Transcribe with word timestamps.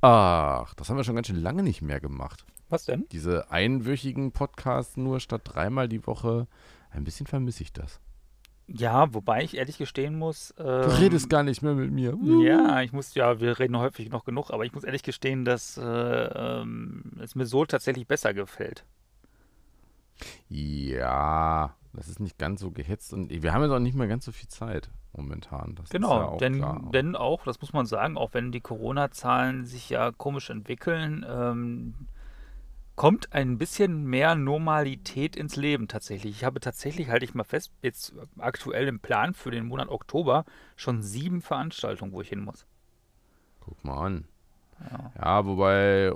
Ach, 0.00 0.74
das 0.74 0.88
haben 0.88 0.96
wir 0.96 1.04
schon 1.04 1.16
ganz 1.16 1.26
schön 1.26 1.42
lange 1.42 1.62
nicht 1.62 1.82
mehr 1.82 2.00
gemacht. 2.00 2.44
Was 2.68 2.84
denn? 2.84 3.06
Diese 3.10 3.50
einwöchigen 3.50 4.32
Podcasts 4.32 4.96
nur 4.96 5.20
statt 5.20 5.42
dreimal 5.44 5.88
die 5.88 6.06
Woche. 6.06 6.46
Ein 6.90 7.04
bisschen 7.04 7.26
vermisse 7.26 7.62
ich 7.62 7.72
das. 7.72 8.00
Ja, 8.68 9.12
wobei 9.14 9.42
ich 9.42 9.56
ehrlich 9.56 9.78
gestehen 9.78 10.18
muss. 10.18 10.52
Du 10.56 10.98
redest 11.00 11.30
gar 11.30 11.42
nicht 11.42 11.62
mehr 11.62 11.72
mit 11.74 11.90
mir. 11.90 12.10
Ähm, 12.12 12.40
Ja, 12.40 12.82
ich 12.82 12.92
muss, 12.92 13.14
ja, 13.14 13.40
wir 13.40 13.58
reden 13.58 13.78
häufig 13.78 14.10
noch 14.10 14.24
genug, 14.24 14.50
aber 14.50 14.66
ich 14.66 14.74
muss 14.74 14.84
ehrlich 14.84 15.02
gestehen, 15.02 15.46
dass 15.46 15.78
äh, 15.78 15.82
ähm, 15.82 17.12
es 17.22 17.34
mir 17.34 17.46
so 17.46 17.64
tatsächlich 17.64 18.06
besser 18.06 18.34
gefällt. 18.34 18.84
Ja, 20.48 21.74
das 21.94 22.08
ist 22.08 22.20
nicht 22.20 22.38
ganz 22.38 22.60
so 22.60 22.70
gehetzt 22.70 23.12
und 23.14 23.30
wir 23.30 23.52
haben 23.52 23.62
jetzt 23.62 23.72
auch 23.72 23.78
nicht 23.78 23.96
mehr 23.96 24.06
ganz 24.08 24.26
so 24.26 24.32
viel 24.32 24.48
Zeit 24.48 24.90
momentan. 25.18 25.74
Das 25.74 25.92
ist 25.92 25.92
ja 25.92 25.98
Genau, 25.98 26.22
auch 26.22 26.38
denn, 26.38 26.56
klar. 26.56 26.88
denn 26.92 27.16
auch, 27.16 27.44
das 27.44 27.60
muss 27.60 27.72
man 27.72 27.86
sagen, 27.86 28.16
auch 28.16 28.34
wenn 28.34 28.52
die 28.52 28.60
Corona-Zahlen 28.60 29.66
sich 29.66 29.90
ja 29.90 30.12
komisch 30.12 30.50
entwickeln, 30.50 31.26
ähm, 31.28 31.94
kommt 32.96 33.32
ein 33.32 33.58
bisschen 33.58 34.04
mehr 34.04 34.34
Normalität 34.34 35.36
ins 35.36 35.56
Leben 35.56 35.88
tatsächlich. 35.88 36.36
Ich 36.36 36.44
habe 36.44 36.60
tatsächlich, 36.60 37.08
halte 37.10 37.24
ich 37.24 37.34
mal 37.34 37.44
fest, 37.44 37.72
jetzt 37.82 38.14
aktuell 38.38 38.88
im 38.88 39.00
Plan 39.00 39.34
für 39.34 39.50
den 39.50 39.66
Monat 39.66 39.88
Oktober 39.88 40.44
schon 40.76 41.02
sieben 41.02 41.40
Veranstaltungen, 41.42 42.12
wo 42.12 42.20
ich 42.22 42.28
hin 42.28 42.40
muss. 42.42 42.66
Guck 43.60 43.84
mal 43.84 44.06
an. 44.06 44.24
Ja. 44.90 45.12
Ja, 45.16 45.46
wobei 45.46 46.06
äh, 46.06 46.10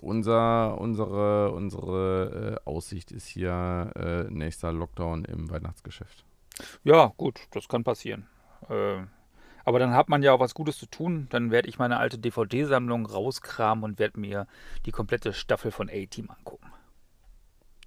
unser, 0.00 0.78
unsere, 0.80 1.50
unsere 1.52 2.60
äh, 2.64 2.68
Aussicht 2.70 3.10
ist 3.12 3.26
hier 3.26 3.92
äh, 3.96 4.32
nächster 4.32 4.72
Lockdown 4.72 5.24
im 5.24 5.50
Weihnachtsgeschäft. 5.50 6.24
Ja, 6.84 7.12
gut, 7.16 7.40
das 7.50 7.68
kann 7.68 7.84
passieren. 7.84 8.26
Äh, 8.68 9.04
aber 9.64 9.80
dann 9.80 9.94
hat 9.94 10.08
man 10.08 10.22
ja 10.22 10.32
auch 10.32 10.40
was 10.40 10.54
Gutes 10.54 10.78
zu 10.78 10.86
tun. 10.86 11.26
Dann 11.30 11.50
werde 11.50 11.68
ich 11.68 11.78
meine 11.78 11.98
alte 11.98 12.18
DVD-Sammlung 12.18 13.04
rauskramen 13.04 13.84
und 13.84 13.98
werde 13.98 14.20
mir 14.20 14.46
die 14.86 14.92
komplette 14.92 15.32
Staffel 15.32 15.72
von 15.72 15.90
A-Team 15.90 16.30
angucken. 16.30 16.72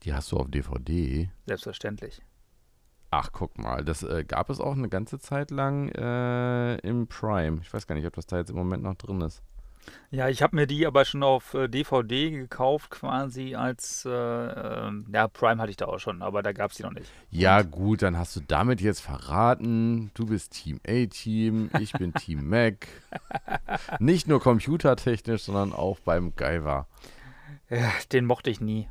Die 0.04 0.14
hast 0.14 0.32
du 0.32 0.38
auf 0.38 0.50
DVD. 0.50 1.30
Selbstverständlich. 1.46 2.22
Ach, 3.12 3.30
guck 3.32 3.58
mal, 3.58 3.84
das 3.84 4.04
äh, 4.04 4.24
gab 4.24 4.50
es 4.50 4.60
auch 4.60 4.74
eine 4.74 4.90
ganze 4.90 5.20
Zeit 5.20 5.52
lang 5.52 5.90
äh, 5.90 6.76
im 6.80 7.08
Prime. 7.08 7.60
Ich 7.62 7.74
weiß 7.74 7.88
gar 7.88 7.96
nicht, 7.96 8.06
ob 8.06 8.14
das 8.14 8.28
da 8.28 8.38
jetzt 8.38 8.52
im 8.52 8.56
Moment 8.56 8.84
noch 8.84 8.96
drin 8.96 9.22
ist. 9.22 9.42
Ja, 10.12 10.28
ich 10.28 10.42
habe 10.42 10.56
mir 10.56 10.68
die 10.68 10.88
aber 10.88 11.06
schon 11.06 11.22
auf 11.24 11.54
äh, 11.54 11.68
DVD 11.68 12.32
gekauft, 12.32 12.90
quasi 12.90 13.56
als, 13.56 14.06
äh, 14.06 14.10
ähm, 14.10 15.06
ja, 15.14 15.28
Prime 15.28 15.62
hatte 15.62 15.70
ich 15.72 15.78
da 15.78 15.86
auch 15.86 16.00
schon, 16.00 16.22
aber 16.22 16.42
da 16.42 16.52
gab 16.52 16.72
es 16.72 16.78
die 16.78 16.84
noch 16.84 16.94
nicht. 16.94 17.12
Ja, 17.30 17.62
gut, 17.62 18.02
dann 18.02 18.18
hast 18.18 18.36
du 18.36 18.42
damit 18.48 18.82
jetzt 18.82 19.02
verraten, 19.02 20.12
du 20.16 20.26
bist 20.26 20.54
Team 20.54 20.80
A-Team, 20.88 21.70
ich 21.80 21.94
bin 21.94 22.14
Team 22.14 22.44
Mac. 22.50 22.88
Nicht 24.00 24.28
nur 24.28 24.42
computertechnisch, 24.42 25.44
sondern 25.44 25.74
auch 25.74 26.00
beim 26.00 26.36
Gaiva. 26.36 26.88
Ja, 27.70 27.92
den 28.12 28.26
mochte 28.26 28.50
ich 28.50 28.62
nie. 28.62 28.88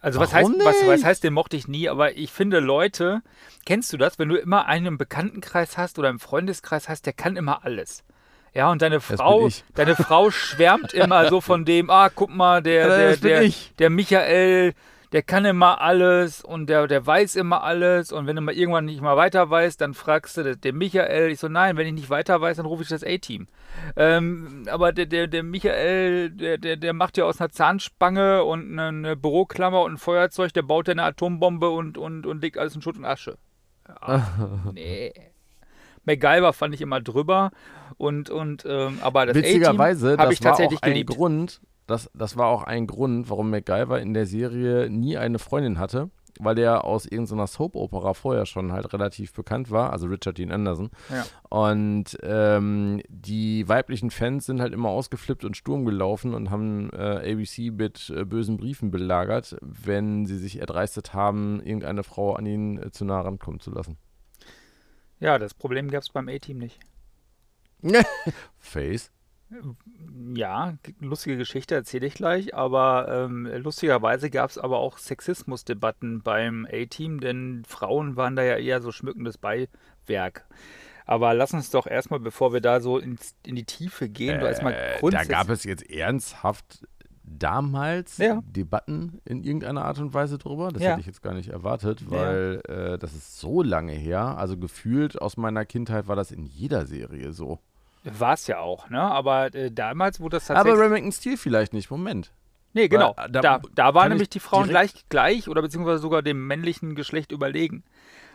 Also 0.00 0.18
was 0.18 0.32
Warum 0.32 0.54
heißt, 0.54 0.64
was, 0.64 0.86
was 0.86 1.04
heißt, 1.04 1.24
den 1.24 1.34
mochte 1.34 1.56
ich 1.56 1.68
nie, 1.68 1.88
aber 1.88 2.16
ich 2.16 2.32
finde 2.32 2.58
Leute, 2.60 3.22
kennst 3.66 3.92
du 3.92 3.98
das, 3.98 4.18
wenn 4.18 4.30
du 4.30 4.36
immer 4.36 4.66
einen 4.66 4.86
im 4.86 4.98
Bekanntenkreis 4.98 5.76
hast 5.76 5.98
oder 5.98 6.08
im 6.08 6.18
Freundeskreis 6.18 6.88
hast, 6.88 7.04
der 7.04 7.12
kann 7.12 7.36
immer 7.36 7.64
alles. 7.64 8.02
Ja, 8.54 8.70
und 8.70 8.82
deine 8.82 9.00
Frau, 9.00 9.48
deine 9.74 9.94
Frau 9.96 10.30
schwärmt 10.30 10.92
immer 10.92 11.28
so 11.28 11.40
von 11.40 11.64
dem, 11.64 11.90
ah, 11.90 12.08
guck 12.08 12.34
mal, 12.34 12.62
der, 12.62 12.88
der, 12.88 13.16
der, 13.16 13.52
der 13.78 13.90
Michael, 13.90 14.74
der 15.12 15.22
kann 15.22 15.44
immer 15.44 15.80
alles 15.80 16.42
und 16.42 16.68
der, 16.68 16.86
der 16.86 17.04
weiß 17.04 17.36
immer 17.36 17.62
alles 17.64 18.12
und 18.12 18.26
wenn 18.26 18.36
du 18.36 18.42
mal 18.42 18.54
irgendwann 18.54 18.84
nicht 18.84 19.00
mal 19.00 19.16
weiter 19.16 19.50
weißt, 19.50 19.80
dann 19.80 19.94
fragst 19.94 20.36
du 20.36 20.56
den 20.56 20.78
Michael. 20.78 21.30
Ich 21.30 21.40
so, 21.40 21.48
nein, 21.48 21.76
wenn 21.76 21.86
ich 21.86 21.92
nicht 21.92 22.10
weiter 22.10 22.40
weiß, 22.40 22.58
dann 22.58 22.66
rufe 22.66 22.82
ich 22.82 22.88
das 22.88 23.04
A-Team. 23.04 23.48
Ähm, 23.96 24.64
aber 24.70 24.92
der, 24.92 25.06
der, 25.06 25.26
der 25.26 25.42
Michael, 25.42 26.30
der, 26.30 26.58
der, 26.58 26.76
der 26.76 26.92
macht 26.92 27.18
ja 27.18 27.24
aus 27.24 27.40
einer 27.40 27.50
Zahnspange 27.50 28.44
und 28.44 28.72
eine, 28.72 28.88
eine 28.88 29.16
Büroklammer 29.16 29.82
und 29.82 29.94
ein 29.94 29.98
Feuerzeug, 29.98 30.52
der 30.52 30.62
baut 30.62 30.88
ja 30.88 30.92
eine 30.92 31.04
Atombombe 31.04 31.70
und, 31.70 31.98
und, 31.98 32.26
und 32.26 32.42
legt 32.42 32.58
alles 32.58 32.74
in 32.74 32.82
Schutt 32.82 32.96
und 32.96 33.04
Asche. 33.04 33.36
Ah, 34.00 34.22
nee. 34.72 35.12
MacGyver 36.10 36.52
fand 36.52 36.74
ich 36.74 36.80
immer 36.80 37.00
drüber 37.00 37.50
und, 37.96 38.30
und 38.30 38.64
ähm, 38.66 38.98
aber 39.02 39.26
das 39.26 39.36
Witzigerweise, 39.36 40.12
habe 40.12 40.24
das 40.24 40.32
ich 40.32 40.44
war 40.44 40.50
tatsächlich 40.52 40.78
auch 40.78 40.82
ein 40.82 40.92
geliebt. 40.92 41.10
Grund, 41.10 41.60
das, 41.86 42.10
das 42.14 42.36
war 42.36 42.46
auch 42.46 42.64
ein 42.64 42.86
Grund, 42.86 43.30
warum 43.30 43.50
MacGyver 43.50 44.00
in 44.00 44.14
der 44.14 44.26
Serie 44.26 44.88
nie 44.90 45.16
eine 45.16 45.38
Freundin 45.38 45.78
hatte, 45.78 46.10
weil 46.38 46.58
er 46.58 46.84
aus 46.84 47.04
irgendeiner 47.04 47.46
Soap-Opera 47.46 48.14
vorher 48.14 48.46
schon 48.46 48.72
halt 48.72 48.92
relativ 48.92 49.32
bekannt 49.34 49.70
war, 49.70 49.92
also 49.92 50.06
Richard 50.06 50.38
Dean 50.38 50.52
Anderson. 50.52 50.90
Ja. 51.10 51.26
Und 51.48 52.16
ähm, 52.22 53.02
die 53.08 53.68
weiblichen 53.68 54.10
Fans 54.10 54.46
sind 54.46 54.60
halt 54.60 54.72
immer 54.72 54.88
ausgeflippt 54.88 55.44
und 55.44 55.56
Sturm 55.56 55.84
gelaufen 55.84 56.32
und 56.32 56.50
haben 56.50 56.90
äh, 56.92 57.32
ABC 57.32 57.70
mit 57.70 58.10
äh, 58.16 58.24
bösen 58.24 58.56
Briefen 58.56 58.90
belagert, 58.90 59.56
wenn 59.60 60.26
sie 60.26 60.38
sich 60.38 60.60
erdreistet 60.60 61.12
haben, 61.12 61.60
irgendeine 61.62 62.02
Frau 62.02 62.34
an 62.34 62.46
ihn 62.46 62.78
äh, 62.78 62.90
zu 62.90 63.04
nah 63.04 63.20
rankommen 63.20 63.60
zu 63.60 63.70
lassen. 63.70 63.98
Ja, 65.20 65.38
das 65.38 65.54
Problem 65.54 65.90
gab 65.90 66.02
es 66.02 66.08
beim 66.10 66.28
A-Team 66.28 66.58
nicht. 66.58 66.80
Face. 68.58 69.10
Ja, 70.34 70.74
lustige 71.00 71.36
Geschichte 71.36 71.74
erzähle 71.74 72.06
ich 72.06 72.14
gleich, 72.14 72.54
aber 72.54 73.08
ähm, 73.10 73.46
lustigerweise 73.46 74.30
gab 74.30 74.48
es 74.50 74.58
aber 74.58 74.78
auch 74.78 74.98
Sexismusdebatten 74.98 76.22
beim 76.22 76.66
A-Team, 76.70 77.20
denn 77.20 77.64
Frauen 77.66 78.16
waren 78.16 78.36
da 78.36 78.42
ja 78.44 78.56
eher 78.56 78.80
so 78.80 78.92
schmückendes 78.92 79.38
Beiwerk. 79.38 80.46
Aber 81.04 81.34
lass 81.34 81.52
uns 81.52 81.70
doch 81.70 81.88
erstmal, 81.88 82.20
bevor 82.20 82.52
wir 82.52 82.60
da 82.60 82.80
so 82.80 82.98
ins, 82.98 83.34
in 83.44 83.56
die 83.56 83.64
Tiefe 83.64 84.08
gehen, 84.08 84.38
du 84.38 84.46
erstmal 84.46 84.74
Äh, 84.74 84.92
da 84.94 84.98
grundsätzlich. 85.00 85.28
gab 85.30 85.48
es 85.48 85.64
jetzt 85.64 85.90
ernsthaft 85.90 86.86
damals 87.38 88.18
Ja. 88.18 88.40
Debatten 88.44 89.20
in 89.24 89.42
irgendeiner 89.44 89.84
Art 89.84 89.98
und 89.98 90.14
Weise 90.14 90.38
drüber. 90.38 90.70
Das 90.72 90.82
Ja. 90.82 90.90
hätte 90.90 91.00
ich 91.00 91.06
jetzt 91.06 91.22
gar 91.22 91.34
nicht 91.34 91.48
erwartet, 91.50 92.02
Ja. 92.02 92.10
weil 92.10 92.60
äh, 92.68 92.98
das 92.98 93.14
ist 93.14 93.38
so 93.40 93.62
lange 93.62 93.92
her. 93.92 94.36
Also 94.38 94.56
gefühlt 94.56 95.20
aus 95.20 95.36
meiner 95.36 95.64
Kindheit 95.64 96.08
war 96.08 96.16
das 96.16 96.30
in 96.32 96.46
jeder 96.46 96.86
Serie 96.86 97.32
so. 97.32 97.58
War 98.04 98.32
es 98.34 98.46
ja 98.46 98.58
auch, 98.60 98.88
ne? 98.88 99.00
Aber 99.00 99.54
äh, 99.54 99.70
damals 99.70 100.20
wurde 100.20 100.36
das 100.38 100.50
Aber 100.50 100.60
tatsächlich. 100.70 100.80
Remington 100.84 101.12
Steel 101.12 101.36
vielleicht 101.36 101.72
nicht. 101.74 101.90
Moment. 101.90 102.32
nee, 102.72 102.88
genau. 102.88 103.14
weil, 103.16 103.26
äh, 103.28 103.32
Da, 103.32 103.40
da 103.40 103.60
da, 103.74 103.94
waren 103.94 104.08
nämlich 104.10 104.30
die 104.30 104.40
Frauen 104.40 104.68
gleich, 104.68 104.92
gleich 105.08 105.48
oder 105.48 105.60
beziehungsweise 105.60 105.98
sogar 106.00 106.22
dem 106.22 106.46
männlichen 106.46 106.94
Geschlecht 106.94 107.30
überlegen. 107.32 107.82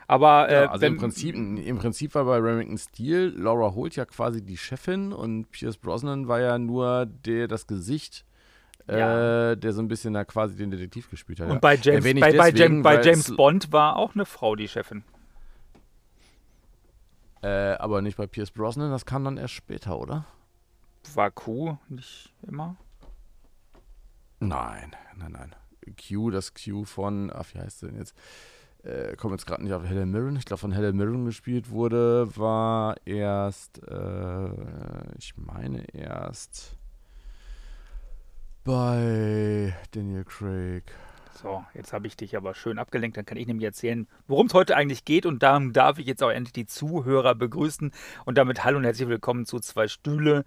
Aber 0.08 0.50
äh, 0.50 0.54
Ja, 0.66 0.70
also 0.70 0.82
wenn, 0.82 0.94
im, 0.94 1.00
Prinzip, 1.00 1.34
im 1.36 1.78
Prinzip 1.80 2.14
war 2.14 2.26
bei 2.26 2.38
Remington 2.38 2.78
Steel 2.78 3.34
Laura 3.36 3.74
Holt 3.74 3.96
ja 3.96 4.06
quasi 4.06 4.46
die 4.46 4.58
Chefin 4.58 5.12
und 5.14 5.50
Pierce 5.50 5.78
Brosnan 5.78 6.28
war 6.28 6.40
ja 6.42 6.60
nur 6.60 7.08
der, 7.08 7.48
das 7.48 7.66
Gesicht, 7.66 8.24
Ja. 8.88 9.52
äh, 9.52 9.58
der 9.58 9.74
so 9.74 9.82
ein 9.82 9.88
bisschen 9.88 10.14
da 10.14 10.26
quasi 10.26 10.56
den 10.56 10.70
Detektiv 10.72 11.10
gespielt 11.10 11.40
hat. 11.40 11.48
Und 11.48 11.54
ja. 11.56 11.60
bei 11.60 11.76
James, 11.76 12.04
bei, 12.04 12.14
bei, 12.14 12.32
deswegen, 12.32 12.58
James, 12.58 12.84
bei 12.84 13.02
James 13.02 13.30
es- 13.30 13.36
Bond 13.36 13.72
war 13.72 13.96
auch 13.96 14.14
eine 14.14 14.26
Frau 14.26 14.56
die 14.56 14.68
Chefin. 14.68 15.04
Äh, 17.42 17.74
aber 17.74 18.02
nicht 18.02 18.18
bei 18.18 18.28
Pierce 18.28 18.52
Brosnan, 18.52 18.92
das 18.92 19.06
kam 19.06 19.24
dann 19.24 19.38
erst 19.38 19.54
später, 19.54 20.00
oder? 20.00 20.26
War 21.14 21.32
Q 21.32 21.78
nicht 21.90 22.34
immer? 22.48 22.76
Nein, 24.40 24.96
nein, 25.16 25.32
nein. 25.32 25.56
Q, 26.08 26.32
das 26.32 26.54
Q 26.54 26.84
von, 26.86 27.32
ach, 27.34 27.46
wie 27.54 27.60
heißt 27.60 27.84
der 27.84 27.90
denn 27.90 28.00
jetzt? 28.00 28.16
Äh, 28.84 29.16
komme 29.16 29.36
jetzt 29.36 29.46
gerade 29.46 29.64
nicht 29.64 29.74
auf 29.74 29.84
Helen 29.84 30.12
Mirren. 30.12 30.36
Ich 30.36 30.46
glaube, 30.46 30.60
von 30.60 30.72
Helen 30.72 30.96
Mirren 30.96 31.26
gespielt 31.26 31.70
wurde, 31.70 32.28
war 32.36 32.96
erst, 33.06 33.82
äh, 33.88 34.50
ich 35.18 35.36
meine 35.38 35.86
erst 35.94 36.78
bei 38.66 39.74
Daniel 39.92 40.26
Craig. 40.26 40.84
So, 41.42 41.64
jetzt 41.74 41.94
habe 41.94 42.08
ich 42.08 42.18
dich 42.18 42.36
aber 42.36 42.56
schön 42.56 42.80
abgelenkt. 42.80 43.16
Dann 43.16 43.26
kann 43.26 43.38
ich 43.38 43.46
nämlich 43.46 43.66
erzählen, 43.66 44.08
worum 44.28 44.48
es 44.48 44.54
heute 44.54 44.76
eigentlich 44.76 45.06
geht. 45.06 45.26
Und 45.26 45.44
darum 45.44 45.72
darf 45.72 46.00
ich 46.00 46.08
jetzt 46.08 46.24
auch 46.24 46.32
endlich 46.32 46.54
die 46.54 46.66
Zuhörer 46.66 47.36
begrüßen. 47.36 47.92
Und 48.26 48.38
damit 48.38 48.64
hallo 48.64 48.78
und 48.78 48.84
herzlich 48.84 49.08
willkommen 49.08 49.46
zu 49.46 49.60
Zwei 49.60 49.88
Stühle. 49.88 50.46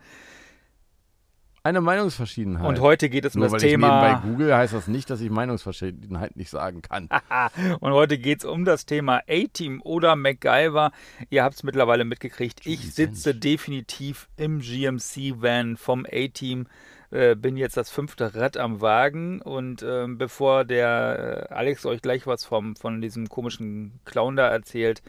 Eine 1.63 1.81
Meinungsverschiedenheit. 1.81 2.67
Und 2.67 2.81
heute 2.81 3.09
geht 3.09 3.25
es 3.25 3.37
um 3.37 3.41
Nur 3.41 3.47
das 3.47 3.53
weil 3.53 3.65
ich 3.65 3.73
nebenbei 3.73 4.15
Thema. 4.15 4.21
google, 4.23 4.57
heißt 4.57 4.73
das 4.73 4.89
nicht, 4.89 5.11
dass 5.11 5.21
ich 5.21 5.31
Meinungsverschiedenheit 5.31 6.35
nicht 6.35 6.51
sagen 6.51 6.83
kann. 6.83 7.09
Und 7.81 7.93
heute 7.93 8.19
geht 8.19 8.41
es 8.41 8.45
um 8.45 8.65
das 8.65 8.87
Thema 8.87 9.23
A-Team 9.29 9.81
oder 9.83 10.17
MacGyver. 10.17 10.93
Ihr 11.31 11.45
habt 11.45 11.57
es 11.57 11.63
mittlerweile 11.63 12.05
mitgekriegt. 12.05 12.67
Ich 12.67 12.95
sitze 12.95 13.35
definitiv 13.35 14.29
im 14.37 14.61
GMC-Van 14.61 15.77
vom 15.77 16.07
A-Team. 16.11 16.67
Äh, 17.11 17.37
bin 17.37 17.57
jetzt 17.57 17.77
das 17.77 17.91
fünfte 17.91 18.35
Rad 18.35 18.57
am 18.57 18.81
Wagen. 18.81 19.41
Und 19.41 19.83
ähm, 19.83 20.19
bevor 20.19 20.65
der 20.65 21.49
äh, 21.51 21.55
Alex 21.55 21.87
euch 21.87 22.03
gleich 22.03 22.27
was 22.27 22.45
vom, 22.45 22.77
von 22.77 23.01
diesem 23.01 23.29
komischen 23.29 24.01
Clown 24.05 24.37
da 24.37 24.49
erzählt, 24.49 25.03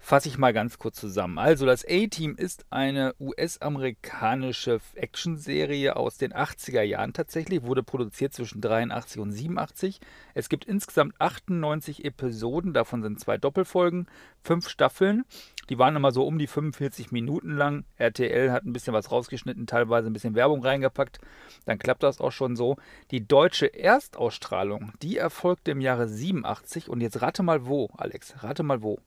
fasse 0.00 0.28
ich 0.28 0.38
mal 0.38 0.52
ganz 0.52 0.78
kurz 0.78 0.96
zusammen. 0.96 1.38
Also 1.38 1.66
das 1.66 1.84
A-Team 1.86 2.34
ist 2.36 2.64
eine 2.70 3.14
US-amerikanische 3.20 4.80
Actionserie 4.94 5.94
aus 5.94 6.16
den 6.16 6.32
80er 6.32 6.82
Jahren 6.82 7.12
tatsächlich, 7.12 7.62
wurde 7.62 7.82
produziert 7.82 8.32
zwischen 8.32 8.60
83 8.60 9.20
und 9.20 9.32
87. 9.32 10.00
Es 10.34 10.48
gibt 10.48 10.64
insgesamt 10.64 11.14
98 11.20 12.04
Episoden, 12.04 12.72
davon 12.72 13.02
sind 13.02 13.20
zwei 13.20 13.36
Doppelfolgen, 13.36 14.06
fünf 14.42 14.68
Staffeln. 14.68 15.24
Die 15.70 15.78
waren 15.78 15.94
immer 15.94 16.10
so 16.10 16.26
um 16.26 16.36
die 16.36 16.48
45 16.48 17.12
Minuten 17.12 17.52
lang. 17.52 17.84
RTL 17.96 18.50
hat 18.50 18.64
ein 18.64 18.72
bisschen 18.72 18.92
was 18.92 19.12
rausgeschnitten, 19.12 19.68
teilweise 19.68 20.08
ein 20.08 20.12
bisschen 20.12 20.34
Werbung 20.34 20.64
reingepackt. 20.64 21.20
Dann 21.64 21.78
klappt 21.78 22.02
das 22.02 22.20
auch 22.20 22.32
schon 22.32 22.56
so. 22.56 22.76
Die 23.12 23.26
deutsche 23.26 23.72
Erstausstrahlung, 23.72 24.92
die 25.00 25.16
erfolgte 25.16 25.70
im 25.70 25.80
Jahre 25.80 26.08
87 26.08 26.88
und 26.88 27.00
jetzt 27.00 27.22
rate 27.22 27.44
mal 27.44 27.66
wo, 27.66 27.88
Alex, 27.96 28.42
rate 28.42 28.64
mal 28.64 28.82
wo. 28.82 28.98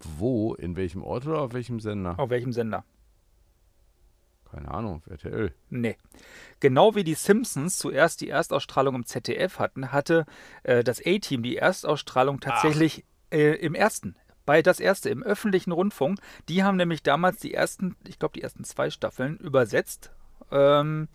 Wo? 0.00 0.54
In 0.54 0.76
welchem 0.76 1.02
Ort 1.02 1.26
oder 1.26 1.42
auf 1.42 1.52
welchem 1.52 1.80
Sender? 1.80 2.18
Auf 2.18 2.30
welchem 2.30 2.52
Sender? 2.52 2.84
Keine 4.50 4.70
Ahnung, 4.70 5.02
RTL. 5.06 5.52
Nee. 5.68 5.96
Genau 6.60 6.94
wie 6.94 7.04
die 7.04 7.14
Simpsons 7.14 7.76
zuerst 7.76 8.22
die 8.22 8.28
Erstausstrahlung 8.30 8.94
im 8.94 9.04
ZDF 9.04 9.58
hatten, 9.58 9.92
hatte 9.92 10.24
äh, 10.62 10.82
das 10.82 11.00
A-Team 11.04 11.42
die 11.42 11.56
Erstausstrahlung 11.56 12.40
tatsächlich 12.40 13.04
äh, 13.34 13.54
im 13.54 13.74
ersten. 13.74 14.14
Bei 14.46 14.62
das 14.62 14.78
erste, 14.78 15.08
im 15.10 15.22
öffentlichen 15.22 15.72
Rundfunk. 15.72 16.20
Die 16.48 16.62
haben 16.62 16.76
nämlich 16.76 17.02
damals 17.02 17.38
die 17.38 17.54
ersten, 17.54 17.96
ich 18.06 18.18
glaube, 18.18 18.34
die 18.34 18.42
ersten 18.42 18.64
zwei 18.64 18.90
Staffeln 18.90 19.38
übersetzt. 19.38 20.12
Ähm, 20.50 21.08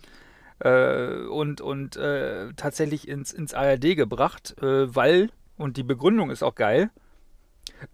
äh, 0.58 1.26
und 1.26 1.60
und 1.60 1.96
äh, 1.96 2.52
tatsächlich 2.54 3.08
ins, 3.08 3.32
ins 3.32 3.54
ARD 3.54 3.96
gebracht, 3.96 4.60
äh, 4.60 4.94
weil, 4.94 5.30
und 5.56 5.76
die 5.76 5.82
Begründung 5.82 6.30
ist 6.30 6.42
auch 6.42 6.54
geil, 6.54 6.90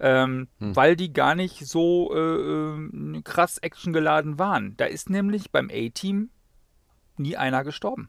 ähm, 0.00 0.48
hm. 0.58 0.74
weil 0.74 0.96
die 0.96 1.12
gar 1.12 1.34
nicht 1.34 1.66
so 1.66 2.12
äh, 2.14 3.18
äh, 3.18 3.22
krass 3.22 3.58
actiongeladen 3.58 4.38
waren. 4.38 4.76
Da 4.78 4.86
ist 4.86 5.10
nämlich 5.10 5.52
beim 5.52 5.70
A-Team 5.70 6.30
nie 7.18 7.36
einer 7.36 7.62
gestorben. 7.62 8.08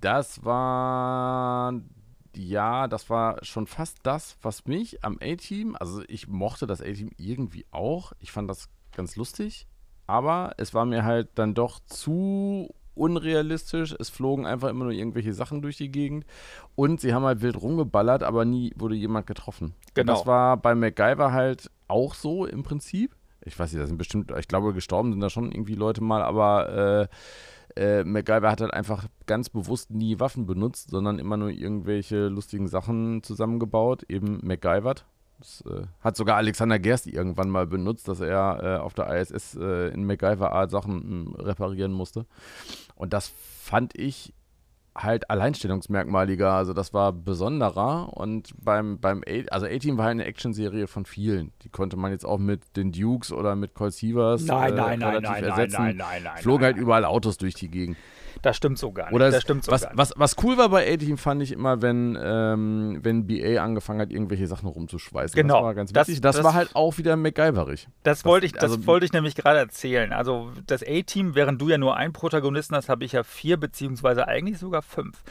Das 0.00 0.44
war 0.44 1.74
ja, 2.36 2.88
das 2.88 3.10
war 3.10 3.42
schon 3.44 3.66
fast 3.66 3.98
das, 4.02 4.36
was 4.42 4.66
mich 4.66 5.04
am 5.04 5.18
A-Team, 5.20 5.76
also 5.78 6.02
ich 6.08 6.28
mochte 6.28 6.66
das 6.66 6.80
A-Team 6.80 7.10
irgendwie 7.16 7.66
auch. 7.70 8.12
Ich 8.20 8.32
fand 8.32 8.48
das 8.50 8.68
ganz 8.92 9.16
lustig, 9.16 9.66
aber 10.06 10.54
es 10.56 10.74
war 10.74 10.84
mir 10.84 11.04
halt 11.04 11.28
dann 11.34 11.54
doch 11.54 11.80
zu 11.86 12.74
unrealistisch. 12.94 13.94
Es 13.98 14.08
flogen 14.08 14.46
einfach 14.46 14.68
immer 14.68 14.84
nur 14.84 14.92
irgendwelche 14.92 15.34
Sachen 15.34 15.62
durch 15.62 15.76
die 15.76 15.90
Gegend. 15.90 16.24
Und 16.74 17.00
sie 17.00 17.14
haben 17.14 17.24
halt 17.24 17.42
wild 17.42 17.60
rumgeballert, 17.60 18.22
aber 18.22 18.44
nie 18.44 18.72
wurde 18.76 18.94
jemand 18.94 19.26
getroffen. 19.26 19.74
Genau. 19.94 20.12
Und 20.12 20.18
das 20.18 20.26
war 20.26 20.56
bei 20.56 20.74
MacGyver 20.74 21.32
halt 21.32 21.70
auch 21.88 22.14
so 22.14 22.46
im 22.46 22.62
Prinzip. 22.62 23.14
Ich 23.44 23.58
weiß 23.58 23.72
nicht, 23.72 23.82
da 23.82 23.86
sind 23.86 23.98
bestimmt, 23.98 24.32
ich 24.36 24.48
glaube, 24.48 24.72
gestorben 24.72 25.12
sind 25.12 25.20
da 25.20 25.30
schon 25.30 25.52
irgendwie 25.52 25.74
Leute 25.74 26.02
mal, 26.02 26.22
aber 26.22 27.02
äh, 27.02 27.08
äh, 27.76 28.04
MacGyver 28.04 28.50
hat 28.50 28.60
halt 28.60 28.74
einfach 28.74 29.06
ganz 29.26 29.48
bewusst 29.48 29.90
nie 29.90 30.18
Waffen 30.18 30.46
benutzt, 30.46 30.90
sondern 30.90 31.18
immer 31.18 31.36
nur 31.36 31.50
irgendwelche 31.50 32.28
lustigen 32.28 32.68
Sachen 32.68 33.22
zusammengebaut, 33.22 34.04
eben 34.08 34.40
MacGyvert. 34.42 35.04
Das 35.38 35.62
äh, 35.66 35.82
hat 36.00 36.16
sogar 36.16 36.36
Alexander 36.36 36.78
Gerst 36.78 37.06
irgendwann 37.06 37.50
mal 37.50 37.66
benutzt, 37.66 38.08
dass 38.08 38.20
er 38.20 38.62
äh, 38.62 38.76
auf 38.78 38.94
der 38.94 39.14
ISS 39.20 39.56
äh, 39.56 39.88
in 39.88 40.04
MacGyver-Art 40.06 40.70
Sachen 40.70 41.34
mh, 41.34 41.42
reparieren 41.42 41.92
musste. 41.92 42.24
Und 42.94 43.12
das 43.12 43.30
fand 43.60 43.98
ich 43.98 44.32
halt 44.96 45.30
alleinstellungsmerkmaliger. 45.30 46.52
Also 46.52 46.72
das 46.72 46.92
war 46.92 47.12
besonderer. 47.12 48.16
Und 48.16 48.50
beim, 48.62 48.98
beim 48.98 49.22
A 49.26 49.52
also 49.52 49.66
A-Team 49.66 49.98
war 49.98 50.06
halt 50.06 50.12
eine 50.12 50.24
Actionserie 50.24 50.86
von 50.86 51.04
vielen. 51.04 51.52
Die 51.62 51.68
konnte 51.68 51.96
man 51.96 52.12
jetzt 52.12 52.24
auch 52.24 52.38
mit 52.38 52.76
den 52.76 52.92
Dukes 52.92 53.32
oder 53.32 53.56
mit 53.56 53.74
Colt 53.74 53.94
Sievers 53.94 54.44
nein, 54.44 54.74
nein, 54.74 55.00
äh, 55.00 55.04
nein, 55.04 55.22
nein, 55.22 55.44
ersetzen. 55.44 55.82
Nein, 55.82 55.96
nein, 55.96 56.08
nein, 56.08 56.22
nein, 56.24 56.42
Flogen 56.42 56.64
halt 56.64 56.76
überall 56.76 57.04
Autos 57.04 57.36
durch 57.36 57.54
die 57.54 57.68
Gegend. 57.68 57.96
Das 58.42 58.56
stimmt 58.56 58.78
so 58.78 58.92
gar 58.92 59.06
nicht. 59.06 59.14
Oder 59.14 59.30
das 59.30 59.42
stimmt 59.42 59.64
so 59.64 59.72
was, 59.72 59.82
gar 59.82 59.90
nicht. 59.90 59.98
Was, 59.98 60.12
was 60.16 60.36
cool 60.42 60.56
war 60.56 60.68
bei 60.68 60.92
A-Team, 60.92 61.18
fand 61.18 61.42
ich 61.42 61.52
immer, 61.52 61.82
wenn, 61.82 62.18
ähm, 62.20 63.00
wenn 63.02 63.26
BA 63.26 63.62
angefangen 63.62 64.00
hat, 64.00 64.10
irgendwelche 64.10 64.46
Sachen 64.46 64.68
rumzuschweißen. 64.68 65.36
Genau. 65.36 65.54
Das 65.54 65.62
war 65.62 65.74
ganz 65.74 65.94
wichtig. 65.94 66.20
Das, 66.20 66.36
das, 66.36 66.36
das 66.36 66.44
war 66.44 66.54
halt 66.54 66.74
auch 66.74 66.98
wieder 66.98 67.16
MacGyverig. 67.16 67.88
Das, 68.02 68.18
das 68.18 68.24
wollte 68.24 68.46
ich, 68.46 68.60
also, 68.60 68.86
wollte 68.86 69.06
ich 69.06 69.12
nämlich 69.12 69.34
gerade 69.34 69.58
erzählen. 69.58 70.12
Also 70.12 70.52
das 70.66 70.82
A-Team, 70.82 71.34
während 71.34 71.60
du 71.60 71.68
ja 71.68 71.78
nur 71.78 71.96
einen 71.96 72.12
Protagonisten 72.12 72.76
hast, 72.76 72.88
habe 72.88 73.04
ich 73.04 73.12
ja 73.12 73.22
vier, 73.22 73.56
beziehungsweise 73.56 74.28
eigentlich 74.28 74.58
sogar 74.58 74.82
fünf. 74.82 75.22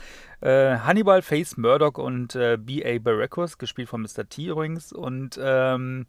Äh, 0.42 0.78
Hannibal, 0.80 1.22
Face, 1.22 1.58
Murdoch 1.58 1.98
und 1.98 2.36
äh, 2.36 2.58
B.A. 2.58 3.00
Baracus, 3.00 3.58
gespielt 3.58 3.90
von 3.90 4.02
Mr. 4.02 4.28
T 4.28 4.46
übrigens. 4.48 4.92
Und 4.92 5.40
ähm, 5.42 6.06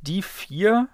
die 0.00 0.22
vier 0.22 0.88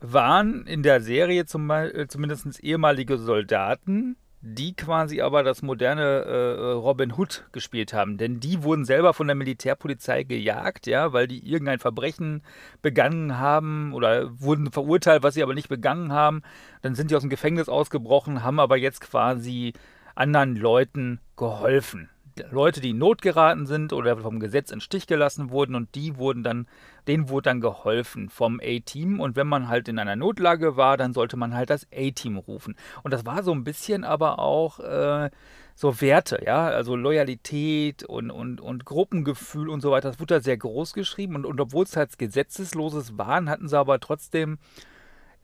waren 0.00 0.66
in 0.66 0.82
der 0.82 1.00
Serie 1.00 1.46
zum, 1.46 1.70
äh, 1.70 2.06
zumindest 2.08 2.62
ehemalige 2.62 3.18
Soldaten, 3.18 4.16
die 4.46 4.76
quasi 4.76 5.22
aber 5.22 5.42
das 5.42 5.62
moderne 5.62 6.02
äh, 6.02 6.72
Robin 6.72 7.12
Hood 7.16 7.44
gespielt 7.52 7.94
haben. 7.94 8.18
Denn 8.18 8.40
die 8.40 8.62
wurden 8.62 8.84
selber 8.84 9.14
von 9.14 9.26
der 9.26 9.34
Militärpolizei 9.34 10.22
gejagt, 10.22 10.86
ja, 10.86 11.14
weil 11.14 11.26
die 11.26 11.50
irgendein 11.50 11.78
Verbrechen 11.78 12.42
begangen 12.82 13.38
haben 13.38 13.94
oder 13.94 14.38
wurden 14.38 14.70
verurteilt, 14.70 15.22
was 15.22 15.32
sie 15.32 15.42
aber 15.42 15.54
nicht 15.54 15.70
begangen 15.70 16.12
haben. 16.12 16.42
Dann 16.82 16.94
sind 16.94 17.10
die 17.10 17.16
aus 17.16 17.22
dem 17.22 17.30
Gefängnis 17.30 17.70
ausgebrochen, 17.70 18.44
haben 18.44 18.60
aber 18.60 18.76
jetzt 18.76 19.00
quasi 19.00 19.72
anderen 20.14 20.56
Leuten 20.56 21.20
geholfen. 21.36 22.10
Leute, 22.50 22.80
die 22.80 22.90
in 22.90 22.98
Not 22.98 23.22
geraten 23.22 23.66
sind 23.66 23.92
oder 23.92 24.16
vom 24.16 24.40
Gesetz 24.40 24.70
in 24.70 24.80
Stich 24.80 25.06
gelassen 25.06 25.50
wurden 25.50 25.74
und 25.74 25.94
die 25.94 26.16
wurden 26.16 26.42
dann, 26.42 26.66
denen 27.06 27.28
wurde 27.28 27.50
dann 27.50 27.60
geholfen 27.60 28.28
vom 28.28 28.60
A-Team 28.62 29.20
und 29.20 29.36
wenn 29.36 29.46
man 29.46 29.68
halt 29.68 29.88
in 29.88 29.98
einer 29.98 30.16
Notlage 30.16 30.76
war, 30.76 30.96
dann 30.96 31.12
sollte 31.12 31.36
man 31.36 31.54
halt 31.54 31.70
das 31.70 31.86
A-Team 31.92 32.36
rufen. 32.36 32.76
Und 33.02 33.12
das 33.12 33.24
war 33.24 33.42
so 33.42 33.52
ein 33.52 33.64
bisschen 33.64 34.04
aber 34.04 34.38
auch 34.38 34.80
äh, 34.80 35.30
so 35.74 36.00
Werte, 36.00 36.42
ja, 36.44 36.66
also 36.66 36.96
Loyalität 36.96 38.04
und, 38.04 38.30
und, 38.30 38.60
und 38.60 38.84
Gruppengefühl 38.84 39.68
und 39.68 39.80
so 39.80 39.90
weiter, 39.90 40.10
das 40.10 40.20
wurde 40.20 40.34
da 40.34 40.40
sehr 40.40 40.56
groß 40.56 40.92
geschrieben 40.92 41.34
und, 41.36 41.46
und 41.46 41.60
obwohl 41.60 41.84
es 41.84 41.96
halt 41.96 42.18
gesetzesloses 42.18 43.18
waren, 43.18 43.50
hatten 43.50 43.68
sie 43.68 43.78
aber 43.78 43.98
trotzdem 44.00 44.58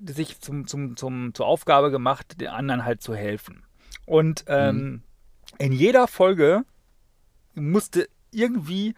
sich 0.05 0.41
zum, 0.41 0.67
zum, 0.67 0.97
zum, 0.97 1.35
zur 1.35 1.47
Aufgabe 1.47 1.91
gemacht, 1.91 2.41
den 2.41 2.49
anderen 2.49 2.85
halt 2.85 3.03
zu 3.03 3.15
helfen. 3.15 3.65
Und 4.07 4.45
ähm, 4.47 4.77
mhm. 4.77 5.03
in 5.59 5.73
jeder 5.73 6.09
Folge 6.09 6.65
musste 7.55 8.09
irgendwie 8.31 8.95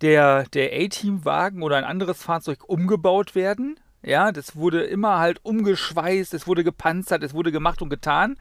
der, 0.00 0.44
der 0.44 0.70
A-Team-Wagen 0.72 1.62
oder 1.62 1.76
ein 1.76 1.84
anderes 1.84 2.22
Fahrzeug 2.22 2.68
umgebaut 2.68 3.34
werden. 3.34 3.78
Ja, 4.02 4.30
das 4.30 4.54
wurde 4.54 4.84
immer 4.84 5.18
halt 5.18 5.40
umgeschweißt, 5.44 6.32
es 6.32 6.46
wurde 6.46 6.62
gepanzert, 6.62 7.24
es 7.24 7.34
wurde 7.34 7.50
gemacht 7.50 7.82
und 7.82 7.88
getan. 7.88 8.36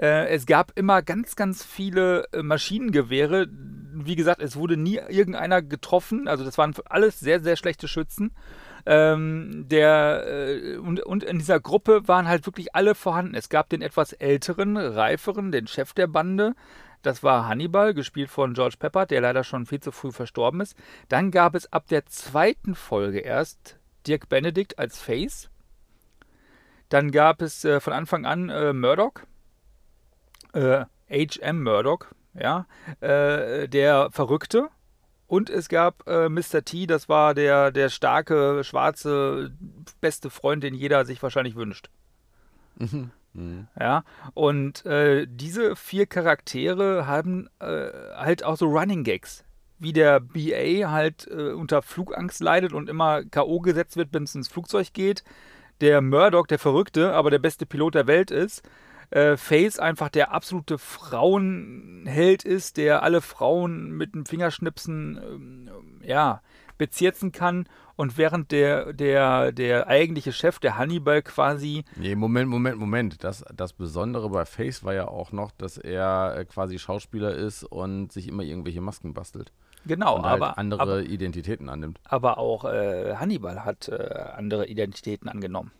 Äh, 0.00 0.28
es 0.28 0.46
gab 0.46 0.72
immer 0.76 1.02
ganz, 1.02 1.36
ganz 1.36 1.62
viele 1.62 2.26
äh, 2.32 2.42
Maschinengewehre. 2.42 3.48
Wie 3.92 4.16
gesagt, 4.16 4.40
es 4.40 4.56
wurde 4.56 4.78
nie 4.78 4.98
irgendeiner 5.08 5.60
getroffen. 5.60 6.26
Also 6.26 6.42
das 6.42 6.56
waren 6.56 6.74
alles 6.86 7.20
sehr, 7.20 7.42
sehr 7.42 7.56
schlechte 7.56 7.86
Schützen. 7.86 8.32
Ähm, 8.86 9.66
der, 9.68 10.24
äh, 10.26 10.76
und, 10.78 11.00
und 11.00 11.22
in 11.22 11.38
dieser 11.38 11.60
Gruppe 11.60 12.08
waren 12.08 12.26
halt 12.26 12.46
wirklich 12.46 12.74
alle 12.74 12.94
vorhanden. 12.94 13.34
Es 13.34 13.50
gab 13.50 13.68
den 13.68 13.82
etwas 13.82 14.14
älteren, 14.14 14.78
reiferen, 14.78 15.52
den 15.52 15.66
Chef 15.66 15.92
der 15.92 16.06
Bande. 16.06 16.54
Das 17.04 17.22
war 17.22 17.46
Hannibal, 17.46 17.92
gespielt 17.92 18.30
von 18.30 18.54
George 18.54 18.76
Pepper, 18.78 19.04
der 19.04 19.20
leider 19.20 19.44
schon 19.44 19.66
viel 19.66 19.78
zu 19.78 19.92
früh 19.92 20.10
verstorben 20.10 20.62
ist. 20.62 20.74
Dann 21.10 21.30
gab 21.30 21.54
es 21.54 21.70
ab 21.70 21.86
der 21.86 22.06
zweiten 22.06 22.74
Folge 22.74 23.18
erst 23.18 23.78
Dirk 24.06 24.30
Benedict 24.30 24.78
als 24.78 24.98
Face. 24.98 25.50
Dann 26.88 27.10
gab 27.10 27.42
es 27.42 27.62
äh, 27.62 27.80
von 27.80 27.92
Anfang 27.92 28.24
an 28.24 28.48
äh, 28.48 28.72
Murdoch, 28.72 29.12
äh, 30.54 30.86
H.M. 31.10 31.62
Murdoch, 31.62 32.06
ja, 32.32 32.66
äh, 33.00 33.68
der 33.68 34.08
Verrückte. 34.10 34.70
Und 35.26 35.50
es 35.50 35.68
gab 35.68 36.08
äh, 36.08 36.30
Mr. 36.30 36.64
T, 36.64 36.86
das 36.86 37.10
war 37.10 37.34
der, 37.34 37.70
der 37.70 37.90
starke, 37.90 38.64
schwarze, 38.64 39.52
beste 40.00 40.30
Freund, 40.30 40.64
den 40.64 40.74
jeder 40.74 41.04
sich 41.04 41.22
wahrscheinlich 41.22 41.54
wünscht. 41.54 41.90
Mhm. 42.78 43.66
Ja, 43.78 44.04
und 44.34 44.86
äh, 44.86 45.26
diese 45.28 45.74
vier 45.74 46.06
Charaktere 46.06 47.06
haben 47.06 47.48
äh, 47.58 47.90
halt 48.14 48.44
auch 48.44 48.56
so 48.56 48.66
Running 48.66 49.02
Gags. 49.02 49.44
Wie 49.80 49.92
der 49.92 50.20
BA 50.20 50.90
halt 50.90 51.26
äh, 51.26 51.50
unter 51.52 51.82
Flugangst 51.82 52.40
leidet 52.40 52.72
und 52.72 52.88
immer 52.88 53.24
K.O. 53.24 53.60
gesetzt 53.60 53.96
wird, 53.96 54.10
wenn 54.12 54.22
es 54.22 54.34
ins 54.36 54.48
Flugzeug 54.48 54.92
geht. 54.92 55.24
Der 55.80 56.00
Murdoch, 56.00 56.46
der 56.46 56.60
Verrückte, 56.60 57.12
aber 57.12 57.30
der 57.30 57.40
beste 57.40 57.66
Pilot 57.66 57.96
der 57.96 58.06
Welt 58.06 58.30
ist. 58.30 58.62
Äh, 59.10 59.36
Face 59.36 59.80
einfach 59.80 60.08
der 60.08 60.32
absolute 60.32 60.78
Frauenheld 60.78 62.44
ist, 62.44 62.76
der 62.76 63.02
alle 63.02 63.20
Frauen 63.20 63.90
mit 63.90 64.14
dem 64.14 64.26
Fingerschnipsen 64.26 65.20
ähm, 65.22 65.70
ja, 66.02 66.40
bezirzen 66.78 67.32
kann 67.32 67.68
und 67.96 68.18
während 68.18 68.50
der, 68.50 68.92
der, 68.92 69.52
der 69.52 69.86
eigentliche 69.86 70.32
Chef, 70.32 70.58
der 70.58 70.76
Hannibal 70.76 71.22
quasi. 71.22 71.84
Nee, 71.96 72.14
Moment, 72.14 72.48
Moment, 72.48 72.78
Moment. 72.78 73.22
Das, 73.24 73.44
das 73.54 73.72
Besondere 73.72 74.30
bei 74.30 74.44
Face 74.44 74.84
war 74.84 74.94
ja 74.94 75.08
auch 75.08 75.32
noch, 75.32 75.52
dass 75.52 75.78
er 75.78 76.36
äh, 76.36 76.44
quasi 76.44 76.78
Schauspieler 76.78 77.34
ist 77.34 77.64
und 77.64 78.12
sich 78.12 78.28
immer 78.28 78.42
irgendwelche 78.42 78.80
Masken 78.80 79.14
bastelt. 79.14 79.52
Genau, 79.86 80.16
und 80.16 80.24
halt 80.24 80.42
aber, 80.42 80.58
andere 80.58 80.80
aber, 80.80 81.02
Identitäten 81.02 81.68
annimmt. 81.68 82.00
aber 82.04 82.38
auch 82.38 82.64
äh, 82.64 83.16
Hannibal 83.16 83.64
hat 83.64 83.88
äh, 83.88 83.94
andere 84.34 84.66
Identitäten 84.66 85.28
angenommen. 85.28 85.72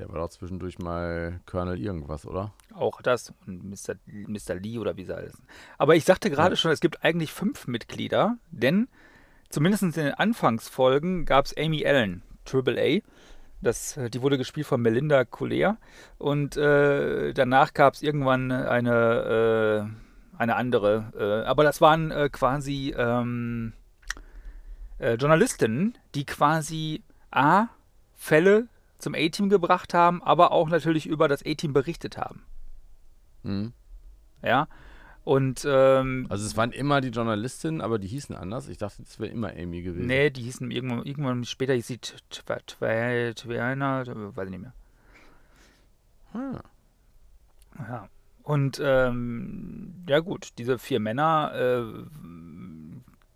Der 0.00 0.08
war 0.08 0.16
doch 0.20 0.30
zwischendurch 0.30 0.78
mal 0.78 1.40
Colonel 1.44 1.78
irgendwas, 1.78 2.24
oder? 2.26 2.52
Auch 2.74 3.02
das 3.02 3.34
und 3.46 3.64
Mr. 3.68 3.96
Mr. 4.06 4.54
Lee 4.54 4.78
oder 4.78 4.96
wie 4.96 5.04
sie 5.04 5.14
heißen. 5.14 5.44
Aber 5.76 5.94
ich 5.94 6.04
sagte 6.06 6.30
gerade 6.30 6.54
Ja. 6.54 6.56
schon, 6.56 6.70
es 6.70 6.80
gibt 6.80 7.04
eigentlich 7.04 7.32
fünf 7.34 7.66
Mitglieder, 7.66 8.38
denn 8.50 8.88
zumindest 9.50 9.82
in 9.82 9.92
den 9.92 10.14
Anfangsfolgen 10.14 11.26
gab 11.26 11.44
es 11.44 11.54
Amy 11.54 11.84
Allen, 11.86 12.22
Triple 12.46 12.80
A. 12.80 13.06
Das, 13.60 13.98
äh, 13.98 14.08
die 14.08 14.22
wurde 14.22 14.38
gespielt 14.38 14.66
von 14.66 14.80
Melinda 14.80 15.26
Collier. 15.26 15.76
Und 16.16 16.56
äh, 16.56 17.34
danach 17.34 17.74
gab 17.74 17.92
es 17.92 18.00
irgendwann 18.02 18.50
eine, 18.50 19.90
äh, 20.32 20.38
eine 20.38 20.56
andere. 20.56 21.12
Äh, 21.44 21.46
aber 21.46 21.62
das 21.62 21.82
waren 21.82 22.10
äh, 22.10 22.30
quasi 22.32 22.94
ähm, 22.96 23.74
äh, 24.98 25.16
Journalistinnen, 25.16 25.98
die 26.14 26.24
quasi 26.24 27.02
A, 27.30 27.66
Fälle 28.16 28.66
zum 29.00 29.14
A-Team 29.14 29.48
gebracht 29.48 29.94
haben, 29.94 30.22
aber 30.22 30.52
auch 30.52 30.68
natürlich 30.68 31.06
über 31.06 31.28
das 31.28 31.44
A-Team 31.44 31.72
berichtet 31.72 32.16
haben. 32.18 32.42
Mhm. 33.42 33.72
Ja. 34.42 34.68
Und 35.22 35.66
ähm, 35.68 36.26
Also 36.30 36.46
es 36.46 36.56
waren 36.56 36.72
immer 36.72 37.00
die 37.02 37.08
Journalistinnen, 37.10 37.80
aber 37.82 37.98
die 37.98 38.08
hießen 38.08 38.34
anders. 38.34 38.68
Ich 38.68 38.78
dachte, 38.78 39.02
das 39.02 39.20
wäre 39.20 39.30
immer 39.30 39.50
Amy 39.50 39.82
gewesen. 39.82 40.06
nee, 40.06 40.30
die 40.30 40.42
hießen 40.42 40.70
irgendwann, 40.70 41.04
irgendwann 41.04 41.44
später 41.44 41.74
hieß 41.74 41.86
sie 41.86 41.98
T- 41.98 42.14
Tw- 42.30 42.60
Tw- 42.66 43.34
Twiana, 43.34 44.04
weiß 44.06 44.46
ich 44.46 44.50
nicht 44.50 44.62
mehr. 44.62 44.72
Ah. 46.32 46.62
Ja. 47.78 48.08
Und 48.42 48.80
ähm, 48.82 49.94
ja 50.08 50.20
gut, 50.20 50.48
diese 50.58 50.78
vier 50.78 51.00
Männer 51.00 51.52
äh, 51.54 51.82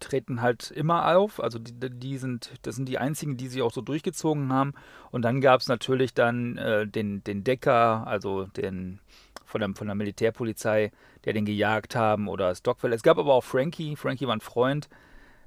treten 0.00 0.42
halt 0.42 0.70
immer 0.70 1.16
auf. 1.16 1.42
Also 1.42 1.58
die, 1.58 1.72
die 1.90 2.18
sind, 2.18 2.52
das 2.62 2.76
sind 2.76 2.88
die 2.88 2.98
einzigen, 2.98 3.36
die 3.36 3.48
sie 3.48 3.62
auch 3.62 3.72
so 3.72 3.80
durchgezogen 3.80 4.52
haben. 4.52 4.74
Und 5.10 5.22
dann 5.22 5.40
gab 5.40 5.60
es 5.60 5.68
natürlich 5.68 6.14
dann 6.14 6.56
äh, 6.56 6.86
den, 6.86 7.22
den 7.24 7.44
Decker, 7.44 8.06
also 8.06 8.44
den 8.44 9.00
von 9.44 9.60
der, 9.60 9.74
von 9.74 9.86
der 9.86 9.94
Militärpolizei, 9.94 10.90
der 11.24 11.32
den 11.32 11.44
gejagt 11.44 11.94
haben 11.94 12.28
oder 12.28 12.54
Stockwell. 12.54 12.92
Es 12.92 13.02
gab 13.02 13.18
aber 13.18 13.34
auch 13.34 13.44
Frankie, 13.44 13.96
Frankie 13.96 14.26
war 14.26 14.34
ein 14.34 14.40
Freund. 14.40 14.88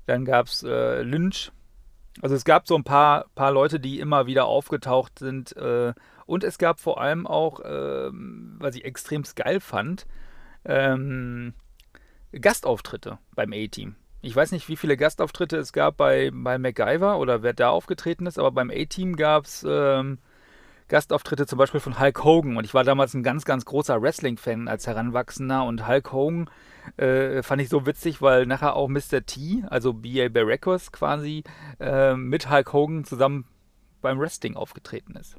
Dann 0.06 0.24
gab 0.24 0.48
es 0.48 0.63
äh, 0.63 1.01
Lynch. 1.01 1.51
Also 2.22 2.36
es 2.36 2.46
gab 2.46 2.68
so 2.68 2.75
ein 2.75 2.84
paar, 2.84 3.25
paar 3.36 3.51
Leute, 3.51 3.80
die 3.80 4.00
immer 4.00 4.25
wieder 4.25 4.46
aufgetaucht 4.46 5.20
sind. 5.20 5.56
Äh, 5.58 5.94
und 6.25 6.44
es 6.44 6.58
gab 6.58 6.80
vor 6.80 7.01
allem 7.01 7.27
auch, 7.27 7.60
ähm, 7.63 8.56
was 8.60 8.75
ich 8.75 8.86
extrem 8.86 9.24
geil 9.36 9.60
fand, 9.60 10.08
ähm, 10.66 11.54
Gastauftritte 12.32 13.20
beim 13.36 13.54
A-Team. 13.54 13.96
Ich 14.22 14.36
weiß 14.36 14.52
nicht, 14.52 14.68
wie 14.68 14.76
viele 14.76 14.98
Gastauftritte 14.98 15.58
es 15.58 15.74
gab 15.74 15.98
bei, 15.98 16.32
bei 16.34 16.58
MacGyver 16.58 17.20
oder 17.20 17.44
wer 17.44 17.54
da 17.54 17.70
aufgetreten 17.70 18.26
ist, 18.26 18.40
aber 18.40 18.52
beim 18.52 18.72
A-Team 18.72 19.16
gab 19.16 19.46
es 19.46 19.66
ähm, 19.68 20.18
Gastauftritte 20.88 21.46
zum 21.46 21.58
Beispiel 21.58 21.80
von 21.80 22.00
Hulk 22.00 22.24
Hogan. 22.24 22.58
Und 22.58 22.64
ich 22.64 22.74
war 22.74 22.84
damals 22.84 23.14
ein 23.14 23.24
ganz, 23.24 23.46
ganz 23.46 23.66
großer 23.66 24.02
Wrestling-Fan 24.02 24.68
als 24.68 24.88
Heranwachsender. 24.88 25.64
Und 25.64 25.88
Hulk 25.88 26.12
Hogan 26.12 26.50
äh, 26.98 27.44
fand 27.44 27.62
ich 27.62 27.70
so 27.70 27.86
witzig, 27.86 28.22
weil 28.22 28.46
nachher 28.46 28.76
auch 28.76 28.88
Mr. 28.88 29.26
T, 29.26 29.64
also 29.70 29.94
B.A. 29.94 30.30
Baracus 30.30 30.92
quasi, 30.92 31.44
äh, 31.80 32.16
mit 32.16 32.50
Hulk 32.50 32.74
Hogan 32.74 33.04
zusammen 33.04 33.46
beim 34.02 34.20
Wrestling 34.20 34.56
aufgetreten 34.56 35.16
ist. 35.16 35.38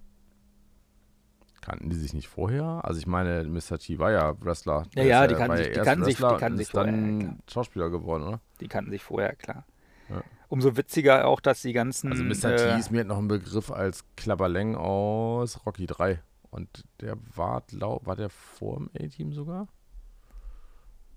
Kannten 1.69 1.91
die 1.91 1.97
sich 1.97 2.15
nicht 2.15 2.29
vorher? 2.29 2.81
Also 2.85 2.99
ich 2.99 3.07
meine, 3.07 3.45
Mr. 3.45 3.79
T 3.79 3.99
war 3.99 4.11
ja 4.11 4.35
Wrestler. 4.41 4.85
Ja, 4.95 5.03
ja, 5.03 5.27
die 5.27 5.35
kannten 5.35 5.49
war 5.51 5.57
sich- 5.59 5.67
ja 5.67 5.73
die 5.75 5.81
kannten 5.81 6.05
sich- 6.05 6.17
die 6.17 6.23
kannten 6.23 6.57
sich 6.59 6.69
dann 6.71 6.89
vorher, 6.89 7.13
ja, 7.13 7.19
klar. 7.19 7.37
Schauspieler 7.51 7.91
geworden, 7.91 8.23
oder? 8.25 8.41
Die 8.61 8.69
kannten 8.69 8.91
sich 8.91 9.03
vorher, 9.03 9.35
klar. 9.37 9.67
Ja. 10.09 10.23
Umso 10.49 10.77
witziger 10.79 11.27
auch, 11.27 11.41
dass 11.41 11.61
die 11.61 11.75
ganzen. 11.75 12.11
Also 12.11 12.25
Mr. 12.25 12.53
äh, 12.55 12.57
T 12.75 12.79
ist 12.81 12.91
mir 12.91 13.05
noch 13.05 13.19
ein 13.19 13.29
Begriff 13.29 13.71
als 13.71 14.05
Klapperleng 14.17 14.77
aus 14.77 15.67
Rocky 15.67 15.87
3. 15.87 16.23
Und 16.51 16.85
der 17.03 17.19
war, 17.37 17.61
glaub, 17.67 18.07
war 18.07 18.17
der 18.17 18.31
vor 18.31 18.79
dem 18.79 18.89
A-Team 18.99 19.35
sogar? 19.35 19.69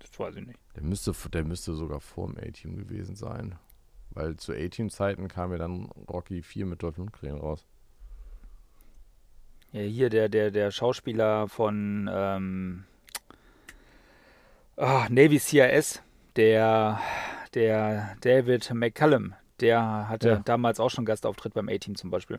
Das 0.00 0.18
weiß 0.18 0.36
ich 0.36 0.46
nicht. 0.46 0.58
Der 0.76 0.82
müsste, 0.82 1.12
der 1.30 1.44
müsste 1.44 1.72
sogar 1.74 2.00
vor 2.00 2.26
dem 2.26 2.36
A-Team 2.36 2.76
gewesen 2.76 3.16
sein. 3.16 3.54
Weil 4.10 4.36
zu 4.36 4.52
A-Team-Zeiten 4.52 5.28
kam 5.28 5.52
ja 5.52 5.56
dann 5.58 5.86
Rocky 6.10 6.42
4 6.42 6.66
mit 6.66 6.82
Dolph 6.82 6.98
Lundgren 6.98 7.38
raus. 7.38 7.64
Ja, 9.72 9.80
hier 9.80 10.10
der, 10.10 10.28
der, 10.28 10.50
der 10.50 10.70
Schauspieler 10.70 11.48
von 11.48 12.08
ähm, 12.12 12.84
ah, 14.76 15.06
Navy 15.08 15.38
CIS, 15.38 16.02
der, 16.36 17.00
der 17.54 18.16
David 18.20 18.72
McCallum, 18.74 19.34
der 19.60 20.08
hatte 20.08 20.28
Ja. 20.28 20.42
damals 20.44 20.78
auch 20.80 20.90
schon 20.90 21.04
Gastauftritt 21.04 21.54
beim 21.54 21.68
A-Team 21.68 21.94
zum 21.96 22.10
Beispiel. 22.10 22.38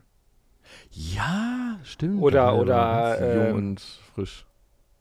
Ja, 0.92 1.78
stimmt. 1.84 2.20
Oder- 2.22 2.32
Der 2.32 2.44
war 2.52 2.58
oder, 2.60 3.34
Jung 3.34 3.46
ähm, 3.48 3.54
und 3.56 3.80
frisch. 4.14 4.46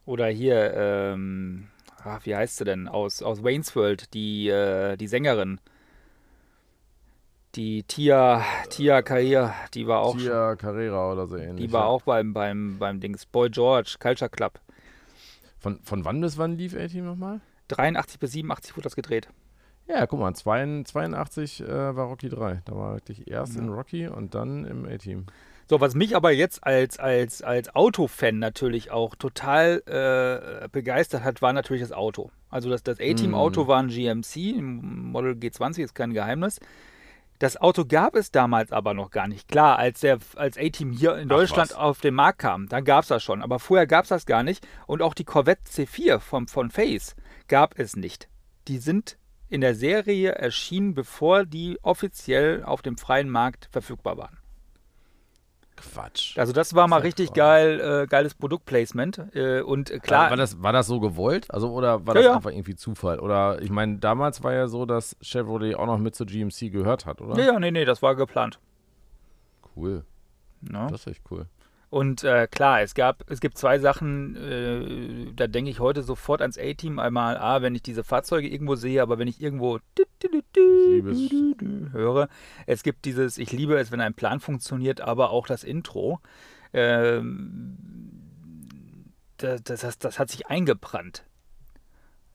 Oder 0.05 0.27
hier, 0.27 0.73
ähm, 0.75 1.69
ach, 2.03 2.25
wie 2.25 2.35
heißt 2.35 2.57
sie 2.57 2.65
denn? 2.65 2.87
Aus, 2.89 3.21
aus 3.23 3.43
Wayne's 3.43 3.75
World, 3.75 4.13
die, 4.13 4.49
äh, 4.49 4.97
die 4.97 5.07
Sängerin. 5.07 5.59
Die 7.55 7.83
Tia, 7.83 8.43
Tia 8.69 9.01
Kahir, 9.03 9.53
die 9.75 9.85
war 9.85 9.99
auch, 9.99 10.17
Tia 10.17 10.55
Carrera 10.55 11.11
oder 11.11 11.27
so 11.27 11.37
ähnlich. 11.37 11.67
die 11.67 11.71
war 11.73 11.85
auch 11.85 12.01
beim, 12.01 12.33
beim, 12.33 12.77
beim 12.79 12.99
Dings 12.99 13.25
Boy 13.27 13.49
George, 13.51 13.97
Culture 13.99 14.29
Club. 14.29 14.59
Von, 15.59 15.79
von 15.83 16.03
wann 16.03 16.19
bis 16.19 16.37
wann 16.37 16.57
lief 16.57 16.75
A-Team 16.75 17.05
nochmal? 17.05 17.41
83 17.67 18.19
bis 18.19 18.31
87 18.31 18.75
wurde 18.75 18.83
das 18.83 18.95
gedreht. 18.95 19.27
Ja, 19.87 20.07
guck 20.07 20.19
mal, 20.19 20.33
82 20.33 21.61
äh, 21.61 21.95
war 21.95 22.05
Rocky 22.07 22.29
3. 22.29 22.61
Da 22.65 22.75
war 22.75 22.95
wirklich 22.95 23.29
erst 23.29 23.55
Ja. 23.55 23.61
in 23.61 23.69
Rocky 23.69 24.07
und 24.07 24.33
dann 24.33 24.65
im 24.65 24.85
A-Team. 24.85 25.25
So, 25.69 25.79
was 25.79 25.93
mich 25.95 26.15
aber 26.15 26.31
jetzt 26.31 26.63
als, 26.65 26.99
als, 26.99 27.41
als 27.41 27.73
Autofan 27.75 28.39
natürlich 28.39 28.91
auch 28.91 29.15
total 29.15 29.81
äh, 29.85 30.67
begeistert 30.69 31.23
hat, 31.23 31.41
war 31.41 31.53
natürlich 31.53 31.81
das 31.83 31.91
Auto. 31.91 32.31
Also 32.49 32.69
das, 32.69 32.83
das 32.83 32.99
A-Team-Auto 32.99 33.63
Mhm. 33.63 33.67
war 33.67 33.79
ein 33.81 33.87
GMC, 33.89 34.35
ein 34.57 35.11
Model 35.11 35.33
G20, 35.33 35.83
ist 35.83 35.95
kein 35.95 36.13
Geheimnis. 36.13 36.59
Das 37.39 37.57
Auto 37.57 37.85
gab 37.85 38.15
es 38.15 38.31
damals 38.31 38.71
aber 38.71 38.93
noch 38.93 39.11
gar 39.11 39.27
nicht. 39.27 39.47
Klar, 39.47 39.77
als 39.77 40.01
der 40.01 40.19
als 40.35 40.57
A-Team 40.57 40.91
hier 40.91 41.17
in 41.17 41.31
Ach, 41.31 41.37
Deutschland 41.37 41.71
was. 41.71 41.77
auf 41.77 41.99
den 41.99 42.13
Markt 42.13 42.39
kam, 42.39 42.69
dann 42.69 42.85
gab 42.85 43.03
es 43.03 43.09
das 43.09 43.23
schon. 43.23 43.41
Aber 43.41 43.59
vorher 43.59 43.87
gab 43.87 44.03
es 44.03 44.09
das 44.09 44.25
gar 44.25 44.43
nicht. 44.43 44.65
Und 44.87 45.01
auch 45.01 45.13
die 45.13 45.25
Corvette 45.25 45.63
C4 45.69 46.19
vom, 46.19 46.47
von 46.47 46.69
Face 46.69 47.15
gab 47.47 47.77
es 47.77 47.95
nicht. 47.95 48.29
Die 48.67 48.77
sind 48.77 49.17
in 49.49 49.61
der 49.61 49.75
Serie 49.75 50.31
erschienen, 50.31 50.93
bevor 50.93 51.45
die 51.45 51.77
offiziell 51.81 52.63
auf 52.63 52.81
dem 52.81 52.97
freien 52.97 53.29
Markt 53.29 53.67
verfügbar 53.71 54.17
waren. 54.17 54.37
Quatsch. 55.75 56.37
Also 56.37 56.53
das 56.53 56.73
war 56.75 56.87
mal 56.87 56.97
Sehr 56.97 57.05
richtig 57.05 57.33
geil, 57.33 57.79
äh, 58.03 58.07
geiles 58.07 58.33
Produktplacement. 58.35 59.35
Äh, 59.35 59.61
und 59.61 59.91
War, 59.91 59.99
klar, 59.99 60.29
war, 60.29 60.37
das, 60.37 60.61
war 60.61 60.73
das 60.73 60.87
so 60.87 60.99
gewollt? 60.99 61.49
Also, 61.51 61.71
oder 61.71 62.05
war 62.05 62.15
Ja, 62.15 62.21
das 62.21 62.25
ja. 62.25 62.35
einfach 62.35 62.51
irgendwie 62.51 62.75
Zufall? 62.75 63.19
Oder, 63.19 63.61
ich 63.61 63.69
meine, 63.69 63.97
damals 63.97 64.43
war 64.43 64.53
ja 64.53 64.67
so, 64.67 64.85
dass 64.85 65.15
Chevrolet 65.21 65.75
auch 65.75 65.85
noch 65.85 65.97
mit 65.97 66.15
zur 66.15 66.27
GMC 66.27 66.71
gehört 66.71 67.05
hat, 67.05 67.21
oder? 67.21 67.37
ja, 67.39 67.53
ja, 67.53 67.59
nee, 67.59 67.71
nee, 67.71 67.85
das 67.85 68.01
war 68.01 68.15
geplant. 68.15 68.59
Cool. 69.75 70.05
Ne? 70.61 70.87
Das 70.89 71.01
ist 71.01 71.07
echt 71.07 71.21
cool. 71.31 71.47
Und 71.93 72.23
äh, 72.23 72.47
klar, 72.47 72.81
es 72.81 72.95
gab, 72.95 73.23
es 73.29 73.39
gibt 73.39 73.55
zwei 73.55 73.77
Sachen, 73.77 74.35
äh, 74.35 75.31
da 75.35 75.45
denke 75.45 75.69
ich 75.69 75.79
heute 75.79 76.01
sofort 76.01 76.41
ans 76.41 76.57
A-Team. 76.57 76.97
Einmal, 76.97 77.37
A, 77.37 77.61
wenn 77.61 77.75
ich 77.75 77.83
diese 77.83 78.03
Fahrzeuge 78.03 78.47
irgendwo 78.47 78.73
sehe, 78.73 78.99
aber 78.99 79.19
wenn 79.19 79.27
ich 79.27 79.39
irgendwo 79.39 79.77
Ich 80.23 81.93
höre, 81.93 82.29
es 82.65 82.81
gibt 82.81 83.05
dieses, 83.05 83.37
ich 83.37 83.51
liebe 83.51 83.77
es, 83.77 83.91
wenn 83.91 84.01
ein 84.01 84.15
Plan 84.15 84.39
funktioniert, 84.39 85.01
aber 85.01 85.29
auch 85.29 85.45
das 85.45 85.63
Intro. 85.63 86.19
Ähm, 86.73 87.77
das, 89.37 89.61
das, 89.61 89.81
das, 89.81 89.99
das 89.99 90.17
hat 90.17 90.31
sich 90.31 90.47
eingebrannt. 90.47 91.25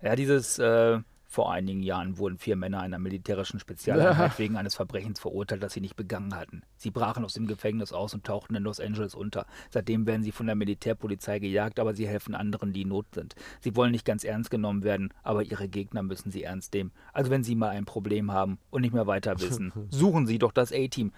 Ja, 0.01 0.15
dieses, 0.15 0.61
äh, 0.61 1.01
vor 1.31 1.53
einigen 1.53 1.83
Jahren 1.83 2.17
wurden 2.17 2.39
vier 2.39 2.57
Männer 2.57 2.81
einer 2.81 2.99
militärischen 2.99 3.61
Spezialeinheit 3.61 4.39
wegen 4.39 4.57
eines 4.57 4.75
Verbrechens 4.75 5.21
verurteilt, 5.21 5.63
das 5.63 5.75
sie 5.75 5.83
nicht 5.83 5.95
begangen 5.95 6.35
hatten. 6.35 6.63
Sie 6.79 6.91
brachen 6.91 7.23
aus 7.23 7.35
dem 7.35 7.47
Gefängnis 7.47 7.93
aus 7.93 8.15
und 8.15 8.25
tauchten 8.25 8.55
in 8.55 8.63
Los 8.63 8.81
Angeles 8.81 9.15
unter. 9.15 9.45
Seitdem 9.69 10.07
werden 10.07 10.23
sie 10.23 10.33
von 10.33 10.47
der 10.47 10.55
Militärpolizei 10.55 11.39
gejagt, 11.39 11.81
aber 11.81 11.93
sie 11.93 12.09
helfen 12.09 12.35
anderen, 12.35 12.73
die 12.73 12.83
in 12.83 12.89
Not 12.89 13.07
sind. 13.15 13.35
Sie 13.61 13.77
wollen 13.77 13.93
nicht 13.93 14.07
ganz 14.07 14.25
ernst 14.25 14.51
genommen 14.51 14.85
werden, 14.85 15.13
aber 15.23 15.43
ihre 15.43 15.69
Gegner 15.69 16.03
müssen 16.03 16.31
sie 16.31 16.45
ernst 16.45 16.73
nehmen. 16.73 16.93
Also 17.13 17.31
wenn 17.31 17.45
sie 17.45 17.55
mal 17.57 17.69
ein 17.69 17.85
Problem 17.85 18.33
haben 18.33 18.59
und 18.71 18.81
nicht 18.81 18.95
mehr 18.95 19.07
weiter 19.07 19.39
wissen, 19.39 19.71
suchen 19.91 20.27
sie 20.27 20.39
doch 20.39 20.53
das 20.53 20.73
A-Team. 20.73 21.13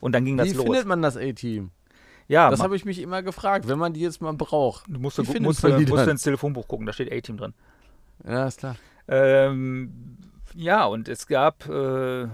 Und 0.00 0.12
dann 0.12 0.24
ging 0.24 0.38
das 0.38 0.48
Wie 0.48 0.54
los. 0.54 0.64
findet 0.64 0.86
man 0.86 1.02
das 1.02 1.18
A-Team? 1.18 1.72
Ja, 2.28 2.48
Das 2.48 2.60
habe 2.60 2.76
ich 2.76 2.86
mich 2.86 3.00
immer 3.00 3.22
gefragt, 3.22 3.68
wenn 3.68 3.78
man 3.78 3.92
die 3.92 4.00
jetzt 4.00 4.22
mal 4.22 4.32
braucht. 4.32 4.86
du 4.88 4.98
musst, 4.98 5.18
wie 5.18 5.24
du, 5.24 5.42
musst, 5.42 5.62
musst 5.62 5.82
dann? 6.02 6.08
ins 6.08 6.22
Telefonbuch 6.22 6.66
gucken, 6.66 6.86
da 6.86 6.94
steht 6.94 7.12
A-Team 7.12 7.36
drin. 7.36 7.52
Ja, 8.24 8.46
ist 8.46 8.60
klar. 8.60 8.76
Ähm, 9.08 10.18
ja, 10.54 10.84
und 10.84 11.08
es 11.08 11.26
gab, 11.26 11.68
äh, 11.68 11.72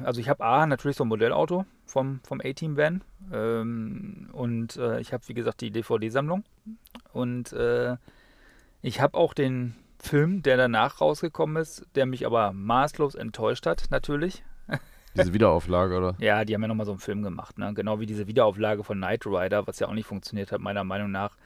also 0.05 0.21
ich 0.21 0.29
habe 0.29 0.45
A, 0.45 0.67
natürlich 0.67 0.97
so 0.97 1.05
ein 1.05 1.09
Modellauto 1.09 1.65
vom, 1.87 2.21
vom 2.25 2.41
A-Team-Van. 2.41 3.03
Ähm, 3.33 4.29
und 4.33 4.77
äh, 4.77 5.01
ich 5.01 5.13
habe, 5.13 5.27
wie 5.29 5.35
gesagt, 5.35 5.61
die 5.61 5.71
DVD-Sammlung. 5.71 6.45
Und 7.13 7.53
äh, 7.53 7.97
ich 8.83 9.01
habe 9.01 9.17
auch 9.17 9.35
den, 9.35 9.75
Film, 10.01 10.43
der 10.43 10.57
danach 10.57 11.01
rausgekommen 11.01 11.61
ist, 11.61 11.87
der 11.95 12.07
mich 12.07 12.25
aber 12.25 12.53
maßlos 12.53 13.15
enttäuscht 13.15 13.67
hat, 13.67 13.87
natürlich. 13.91 14.45
Diese 15.17 15.33
Wiederauflage, 15.33 15.97
oder? 15.97 16.15
Ja, 16.19 16.45
die 16.45 16.55
haben 16.55 16.63
ja 16.63 16.69
nochmal 16.69 16.87
so 16.87 16.93
einen 16.93 17.01
Film 17.01 17.23
gemacht, 17.23 17.59
ne? 17.59 17.75
Genau 17.75 17.99
wie 17.99 18.07
diese 18.07 18.29
Wiederauflage 18.29 18.85
von 18.85 18.99
Knight 18.99 19.27
Rider, 19.27 19.67
was 19.67 19.81
ja 19.81 19.89
auch 19.89 19.95
nicht 19.95 20.07
funktioniert 20.07 20.53
hat, 20.53 20.61
meiner 20.61 20.85
Meinung 20.85 21.11
nach. 21.11 21.37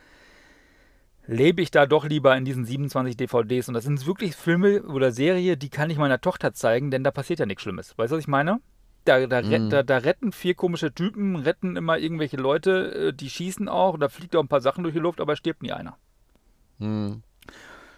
Lebe 1.27 1.63
ich 1.63 1.71
da 1.71 1.87
doch 1.87 2.05
lieber 2.05 2.37
in 2.37 2.45
diesen 2.45 2.65
27 2.65 3.17
DVDs. 3.17 3.69
Und 3.69 3.75
das 3.75 3.85
sind 3.85 4.05
wirklich 4.07 4.35
Filme 4.35 4.83
oder 4.83 5.13
Serie, 5.13 5.57
die 5.57 5.69
kann 5.71 5.91
ich 5.91 5.99
meiner 5.99 6.21
Tochter 6.21 6.53
zeigen, 6.53 6.91
denn 6.91 7.05
da 7.05 7.11
passiert 7.11 7.39
ja 7.39 7.47
nichts 7.47 7.63
Schlimmes. 7.63 7.97
Weißt 7.97 8.11
du, 8.13 8.17
was 8.17 8.25
ich 8.25 8.29
meine? 8.29 8.61
Da, 9.05 9.27
da, 9.27 9.43
Mhm. 9.43 9.71
da, 9.71 9.83
da 9.83 9.97
retten 9.99 10.33
vier 10.33 10.55
komische 10.55 10.93
Typen, 10.93 11.37
retten 11.37 11.77
immer 11.77 11.99
irgendwelche 11.99 12.37
Leute, 12.37 13.09
äh, 13.09 13.13
die 13.13 13.31
schießen 13.31 13.69
auch, 13.69 13.99
da 13.99 14.09
fliegt 14.09 14.37
auch 14.37 14.43
ein 14.43 14.49
paar 14.49 14.61
Sachen 14.61 14.85
durch 14.85 14.95
die 14.95 15.01
Luft, 15.01 15.21
aber 15.21 15.35
stirbt 15.37 15.63
nie 15.63 15.73
einer. 15.73 15.97
Hm. 16.79 17.23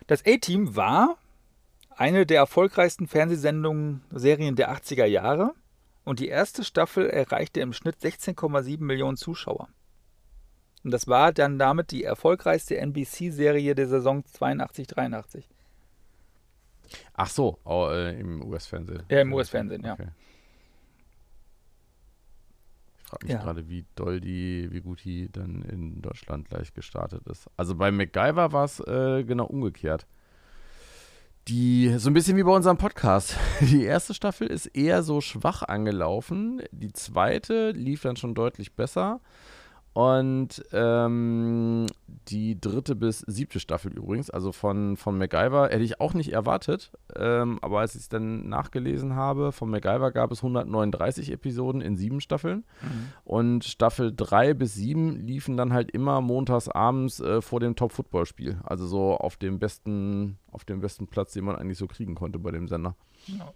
Das 0.07 0.25
A-Team 0.27 0.77
war 0.77 1.17
eine 1.91 2.27
der 2.27 2.39
erfolgreichsten 2.39 3.07
Fernsehsendungen, 3.07 4.03
Serien 4.11 4.57
der 4.57 4.71
80er 4.71 5.05
Jahre 5.07 5.53
und 6.05 6.21
die 6.21 6.29
erste 6.29 6.65
Staffel 6.65 7.09
erreichte 7.09 7.61
im 7.61 7.73
Schnitt 7.73 7.97
16,7 8.03 8.83
Millionen 8.85 9.17
Zuschauer. 9.17 9.69
Und 10.85 10.91
das 10.91 11.09
war 11.09 11.33
dann 11.33 11.59
damit 11.59 11.91
die 11.91 12.05
erfolgreichste 12.05 12.77
NBC-Serie 12.77 13.75
der 13.75 13.89
Saison 13.89 14.23
82-83. 14.23 15.45
Ach 17.15 17.29
so, 17.31 17.59
oh, 17.65 17.89
äh, 17.91 18.19
im 18.21 18.43
US-Fernsehen. 18.45 19.03
Ja, 19.09 19.21
im 19.23 19.33
US-Fernsehen, 19.33 19.83
ja. 19.83 19.95
Okay. 19.95 20.09
Ich 23.03 23.09
frage 23.09 23.27
mich 23.27 23.33
Ja. 23.35 23.43
gerade, 23.43 23.69
wie 23.69 23.85
doll 23.95 24.21
die, 24.21 24.69
wie 24.71 24.81
gut 24.81 25.03
die 25.05 25.31
dann 25.33 25.63
in 25.63 26.03
Deutschland 26.03 26.49
gleich 26.49 26.75
gestartet 26.75 27.27
ist. 27.27 27.49
Also 27.57 27.75
bei 27.75 27.91
MacGyver 27.91 28.53
war 28.53 28.65
es 28.65 28.81
äh, 28.81 29.25
genau 29.25 29.47
umgekehrt. 29.47 30.07
Die, 31.49 31.95
so 31.99 32.09
ein 32.11 32.15
bisschen 32.15 32.37
wie 32.37 32.43
bei 32.43 32.53
unserem 32.53 32.79
Podcast. 32.79 33.37
Die 33.61 33.85
erste 33.85 34.15
Staffel 34.15 34.47
ist 34.47 34.67
eher 34.67 35.03
so 35.03 35.21
schwach 35.21 35.63
angelaufen. 35.63 36.63
Die 36.73 36.93
zweite 36.93 37.71
lief 37.73 38.03
dann 38.03 38.17
schon 38.17 38.35
deutlich 38.35 38.75
besser. 38.75 39.21
Und 39.95 40.61
ähm, 40.73 41.87
die 42.29 42.61
dritte 42.61 42.97
bis 42.97 43.21
siebte 43.21 43.61
Staffel 43.61 43.93
übrigens, 43.93 44.29
also 44.29 44.51
von, 44.51 44.97
von 44.97 45.17
MacGyver, 45.17 45.69
hätte 45.69 45.85
ich 45.85 46.01
auch 46.01 46.15
nicht 46.15 46.33
erwartet. 46.33 46.91
Ähm, 47.15 47.61
aber 47.63 47.79
als 47.79 47.95
ich 47.95 48.03
es 48.03 48.09
dann 48.09 48.49
nachgelesen 48.49 49.15
habe, 49.15 49.53
von 49.53 49.71
MacGyver 49.71 50.11
gab 50.11 50.33
es 50.33 50.39
139 50.39 51.31
Episoden 51.31 51.81
in 51.81 51.97
sieben 51.97 52.21
Staffeln. 52.21 52.65
Und 53.25 53.63
Staffel 53.63 54.13
3 54.15 54.55
bis 54.55 54.75
7 54.75 55.27
liefen 55.27 55.57
dann 55.57 55.73
halt 55.73 55.93
immer 55.93 56.21
montags 56.21 56.69
abends 56.69 57.21
äh, 57.21 57.41
vor 57.41 57.61
dem 57.61 57.77
Top-Football-Spiel. 57.77 58.59
Also 58.65 58.89
so 58.89 59.17
auf 59.17 59.37
dem 59.37 59.61
besten, 59.61 60.39
auf 60.51 60.65
dem 60.65 60.81
besten 60.81 61.07
Platz, 61.07 61.35
den 61.35 61.45
man 61.45 61.55
eigentlich 61.55 61.79
so 61.79 61.87
kriegen 61.87 62.17
konnte 62.17 62.41
bei 62.41 62.51
dem 62.51 62.67
Sender. 62.67 62.97
Ja. 63.27 63.53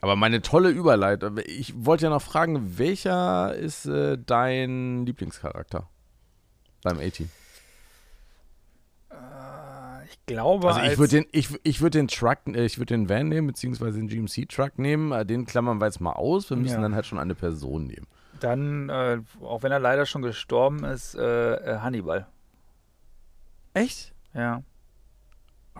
Aber 0.00 0.14
meine 0.16 0.42
tolle 0.42 0.68
Überleitung. 0.70 1.38
Ich 1.46 1.72
wollte 1.84 2.04
ja 2.04 2.10
noch 2.10 2.22
fragen, 2.22 2.78
welcher 2.78 3.54
ist 3.54 3.86
äh, 3.86 4.18
dein 4.18 5.06
Lieblingscharakter 5.06 5.88
beim 6.82 6.98
A-Team? 6.98 7.30
Äh, 9.10 9.14
Ich 10.10 10.18
glaube, 10.26 10.68
Also 10.68 10.80
ich 10.80 10.98
würde 10.98 11.16
den, 11.22 11.26
ich, 11.32 11.48
ich 11.62 11.80
würd 11.80 11.94
den 11.94 12.08
Truck, 12.08 12.38
äh, 12.46 12.64
ich 12.64 12.78
würde 12.78 12.94
den 12.94 13.08
Van 13.08 13.28
nehmen, 13.28 13.46
beziehungsweise 13.46 13.98
den 13.98 14.08
GMC-Truck 14.08 14.78
nehmen. 14.78 15.12
Äh, 15.12 15.24
Den 15.26 15.46
klammern 15.46 15.78
wir 15.80 15.86
jetzt 15.86 16.00
mal 16.00 16.12
aus. 16.12 16.50
Wir 16.50 16.56
müssen 16.56 16.76
Ja. 16.76 16.80
dann 16.82 16.94
halt 16.94 17.06
schon 17.06 17.18
eine 17.18 17.34
Person 17.34 17.86
nehmen. 17.86 18.06
dann, 18.40 18.90
äh, 18.90 19.20
auch 19.42 19.62
wenn 19.62 19.72
er 19.72 19.78
leider 19.80 20.04
schon 20.04 20.20
gestorben 20.20 20.84
ist, 20.84 21.14
äh, 21.14 21.78
Hannibal. 21.78 22.26
Echt? 23.72 24.12
Ja. 24.34 24.62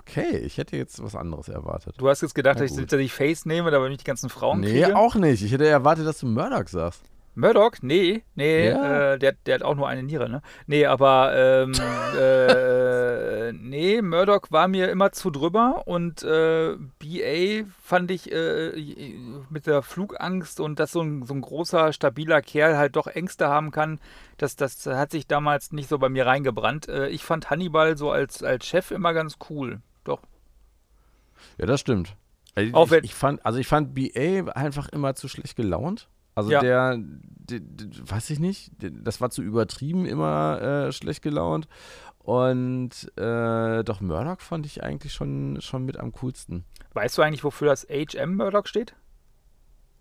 Okay, 0.08 0.38
ich 0.38 0.56
hätte 0.58 0.76
jetzt 0.76 1.02
was 1.02 1.16
anderes 1.16 1.48
erwartet. 1.48 1.94
Du 1.98 2.08
hast 2.08 2.22
jetzt 2.22 2.34
gedacht, 2.34 2.60
dass 2.60 2.76
ich, 2.78 2.86
dass 2.86 3.00
ich 3.00 3.12
Face 3.12 3.44
nehme, 3.44 3.70
damit 3.70 3.90
ich 3.92 3.98
die 3.98 4.04
ganzen 4.04 4.28
Frauen 4.30 4.60
Nee, 4.60 4.82
kriege? 4.82 4.96
auch 4.96 5.14
nicht. 5.16 5.42
Ich 5.42 5.52
hätte 5.52 5.66
erwartet, 5.66 6.06
dass 6.06 6.18
du 6.20 6.26
Murdoch 6.26 6.68
sagst. 6.68 7.02
Murdoch? 7.34 7.72
Nee, 7.82 8.22
nee, 8.34 8.68
Ja. 8.70 9.12
äh, 9.12 9.18
der, 9.18 9.32
der 9.44 9.56
hat 9.56 9.62
auch 9.62 9.74
nur 9.74 9.88
eine 9.88 10.02
Niere, 10.02 10.30
ne? 10.30 10.40
Nee, 10.66 10.86
aber 10.86 11.32
ähm, 11.36 11.72
äh, 12.18 13.52
nee, 13.52 14.00
Murdoch 14.00 14.42
war 14.50 14.68
mir 14.68 14.88
immer 14.90 15.12
zu 15.12 15.30
drüber 15.30 15.82
und 15.86 16.22
äh, 16.22 16.76
BA 16.98 17.68
fand 17.82 18.10
ich 18.10 18.32
äh, 18.32 18.72
mit 19.50 19.66
der 19.66 19.82
Flugangst 19.82 20.60
und 20.60 20.80
dass 20.80 20.92
so 20.92 21.02
ein, 21.02 21.24
so 21.24 21.34
ein 21.34 21.42
großer, 21.42 21.92
stabiler 21.92 22.40
Kerl 22.40 22.78
halt 22.78 22.96
doch 22.96 23.06
Ängste 23.06 23.48
haben 23.48 23.70
kann, 23.70 24.00
das, 24.38 24.56
das 24.56 24.86
hat 24.86 25.10
sich 25.10 25.26
damals 25.26 25.72
nicht 25.72 25.88
so 25.90 25.98
bei 25.98 26.08
mir 26.08 26.24
reingebrannt. 26.26 26.88
Äh, 26.88 27.08
ich 27.08 27.22
fand 27.24 27.50
Hannibal 27.50 27.98
so 27.98 28.10
als, 28.10 28.42
als 28.42 28.66
Chef 28.66 28.90
immer 28.92 29.12
ganz 29.12 29.36
cool. 29.50 29.80
Ja, 31.58 31.66
das 31.66 31.80
stimmt. 31.80 32.16
Also 32.54 32.94
ich, 32.96 33.04
ich, 33.04 33.14
fand, 33.14 33.44
also 33.44 33.58
ich 33.58 33.66
fand 33.66 33.94
BA 33.94 34.50
einfach 34.54 34.88
immer 34.88 35.14
zu 35.14 35.28
schlecht 35.28 35.56
gelaunt. 35.56 36.08
Also 36.34 36.50
Ja. 36.50 36.60
der, 36.60 36.98
der, 36.98 37.60
der, 37.60 37.88
weiß 38.10 38.30
ich 38.30 38.38
nicht, 38.38 38.70
der, 38.82 38.90
das 38.90 39.20
war 39.20 39.30
zu 39.30 39.42
übertrieben, 39.42 40.06
immer 40.06 40.60
äh, 40.60 40.92
schlecht 40.92 41.22
gelaunt. 41.22 41.68
Und 42.18 42.90
äh, 43.16 43.84
doch 43.84 44.00
Murdoch 44.00 44.40
fand 44.40 44.66
ich 44.66 44.82
eigentlich 44.82 45.12
schon, 45.12 45.60
schon 45.60 45.84
mit 45.84 45.96
am 45.98 46.12
coolsten. 46.12 46.64
Weißt 46.94 47.16
du 47.16 47.22
eigentlich, 47.22 47.44
wofür 47.44 47.68
das 47.68 47.86
HM 47.88 48.36
Murdoch 48.36 48.66
steht? 48.66 48.94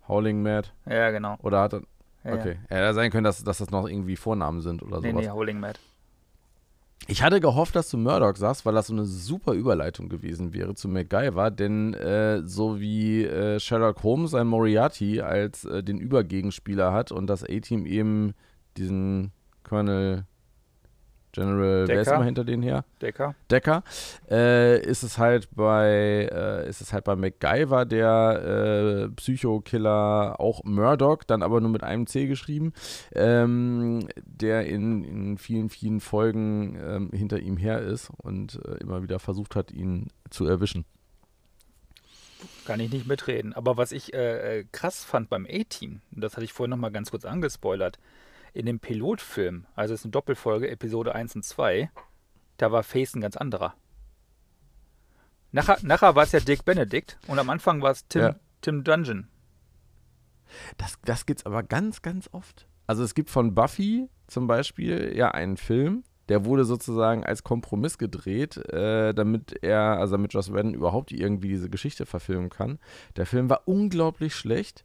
Howling 0.08 0.42
Mad. 0.42 0.68
Ja, 0.88 1.10
genau. 1.10 1.36
Oder 1.42 1.60
hat 1.60 1.74
er. 1.74 1.82
Ja, 2.24 2.34
Okay. 2.34 2.58
Ja, 2.70 2.78
ja 2.78 2.94
sein 2.94 3.10
können, 3.12 3.24
dass, 3.24 3.44
dass 3.44 3.58
das 3.58 3.70
noch 3.70 3.86
irgendwie 3.88 4.16
Vornamen 4.16 4.60
sind 4.60 4.82
oder 4.82 5.00
Nee, 5.00 5.10
sowas. 5.12 5.24
nee, 5.24 5.30
Howling 5.30 5.60
Mad. 5.60 5.78
Ich 7.08 7.22
hatte 7.22 7.40
gehofft, 7.40 7.76
dass 7.76 7.88
du 7.88 7.98
Murdoch 7.98 8.36
sagst, 8.36 8.66
weil 8.66 8.74
das 8.74 8.88
so 8.88 8.92
eine 8.92 9.04
super 9.04 9.52
Überleitung 9.52 10.08
gewesen 10.08 10.52
wäre 10.52 10.74
zu 10.74 10.88
MacGyver, 10.88 11.52
denn 11.52 11.94
äh, 11.94 12.42
so 12.44 12.80
wie 12.80 13.24
äh, 13.24 13.60
Sherlock 13.60 14.02
Holmes 14.02 14.34
ein 14.34 14.48
Moriarty 14.48 15.20
als 15.20 15.64
äh, 15.64 15.84
den 15.84 15.98
Übergegenspieler 15.98 16.92
hat 16.92 17.12
und 17.12 17.28
das 17.28 17.44
A-Team 17.44 17.86
eben 17.86 18.34
diesen 18.76 19.30
Colonel 19.62 20.24
General, 21.36 21.86
wer 21.86 22.00
ist 22.00 22.06
Decker. 22.06 22.16
immer 22.16 22.24
hinter 22.24 22.44
denen 22.44 22.62
her? 22.62 22.84
Decker. 23.02 23.34
Decker, 23.50 23.84
äh, 24.30 24.80
ist 24.80 25.02
es 25.02 25.18
halt 25.18 25.48
bei 25.54 26.28
äh, 26.32 26.66
ist 26.66 26.80
es 26.80 26.94
halt 26.94 27.04
bei 27.04 27.14
MacGyver 27.14 27.84
der 27.84 29.06
äh, 29.06 29.08
Psychokiller 29.16 30.40
auch 30.40 30.64
Murdoch, 30.64 31.24
dann 31.24 31.42
aber 31.42 31.60
nur 31.60 31.70
mit 31.70 31.82
einem 31.82 32.06
C 32.06 32.26
geschrieben, 32.26 32.72
ähm, 33.14 34.08
der 34.24 34.66
in, 34.66 35.04
in 35.04 35.38
vielen 35.38 35.68
vielen 35.68 36.00
Folgen 36.00 36.78
ähm, 36.82 37.10
hinter 37.12 37.38
ihm 37.38 37.58
her 37.58 37.80
ist 37.82 38.10
und 38.16 38.58
äh, 38.64 38.78
immer 38.78 39.02
wieder 39.02 39.18
versucht 39.18 39.56
hat, 39.56 39.70
ihn 39.72 40.08
zu 40.30 40.46
erwischen. 40.46 40.86
Kann 42.64 42.80
ich 42.80 42.90
nicht 42.90 43.06
mitreden. 43.06 43.52
Aber 43.52 43.76
was 43.76 43.92
ich 43.92 44.14
äh, 44.14 44.60
äh, 44.60 44.64
krass 44.72 45.04
fand 45.04 45.28
beim 45.28 45.46
A-Team, 45.46 46.00
das 46.10 46.32
hatte 46.32 46.44
ich 46.44 46.52
vorhin 46.52 46.70
noch 46.70 46.78
mal 46.78 46.90
ganz 46.90 47.10
kurz 47.10 47.24
angespoilert, 47.24 47.98
in 48.56 48.66
dem 48.66 48.80
Pilotfilm, 48.80 49.66
also 49.74 49.94
es 49.94 50.00
ist 50.00 50.06
eine 50.06 50.12
Doppelfolge, 50.12 50.70
Episode 50.70 51.14
1 51.14 51.36
und 51.36 51.44
2, 51.44 51.90
da 52.56 52.72
war 52.72 52.82
Face 52.82 53.14
ein 53.14 53.20
ganz 53.20 53.36
anderer. 53.36 53.74
Nachher, 55.52 55.78
nachher 55.82 56.14
war 56.14 56.24
es 56.24 56.32
ja 56.32 56.40
Dick 56.40 56.64
Benedict 56.64 57.18
und 57.28 57.38
am 57.38 57.50
Anfang 57.50 57.82
war 57.82 57.90
es 57.92 58.06
Tim, 58.08 58.22
Ja. 58.22 58.36
Tim 58.62 58.82
Dungeon. 58.82 59.28
Das, 60.76 60.98
das 61.04 61.26
gibt's 61.26 61.44
aber 61.44 61.62
ganz, 61.62 62.02
ganz 62.02 62.28
oft. 62.32 62.66
Also 62.86 63.02
es 63.02 63.14
gibt 63.14 63.30
von 63.30 63.54
Buffy 63.54 64.08
zum 64.26 64.46
Beispiel 64.46 65.12
ja 65.16 65.30
einen 65.32 65.56
Film, 65.56 66.04
der 66.28 66.44
wurde 66.44 66.64
sozusagen 66.64 67.24
als 67.24 67.42
Kompromiss 67.44 67.98
gedreht, 67.98 68.56
äh, 68.72 69.12
damit 69.12 69.62
er, 69.62 69.98
also 69.98 70.12
damit 70.12 70.32
Joss 70.32 70.52
Whedon 70.52 70.74
überhaupt 70.74 71.12
irgendwie 71.12 71.48
diese 71.48 71.70
Geschichte 71.70 72.06
verfilmen 72.06 72.50
kann. 72.50 72.78
Der 73.16 73.26
Film 73.26 73.48
war 73.50 73.62
unglaublich 73.66 74.34
schlecht. 74.34 74.84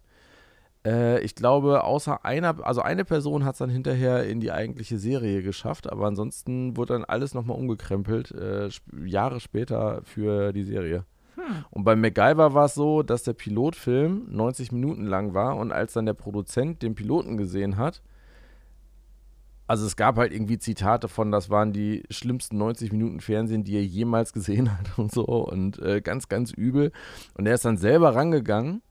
Äh, 0.86 1.22
ich 1.22 1.36
glaube, 1.36 1.84
außer 1.84 2.26
einer, 2.26 2.66
also 2.66 2.82
eine 2.82 3.06
Person 3.06 3.46
hat 3.46 3.54
es 3.56 3.60
dann 3.60 3.70
hinterher 3.70 4.26
in 4.26 4.40
die 4.40 4.52
eigentliche 4.52 4.98
Serie 4.98 5.44
geschafft, 5.44 5.92
aber 5.92 6.08
ansonsten 6.08 6.78
wurde 6.78 6.94
dann 6.94 7.06
alles 7.06 7.34
nochmal 7.34 7.58
umgekrempelt, 7.58 8.32
äh, 8.32 8.68
sp 8.74 8.84
Jahre 9.06 9.40
später 9.40 10.02
für 10.04 10.54
die 10.54 10.64
Serie. 10.64 11.06
Und 11.72 11.84
bei 11.84 11.96
MacGyver 11.96 12.54
war 12.54 12.66
es 12.66 12.76
so, 12.76 13.04
dass 13.04 13.24
der 13.24 13.34
Pilotfilm 13.34 14.28
90 14.30 14.72
Minuten 14.72 15.06
lang 15.06 15.34
war 15.34 15.58
und 15.58 15.72
als 15.72 15.94
dann 15.94 16.06
der 16.06 16.14
Produzent 16.14 16.82
den 16.82 16.96
Piloten 16.96 17.38
gesehen 17.38 17.78
hat, 17.78 18.02
also 19.72 19.86
es 19.86 19.96
gab 19.96 20.18
halt 20.18 20.34
irgendwie 20.34 20.60
Zitate 20.60 21.08
von, 21.08 21.32
das 21.32 21.50
waren 21.50 21.72
die 21.72 22.04
schlimmsten 22.10 22.58
90 22.58 22.92
Minuten 22.92 23.22
Fernsehen, 23.22 23.64
die 23.64 23.78
er 23.78 23.86
jemals 23.86 24.34
gesehen 24.34 24.78
hat 24.78 25.00
und 25.00 25.14
so 25.14 25.24
und 25.24 25.80
äh, 25.80 26.02
ganz, 26.02 26.28
ganz 26.28 26.52
übel. 26.52 26.92
Und 27.36 27.48
er 27.48 27.54
ist 27.54 27.64
dann 27.64 27.78
selber 27.78 28.14
rangegangen, 28.14 28.82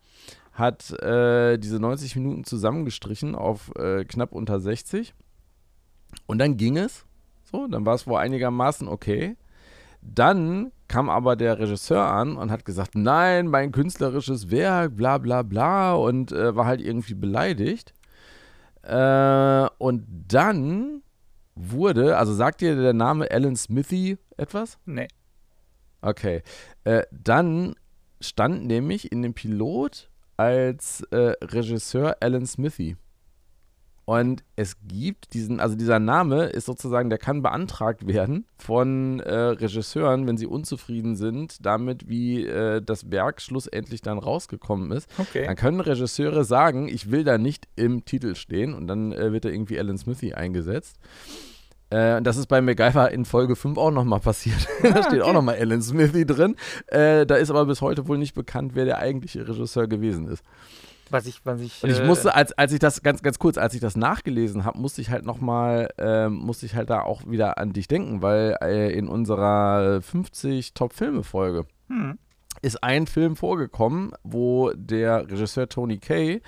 hat 0.52 0.90
äh, 1.02 1.58
diese 1.58 1.78
90 1.80 2.16
Minuten 2.16 2.44
zusammengestrichen 2.44 3.34
auf 3.34 3.70
äh, 3.76 4.04
knapp 4.04 4.32
unter 4.32 4.60
60 4.60 5.14
und 6.26 6.38
dann 6.38 6.56
ging 6.56 6.76
es. 6.76 7.04
So, 7.44 7.66
dann 7.66 7.86
war 7.86 7.94
es 7.94 8.06
wohl 8.06 8.18
einigermaßen 8.18 8.88
okay. 8.88 9.36
Dann 10.02 10.72
kam 10.88 11.10
aber 11.10 11.36
der 11.36 11.58
Regisseur 11.58 12.04
an 12.04 12.36
und 12.36 12.50
hat 12.50 12.64
gesagt, 12.64 12.94
nein, 12.94 13.48
mein 13.48 13.72
künstlerisches 13.72 14.50
Werk, 14.50 14.96
bla 14.96 15.18
bla 15.18 15.42
bla 15.42 15.94
und 15.94 16.32
äh, 16.32 16.56
war 16.56 16.66
halt 16.66 16.80
irgendwie 16.80 17.14
beleidigt. 17.14 17.92
Äh, 18.82 19.68
und 19.78 20.04
dann 20.28 21.02
wurde, 21.54 22.16
also 22.16 22.32
sagt 22.32 22.60
dir 22.60 22.76
der 22.76 22.94
Name 22.94 23.30
Alan 23.30 23.56
Smithy 23.56 24.18
etwas? 24.36 24.78
Nee. 24.86 25.08
Okay. 26.00 26.42
Äh, 26.84 27.02
dann 27.10 27.74
stand 28.20 28.66
nämlich 28.66 29.12
in 29.12 29.22
dem 29.22 29.34
Pilot 29.34 30.09
als 30.40 31.02
äh, 31.10 31.34
Regisseur 31.42 32.16
Alan 32.20 32.46
Smithy. 32.46 32.96
Und 34.06 34.42
es 34.56 34.76
gibt 34.88 35.34
diesen, 35.34 35.60
also 35.60 35.76
dieser 35.76 35.98
Name 35.98 36.46
ist 36.46 36.64
sozusagen, 36.64 37.10
der 37.10 37.18
kann 37.18 37.42
beantragt 37.42 38.06
werden 38.06 38.46
von 38.56 39.20
äh, 39.20 39.34
Regisseuren, 39.34 40.26
wenn 40.26 40.38
sie 40.38 40.46
unzufrieden 40.46 41.14
sind 41.14 41.64
damit, 41.66 42.08
wie 42.08 42.46
äh, 42.46 42.80
das 42.80 43.10
Werk 43.10 43.42
schlussendlich 43.42 44.00
dann 44.00 44.16
rausgekommen 44.16 44.92
ist. 44.92 45.10
Okay. 45.18 45.44
Dann 45.44 45.56
können 45.56 45.80
Regisseure 45.80 46.44
sagen, 46.44 46.88
ich 46.88 47.10
will 47.10 47.22
da 47.22 47.36
nicht 47.36 47.68
im 47.76 48.06
Titel 48.06 48.34
stehen 48.34 48.72
und 48.72 48.86
dann 48.86 49.12
äh, 49.12 49.32
wird 49.32 49.44
da 49.44 49.50
irgendwie 49.50 49.78
Alan 49.78 49.98
Smithy 49.98 50.32
eingesetzt. 50.32 50.96
Äh, 51.90 52.22
das 52.22 52.36
ist 52.36 52.46
bei 52.46 52.60
MacGyver 52.60 53.10
in 53.10 53.24
Folge 53.24 53.56
5 53.56 53.76
auch 53.76 53.90
nochmal 53.90 54.20
passiert. 54.20 54.68
da 54.82 55.02
steht 55.02 55.22
auch 55.22 55.32
nochmal 55.32 55.56
Alan 55.56 55.82
Smithy 55.82 56.24
drin. 56.24 56.56
Äh, 56.86 57.26
da 57.26 57.36
ist 57.36 57.50
aber 57.50 57.66
bis 57.66 57.80
heute 57.82 58.08
wohl 58.08 58.18
nicht 58.18 58.34
bekannt, 58.34 58.72
wer 58.74 58.84
der 58.84 58.98
eigentliche 58.98 59.46
Regisseur 59.46 59.86
gewesen 59.88 60.28
ist. 60.28 60.42
Was 61.10 61.26
ich, 61.26 61.40
was 61.44 61.60
ich. 61.60 61.82
Und 61.82 61.90
ich 61.90 61.98
äh, 62.00 62.06
musste, 62.06 62.34
als, 62.36 62.52
als 62.52 62.72
ich 62.72 62.78
das, 62.78 63.02
ganz, 63.02 63.22
ganz 63.22 63.40
kurz, 63.40 63.58
als 63.58 63.74
ich 63.74 63.80
das 63.80 63.96
nachgelesen 63.96 64.64
habe, 64.64 64.78
musste 64.78 65.00
ich 65.00 65.10
halt 65.10 65.24
nochmal, 65.24 65.88
äh, 65.98 66.28
musste 66.28 66.66
ich 66.66 66.76
halt 66.76 66.88
da 66.88 67.02
auch 67.02 67.26
wieder 67.26 67.58
an 67.58 67.72
dich 67.72 67.88
denken, 67.88 68.22
weil 68.22 68.56
äh, 68.62 68.92
in 68.92 69.08
unserer 69.08 70.00
50 70.00 70.74
Top-Filme-Folge 70.74 71.66
Hm. 71.88 72.18
ist 72.62 72.84
ein 72.84 73.08
Film 73.08 73.34
vorgekommen, 73.34 74.12
wo 74.22 74.70
der 74.76 75.28
Regisseur 75.28 75.68
Tony 75.68 75.98
Kay 75.98 76.40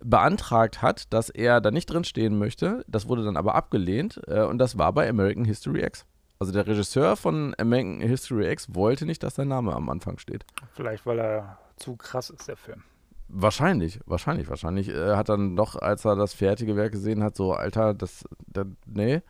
beantragt 0.00 0.82
hat, 0.82 1.12
dass 1.12 1.30
er 1.30 1.60
da 1.60 1.70
nicht 1.70 1.86
drinstehen 1.86 2.38
möchte. 2.38 2.84
Das 2.88 3.08
wurde 3.08 3.24
dann 3.24 3.36
aber 3.36 3.54
abgelehnt 3.54 4.20
äh, 4.26 4.42
und 4.42 4.58
das 4.58 4.78
war 4.78 4.92
bei 4.92 5.08
American 5.08 5.44
History 5.44 5.84
X. 5.84 6.04
Also 6.38 6.52
der 6.52 6.66
Regisseur 6.66 7.16
von 7.16 7.54
American 7.58 8.00
History 8.00 8.50
X 8.52 8.74
wollte 8.74 9.06
nicht, 9.06 9.22
dass 9.22 9.34
sein 9.34 9.48
Name 9.48 9.74
am 9.74 9.90
Anfang 9.90 10.18
steht. 10.18 10.44
Vielleicht, 10.72 11.04
weil 11.04 11.18
er 11.18 11.58
zu 11.76 11.96
krass 11.96 12.30
ist, 12.30 12.46
der 12.46 12.56
Film. 12.56 12.82
Wahrscheinlich, 13.28 14.00
wahrscheinlich, 14.06 14.48
wahrscheinlich. 14.48 14.88
Er 14.88 15.16
hat 15.16 15.28
dann 15.28 15.56
doch, 15.56 15.76
als 15.76 16.04
er 16.04 16.16
das 16.16 16.32
fertige 16.32 16.76
Werk 16.76 16.92
gesehen 16.92 17.22
hat, 17.22 17.36
so, 17.36 17.52
Alter, 17.52 17.92
das, 17.92 18.24
das 18.46 18.66
nee. 18.86 19.20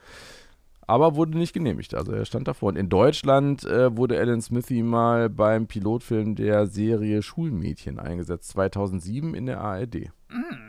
Aber 0.87 1.17
wurde 1.17 1.37
nicht 1.37 1.53
genehmigt. 1.53 1.95
Also 1.95 2.13
er 2.13 2.25
stand 2.25 2.47
davor. 2.47 2.71
Und 2.71 2.77
in 2.77 2.89
Deutschland 2.89 3.65
äh, 3.65 3.95
wurde 3.95 4.19
Alan 4.19 4.41
Smithy 4.41 4.83
mal 4.83 5.29
beim 5.29 5.67
Pilotfilm 5.67 6.35
der 6.35 6.67
Serie 6.67 7.23
Schulmädchen 7.23 7.99
eingesetzt, 7.99 8.51
2007 8.51 9.35
in 9.35 9.47
der 9.47 9.61
ARD. 9.61 10.11
Hm. 10.29 10.69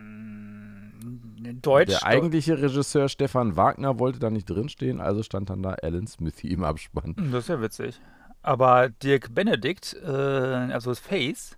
Deutsch. 1.62 1.90
der 1.90 2.06
eigentliche 2.06 2.62
Regisseur 2.62 3.10
Stefan 3.10 3.56
Wagner 3.56 4.00
wollte 4.00 4.20
da 4.20 4.30
nicht 4.30 4.50
drinstehen, 4.50 5.02
also 5.02 5.24
stand 5.24 5.50
dann 5.50 5.64
da 5.64 5.76
Alan 5.82 6.08
Smithy 6.08 6.52
im 6.52 6.64
Abspann. 6.64 7.16
Hm, 7.18 7.32
Das 7.32 7.44
ist 7.46 7.50
ja 7.50 7.62
witzig. 7.62 8.00
Aber 8.42 8.90
Dirk 8.90 9.34
Benedict, 9.34 9.96
äh, 10.02 10.08
also 10.08 10.92
das 10.92 11.00
Face, 11.00 11.58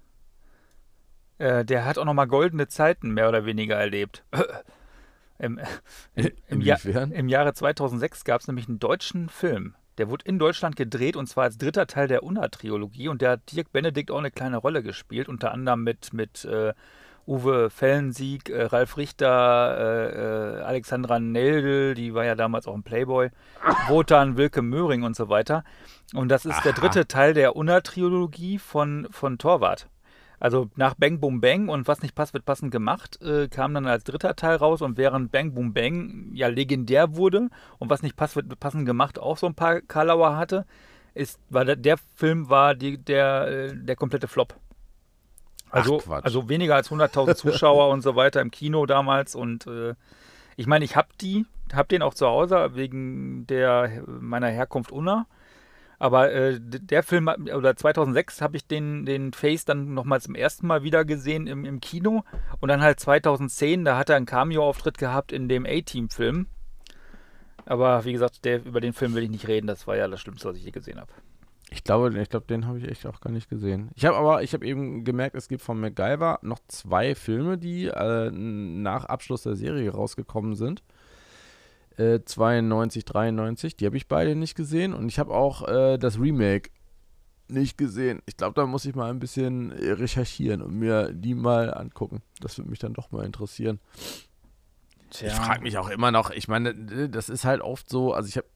äh, 1.37 1.65
der 1.65 1.85
hat 1.85 1.97
auch 1.97 2.05
nochmal 2.05 2.27
goldene 2.27 2.67
Zeiten 2.67 3.11
mehr 3.11 3.29
oder 3.29 3.45
weniger 3.45 3.75
erlebt. 3.75 4.23
Im, 5.39 5.59
im, 6.13 6.29
im, 6.49 6.61
Jahr? 6.61 6.79
Im 6.85 7.27
Jahre 7.27 7.51
2006 7.55 8.25
gab 8.25 8.41
es 8.41 8.47
nämlich 8.47 8.67
einen 8.67 8.77
deutschen 8.77 9.27
Film. 9.27 9.73
Der 9.97 10.07
wurde 10.07 10.25
in 10.25 10.37
Deutschland 10.37 10.75
gedreht 10.75 11.15
und 11.15 11.25
zwar 11.25 11.45
als 11.45 11.57
dritter 11.57 11.87
Teil 11.87 12.07
der 12.07 12.21
Unna-Trilogie 12.21 13.07
und 13.07 13.23
der 13.23 13.31
hat 13.31 13.51
Dirk 13.51 13.71
Benedict 13.71 14.11
auch 14.11 14.19
eine 14.19 14.29
kleine 14.29 14.57
Rolle 14.57 14.83
gespielt, 14.83 15.27
unter 15.27 15.51
anderem 15.51 15.83
mit, 15.83 16.13
mit 16.13 16.45
äh, 16.45 16.75
Uwe 17.27 17.69
Fellensieg, 17.69 18.49
äh, 18.49 18.63
Ralf 18.63 18.97
Richter, 18.97 19.77
äh, 19.77 20.59
äh, 20.59 20.61
Alexandra 20.61 21.19
Neldl, 21.19 21.93
die 21.93 22.13
war 22.13 22.25
ja 22.25 22.35
damals 22.35 22.67
auch 22.67 22.75
ein 22.75 22.83
Playboy, 22.83 23.29
Wotan 23.87 24.37
Wilke 24.37 24.61
Möhring 24.61 25.03
und 25.03 25.15
so 25.15 25.29
weiter. 25.29 25.63
Und 26.13 26.29
das 26.29 26.45
ist 26.45 26.63
der 26.65 26.73
Aha. 26.73 26.81
dritte 26.81 27.07
Teil 27.07 27.33
der 27.33 27.55
Unna-Trilogie 27.55 28.57
von, 28.57 29.07
von 29.11 29.37
Torwart. 29.37 29.87
Also 30.41 30.71
nach 30.75 30.95
Bang 30.95 31.19
Boom 31.19 31.39
Bang 31.39 31.69
und 31.69 31.87
was 31.87 32.01
nicht 32.01 32.15
passt, 32.15 32.33
wird 32.33 32.45
passend 32.45 32.71
gemacht, 32.71 33.21
äh, 33.21 33.47
kam 33.47 33.75
dann 33.75 33.85
als 33.85 34.03
dritter 34.03 34.35
Teil 34.35 34.55
raus 34.55 34.81
und 34.81 34.97
während 34.97 35.31
Bang 35.31 35.53
Boom 35.53 35.71
Bang 35.71 36.31
ja 36.33 36.47
legendär 36.47 37.15
wurde 37.15 37.49
und 37.77 37.91
was 37.91 38.01
nicht 38.01 38.15
passt, 38.15 38.35
wird 38.35 38.59
passend 38.59 38.87
gemacht 38.87 39.19
auch 39.19 39.37
so 39.37 39.45
ein 39.45 39.53
paar 39.53 39.81
Karlauer 39.81 40.35
hatte, 40.35 40.65
ist, 41.13 41.39
war 41.49 41.63
der, 41.63 41.75
der 41.75 41.97
Film 42.15 42.49
war 42.49 42.73
die, 42.73 42.97
der, 42.97 43.47
äh, 43.47 43.75
der 43.75 43.95
komplette 43.95 44.27
Flop. 44.27 44.55
Also, 45.71 46.01
Ach, 46.09 46.23
also 46.23 46.49
weniger 46.49 46.75
als 46.75 46.91
100.000 46.91 47.35
Zuschauer 47.35 47.89
und 47.89 48.01
so 48.01 48.15
weiter 48.15 48.41
im 48.41 48.51
Kino 48.51 48.85
damals 48.85 49.35
und 49.35 49.67
äh, 49.67 49.95
ich 50.57 50.67
meine, 50.67 50.85
ich 50.85 50.95
habe 50.95 51.07
die, 51.21 51.45
habe 51.73 51.87
den 51.87 52.01
auch 52.01 52.13
zu 52.13 52.27
Hause 52.27 52.75
wegen 52.75 53.47
der 53.47 54.03
meiner 54.05 54.47
Herkunft 54.47 54.91
Unna. 54.91 55.25
Aber 55.97 56.31
äh, 56.31 56.59
der 56.59 57.03
Film, 57.03 57.27
oder 57.27 57.75
2006 57.75 58.41
habe 58.41 58.57
ich 58.57 58.65
den, 58.65 59.05
den 59.05 59.33
Face 59.33 59.65
dann 59.65 59.93
nochmal 59.93 60.19
zum 60.19 60.33
ersten 60.33 60.65
Mal 60.65 60.81
wieder 60.81 61.05
gesehen 61.05 61.45
im, 61.45 61.63
im 61.63 61.79
Kino. 61.79 62.23
Und 62.59 62.69
dann 62.69 62.81
halt 62.81 62.99
2010, 62.99 63.85
da 63.85 63.97
hat 63.97 64.09
er 64.09 64.15
einen 64.15 64.25
Cameo-Auftritt 64.25 64.97
gehabt 64.97 65.31
in 65.31 65.47
dem 65.47 65.65
A-Team-Film. 65.65 66.47
Aber 67.65 68.03
wie 68.03 68.13
gesagt, 68.13 68.45
der, 68.45 68.65
über 68.65 68.81
den 68.81 68.93
Film 68.93 69.13
will 69.13 69.23
ich 69.23 69.29
nicht 69.29 69.47
reden. 69.47 69.67
Das 69.67 69.85
war 69.85 69.95
ja 69.95 70.07
das 70.07 70.19
Schlimmste, 70.19 70.49
was 70.49 70.57
ich 70.57 70.63
je 70.63 70.71
gesehen 70.71 70.99
habe. 70.99 71.11
Ich 71.73 71.85
glaube, 71.85 72.21
ich 72.21 72.29
glaube, 72.29 72.47
den 72.47 72.67
habe 72.67 72.79
ich 72.79 72.87
echt 72.87 73.05
auch 73.05 73.21
gar 73.21 73.31
nicht 73.31 73.49
gesehen. 73.49 73.91
Ich 73.95 74.05
habe 74.05 74.17
aber, 74.17 74.43
ich 74.43 74.53
habe 74.53 74.65
eben 74.65 75.05
gemerkt, 75.05 75.37
es 75.37 75.47
gibt 75.47 75.61
von 75.61 75.79
MacGyver 75.79 76.39
noch 76.41 76.59
zwei 76.67 77.15
Filme, 77.15 77.57
die 77.57 77.85
äh, 77.85 78.29
nach 78.29 79.05
Abschluss 79.05 79.43
der 79.43 79.55
Serie 79.55 79.89
rausgekommen 79.89 80.55
sind. 80.55 80.83
Äh, 81.95 82.19
92, 82.25 83.05
93, 83.05 83.77
die 83.77 83.85
habe 83.85 83.95
ich 83.95 84.09
beide 84.09 84.35
nicht 84.35 84.55
gesehen 84.55 84.93
und 84.93 85.07
ich 85.07 85.17
habe 85.17 85.33
auch 85.33 85.65
äh, 85.67 85.97
das 85.97 86.19
Remake 86.19 86.71
nicht 87.47 87.77
gesehen. 87.77 88.21
Ich 88.25 88.35
glaube, 88.35 88.59
da 88.59 88.65
muss 88.65 88.85
ich 88.85 88.95
mal 88.95 89.09
ein 89.09 89.19
bisschen 89.19 89.71
äh, 89.71 89.91
recherchieren 89.91 90.61
und 90.61 90.77
mir 90.77 91.13
die 91.13 91.35
mal 91.35 91.73
angucken. 91.73 92.21
Das 92.41 92.57
würde 92.57 92.69
mich 92.69 92.79
dann 92.79 92.93
doch 92.93 93.11
mal 93.11 93.25
interessieren. 93.25 93.79
Ich 95.19 95.33
frage 95.33 95.61
mich 95.61 95.77
auch 95.77 95.89
immer 95.89 96.11
noch, 96.11 96.29
ich 96.29 96.47
meine, 96.47 96.73
das 97.09 97.29
ist 97.29 97.43
halt 97.43 97.61
oft 97.61 97.89
so, 97.89 98.13
also 98.13 98.27
ich 98.27 98.37
habe 98.37 98.47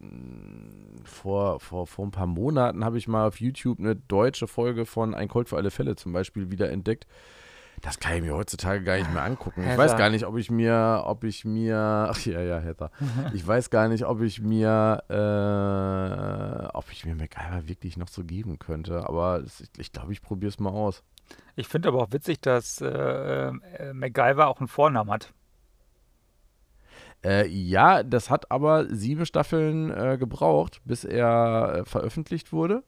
vor, 1.03 1.59
vor, 1.59 1.87
vor 1.87 2.05
ein 2.05 2.11
paar 2.11 2.27
Monaten 2.27 2.85
habe 2.85 2.97
ich 2.97 3.07
mal 3.07 3.27
auf 3.27 3.39
YouTube 3.39 3.79
eine 3.79 3.95
deutsche 3.95 4.47
Folge 4.47 4.85
von 4.85 5.13
Ein 5.13 5.27
Colt 5.27 5.49
für 5.49 5.57
alle 5.57 5.71
Fälle 5.71 5.95
zum 5.95 6.13
Beispiel 6.13 6.51
wieder 6.51 6.69
entdeckt. 6.69 7.07
Das 7.81 7.99
kann 7.99 8.15
ich 8.15 8.21
mir 8.21 8.33
heutzutage 8.33 8.83
gar 8.83 8.97
nicht 8.97 9.13
mehr 9.13 9.23
angucken. 9.23 9.61
Ich 9.61 9.67
Heather. 9.67 9.77
weiß 9.77 9.97
gar 9.97 10.09
nicht, 10.09 10.25
ob 10.25 10.37
ich 10.37 10.49
mir, 10.49 11.03
ob 11.05 11.23
ich 11.23 11.45
mir, 11.45 12.07
ach 12.09 12.19
ja, 12.25 12.41
ja, 12.41 12.59
Heather. 12.59 12.89
Ich 13.33 13.45
weiß 13.45 13.69
gar 13.69 13.87
nicht, 13.89 14.05
ob 14.05 14.21
ich 14.21 14.41
mir, 14.41 15.03
äh, 15.09 16.67
ob 16.73 16.85
ich 16.91 17.05
mir 17.05 17.15
MacGyver 17.15 17.67
wirklich 17.67 17.97
noch 17.97 18.07
so 18.07 18.23
geben 18.23 18.59
könnte. 18.59 19.07
Aber 19.07 19.43
ich 19.77 19.91
glaube, 19.91 20.13
ich 20.13 20.21
probiere 20.21 20.49
es 20.49 20.59
mal 20.59 20.69
aus. 20.69 21.03
Ich 21.55 21.67
finde 21.67 21.89
aber 21.89 22.01
auch 22.01 22.11
witzig, 22.11 22.39
dass 22.41 22.81
äh, 22.81 22.87
äh, 22.87 23.93
MacGyver 23.93 24.47
auch 24.47 24.59
einen 24.59 24.67
Vornamen 24.67 25.11
hat. 25.11 25.33
Äh, 27.25 27.47
ja, 27.47 28.03
das 28.03 28.29
hat 28.29 28.51
aber 28.51 28.85
sieben 28.93 29.25
Staffeln 29.25 29.89
äh, 29.89 30.17
gebraucht, 30.19 30.81
bis 30.85 31.03
er 31.03 31.79
äh, 31.79 31.85
veröffentlicht 31.85 32.53
wurde. 32.53 32.83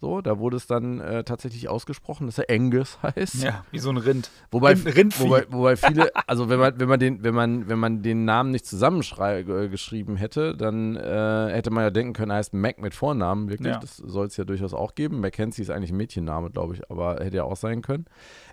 So, 0.00 0.22
da 0.22 0.38
wurde 0.38 0.56
es 0.56 0.66
dann 0.66 0.98
äh, 1.00 1.24
tatsächlich 1.24 1.68
ausgesprochen, 1.68 2.26
dass 2.26 2.38
er 2.38 2.46
Angus 2.48 2.98
heißt. 3.02 3.42
Ja, 3.42 3.64
wie 3.70 3.78
so 3.78 3.90
ein 3.90 3.98
Rind. 3.98 4.30
Wobei, 4.50 4.72
Rind- 4.72 4.96
Rindvieh. 4.96 5.24
wobei, 5.24 5.44
wobei 5.50 5.76
viele, 5.76 6.10
also 6.26 6.48
wenn 6.48 6.58
man, 6.58 6.80
wenn 6.80 6.88
man 6.88 6.98
den, 6.98 7.22
wenn 7.22 7.34
man, 7.34 7.68
wenn 7.68 7.78
man 7.78 8.02
den 8.02 8.24
Namen 8.24 8.50
nicht 8.50 8.64
zusammengeschrieben 8.64 10.16
hätte, 10.16 10.56
dann 10.56 10.96
äh, 10.96 11.48
hätte 11.52 11.70
man 11.70 11.84
ja 11.84 11.90
denken 11.90 12.12
können, 12.14 12.30
er 12.30 12.38
heißt 12.38 12.54
Mac 12.54 12.80
mit 12.80 12.94
Vornamen, 12.94 13.48
wirklich. 13.50 13.72
Ja. 13.74 13.78
Das 13.78 13.96
soll 13.98 14.26
es 14.26 14.36
ja 14.36 14.44
durchaus 14.44 14.72
auch 14.74 14.94
geben. 14.94 15.20
Mackenzie 15.20 15.62
ist 15.62 15.70
eigentlich 15.70 15.90
ein 15.90 15.96
Mädchenname, 15.96 16.50
glaube 16.50 16.74
ich, 16.74 16.90
aber 16.90 17.16
hätte 17.22 17.36
ja 17.36 17.44
auch 17.44 17.56
sein 17.56 17.82
können. 17.82 18.06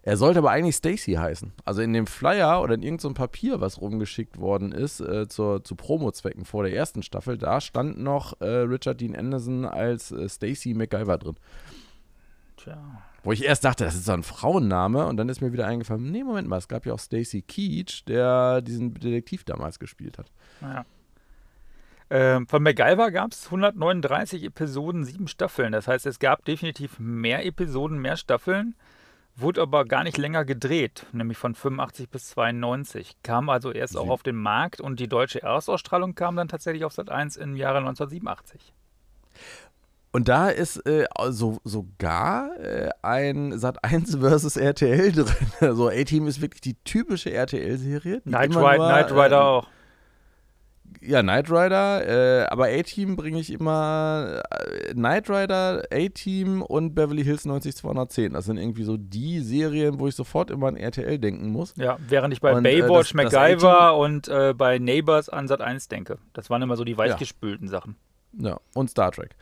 Er 0.04 0.18
sollte 0.18 0.40
aber 0.40 0.52
eigentlich 0.52 0.76
Stacy 0.76 1.14
heißen. 1.14 1.54
Also 1.66 1.82
in 1.82 1.94
dem 1.94 2.08
Flyer 2.08 2.62
oder 2.62 2.76
in 2.76 2.84
irgendeinem 2.84 3.14
Papier, 3.14 3.62
was 3.62 3.82
rumgeschickt 3.82 4.38
worden 4.38 4.72
ist, 4.72 5.00
äh, 5.00 5.28
zur, 5.28 5.64
zu 5.64 5.76
Promo-Zwecken 5.76 6.46
vor 6.46 6.64
der 6.64 6.74
ersten 6.74 7.04
Staffel, 7.04 7.38
da 7.38 7.62
stand 7.62 7.98
noch 8.00 8.40
äh, 8.42 8.46
Richard 8.48 9.02
Dean 9.02 9.16
Anderson 9.16 9.66
als 9.66 10.12
äh, 10.12 10.28
Stacy 10.30 10.74
MacGyver 10.74 11.18
drin. 11.18 11.36
Tja. 12.58 12.78
Wo 13.24 13.32
ich 13.32 13.44
erst 13.44 13.66
dachte, 13.66 13.84
das 13.84 13.96
ist 13.96 14.06
so 14.06 14.14
ein 14.14 14.24
Frauenname 14.24 15.06
und 15.06 15.18
dann 15.18 15.28
ist 15.30 15.42
mir 15.42 15.52
wieder 15.52 15.68
eingefallen, 15.68 16.12
nee, 16.12 16.24
Moment 16.24 16.48
mal, 16.48 16.58
es 16.58 16.68
gab 16.68 16.86
ja 16.86 16.94
auch 16.94 17.00
Stacy 17.00 17.42
Keach, 17.42 18.04
der 18.06 18.62
diesen 18.62 18.94
Detektiv 18.94 19.44
damals 19.44 19.80
gespielt 19.80 20.18
hat. 20.18 20.32
Ja. 20.62 20.86
Ähm, 22.10 22.48
von 22.48 22.64
MacGyver 22.64 23.12
gab 23.12 23.34
es 23.34 23.46
139 23.48 24.44
Episoden, 24.44 25.04
sieben 25.04 25.28
Staffeln. 25.28 25.74
Das 25.74 25.88
heißt, 25.90 26.06
es 26.06 26.20
gab 26.20 26.46
definitiv 26.46 27.00
mehr 27.00 27.46
Episoden, 27.46 28.00
mehr 28.00 28.16
Staffeln, 28.16 28.76
wurde 29.36 29.62
aber 29.62 29.84
gar 29.84 30.04
nicht 30.06 30.18
länger 30.18 30.46
gedreht, 30.46 31.06
nämlich 31.12 31.38
von 31.38 31.54
85 31.54 32.10
bis 32.10 32.30
92. 32.30 33.18
Kam 33.24 33.50
also 33.50 33.72
erst 33.74 33.98
auch 33.98 34.06
Sie- 34.06 34.10
auf 34.10 34.24
den 34.24 34.38
Markt 34.38 34.80
und 34.80 35.02
die 35.02 35.10
deutsche 35.10 35.44
Erstausstrahlung 35.44 36.16
kam 36.16 36.38
dann 36.38 36.48
tatsächlich 36.48 36.86
auf 36.86 36.94
Sat 36.94 37.10
1 37.10 37.36
im 37.36 37.58
Jahre 37.58 37.80
1987. 37.80 38.74
Und 40.18 40.28
da 40.30 40.50
ist 40.50 40.78
äh, 40.88 41.06
so, 41.30 41.60
sogar 41.64 42.50
äh, 42.60 42.90
ein 43.04 43.54
Sat1 43.54 44.20
versus 44.20 44.58
RTL 44.58 45.12
drin. 45.12 45.28
Also 45.62 45.90
A-Team 45.90 46.26
ist 46.26 46.42
wirklich 46.42 46.60
die 46.62 46.74
typische 46.84 47.32
RTL-Serie. 47.32 48.22
immer 48.26 48.40
Rider, 48.40 48.58
nur, 48.58 48.76
Knight 48.78 49.12
Rider 49.12 49.26
ähm, 49.26 49.34
auch. 49.44 49.68
ja, 51.02 51.22
Knight 51.22 51.52
Rider, 51.52 52.42
äh, 52.42 52.48
aber 52.48 52.66
A-Team 52.66 53.16
bringe 53.16 53.40
ich 53.40 53.52
immer 53.54 54.42
äh, 54.50 54.94
Knight 54.96 55.30
Rider, 55.30 55.84
A-Team 55.94 56.64
und 56.64 56.96
Beverly 56.96 57.24
Hills 57.24 57.46
90210. 57.46 58.34
Das 58.34 58.46
sind 58.46 58.58
irgendwie 58.58 58.86
so 58.86 58.98
die 58.98 59.42
Serien, 59.42 60.00
wo 60.00 60.08
ich 60.08 60.16
sofort 60.16 60.50
immer 60.50 60.66
an 60.70 60.78
RTL 60.78 61.20
denken 61.20 61.52
muss. 61.52 61.76
Ja, 61.78 61.98
während 62.08 62.34
ich 62.34 62.42
bei 62.42 62.54
Und, 62.56 62.66
äh, 62.66 62.82
Baywatch, 62.82 63.14
das- 63.14 63.24
das 63.32 63.34
MacGyver 63.34 63.98
und 63.98 64.28
äh, 64.30 64.56
bei 64.58 64.80
Neighbors 64.80 65.30
an 65.30 65.48
Sat 65.48 65.62
1 65.62 65.90
denke. 65.90 66.18
Das 66.34 66.50
waren 66.50 66.64
immer 66.64 66.76
so 66.76 66.84
die 66.84 66.98
weichgespülten 66.98 67.68
Sachen. 67.68 67.98
Ja, 68.40 68.60
und 68.76 68.90
Star 68.90 69.12
Trek. 69.12 69.36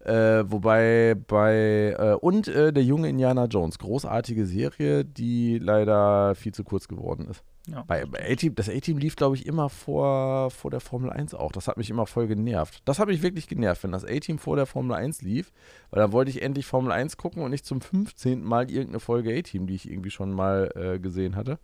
Äh, 0.00 0.44
wobei 0.50 1.16
bei 1.26 1.96
äh, 1.98 2.14
und 2.14 2.46
äh, 2.46 2.72
der 2.72 2.84
junge 2.84 3.08
Indiana 3.08 3.46
Jones, 3.46 3.78
großartige 3.78 4.46
Serie, 4.46 5.04
die 5.04 5.58
leider 5.58 6.34
viel 6.36 6.54
zu 6.54 6.62
kurz 6.62 6.86
geworden 6.86 7.26
ist. 7.28 7.42
Ja. 7.66 7.82
Bei, 7.86 8.06
bei 8.06 8.30
A-Team, 8.30 8.54
das 8.54 8.68
A-Team 8.70 8.96
lief, 8.98 9.16
glaube 9.16 9.36
ich, 9.36 9.44
immer 9.44 9.68
vor, 9.68 10.50
vor 10.50 10.70
der 10.70 10.80
Formel 10.80 11.10
1 11.10 11.34
auch. 11.34 11.52
Das 11.52 11.68
hat 11.68 11.76
mich 11.76 11.90
immer 11.90 12.06
voll 12.06 12.26
genervt. 12.26 12.80
Das 12.86 12.98
hat 12.98 13.08
mich 13.08 13.22
wirklich 13.22 13.46
genervt, 13.48 13.82
wenn 13.82 13.92
das 13.92 14.04
A-Team 14.04 14.38
vor 14.38 14.56
der 14.56 14.66
Formel 14.66 14.96
1 14.96 15.20
lief, 15.22 15.52
weil 15.90 16.00
dann 16.00 16.12
wollte 16.12 16.30
ich 16.30 16.42
endlich 16.42 16.64
Formel 16.64 16.92
1 16.92 17.16
gucken 17.16 17.42
und 17.42 17.50
nicht 17.50 17.66
zum 17.66 17.80
15. 17.80 18.42
Mal 18.42 18.70
irgendeine 18.70 19.00
Folge 19.00 19.36
A-Team, 19.36 19.66
die 19.66 19.74
ich 19.74 19.90
irgendwie 19.90 20.10
schon 20.10 20.32
mal 20.32 20.70
äh, 20.74 20.98
gesehen 20.98 21.36
hatte. 21.36 21.58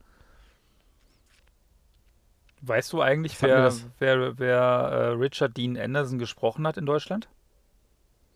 Weißt 2.60 2.92
du 2.92 3.00
eigentlich, 3.00 3.40
wer, 3.40 3.72
wer, 3.98 4.38
wer 4.38 4.60
äh, 4.60 5.06
Richard 5.10 5.56
Dean 5.56 5.76
Anderson 5.78 6.18
gesprochen 6.18 6.66
hat 6.66 6.76
in 6.76 6.86
Deutschland? 6.86 7.28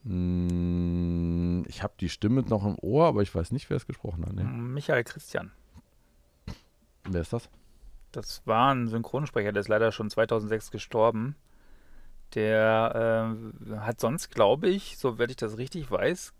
Hm, 0.09 1.65
ich 1.69 1.83
habe 1.83 1.93
die 2.01 2.09
Stimme 2.09 2.43
noch 2.43 2.65
im 2.65 2.77
Ohr, 2.81 3.07
aber 3.07 3.23
ich 3.23 3.35
weiß 3.35 3.53
nicht, 3.53 3.69
wer 3.69 3.77
es 3.77 3.87
gesprochen 3.87 4.25
hat. 4.25 4.33
Nee. 4.33 4.45
Michael 4.45 5.05
Christian. 5.05 5.53
Wer 7.05 7.21
ist 7.21 7.33
das? 7.33 7.51
Das 8.13 8.43
war 8.47 8.75
ein 8.75 8.89
Synchronsprecher, 8.89 9.53
der 9.53 9.61
ist 9.61 9.69
leider 9.69 9.93
schon 9.93 10.09
2006 10.09 10.71
gestorben. 10.71 11.37
Der 12.35 13.37
äh, 13.71 13.77
hat 13.79 14.01
sonst, 14.01 14.31
glaube 14.31 14.69
ich, 14.69 14.99
soweit 14.99 15.31
ich 15.31 15.37
das 15.37 15.57
richtig 15.57 15.91
weiß, 15.91 16.35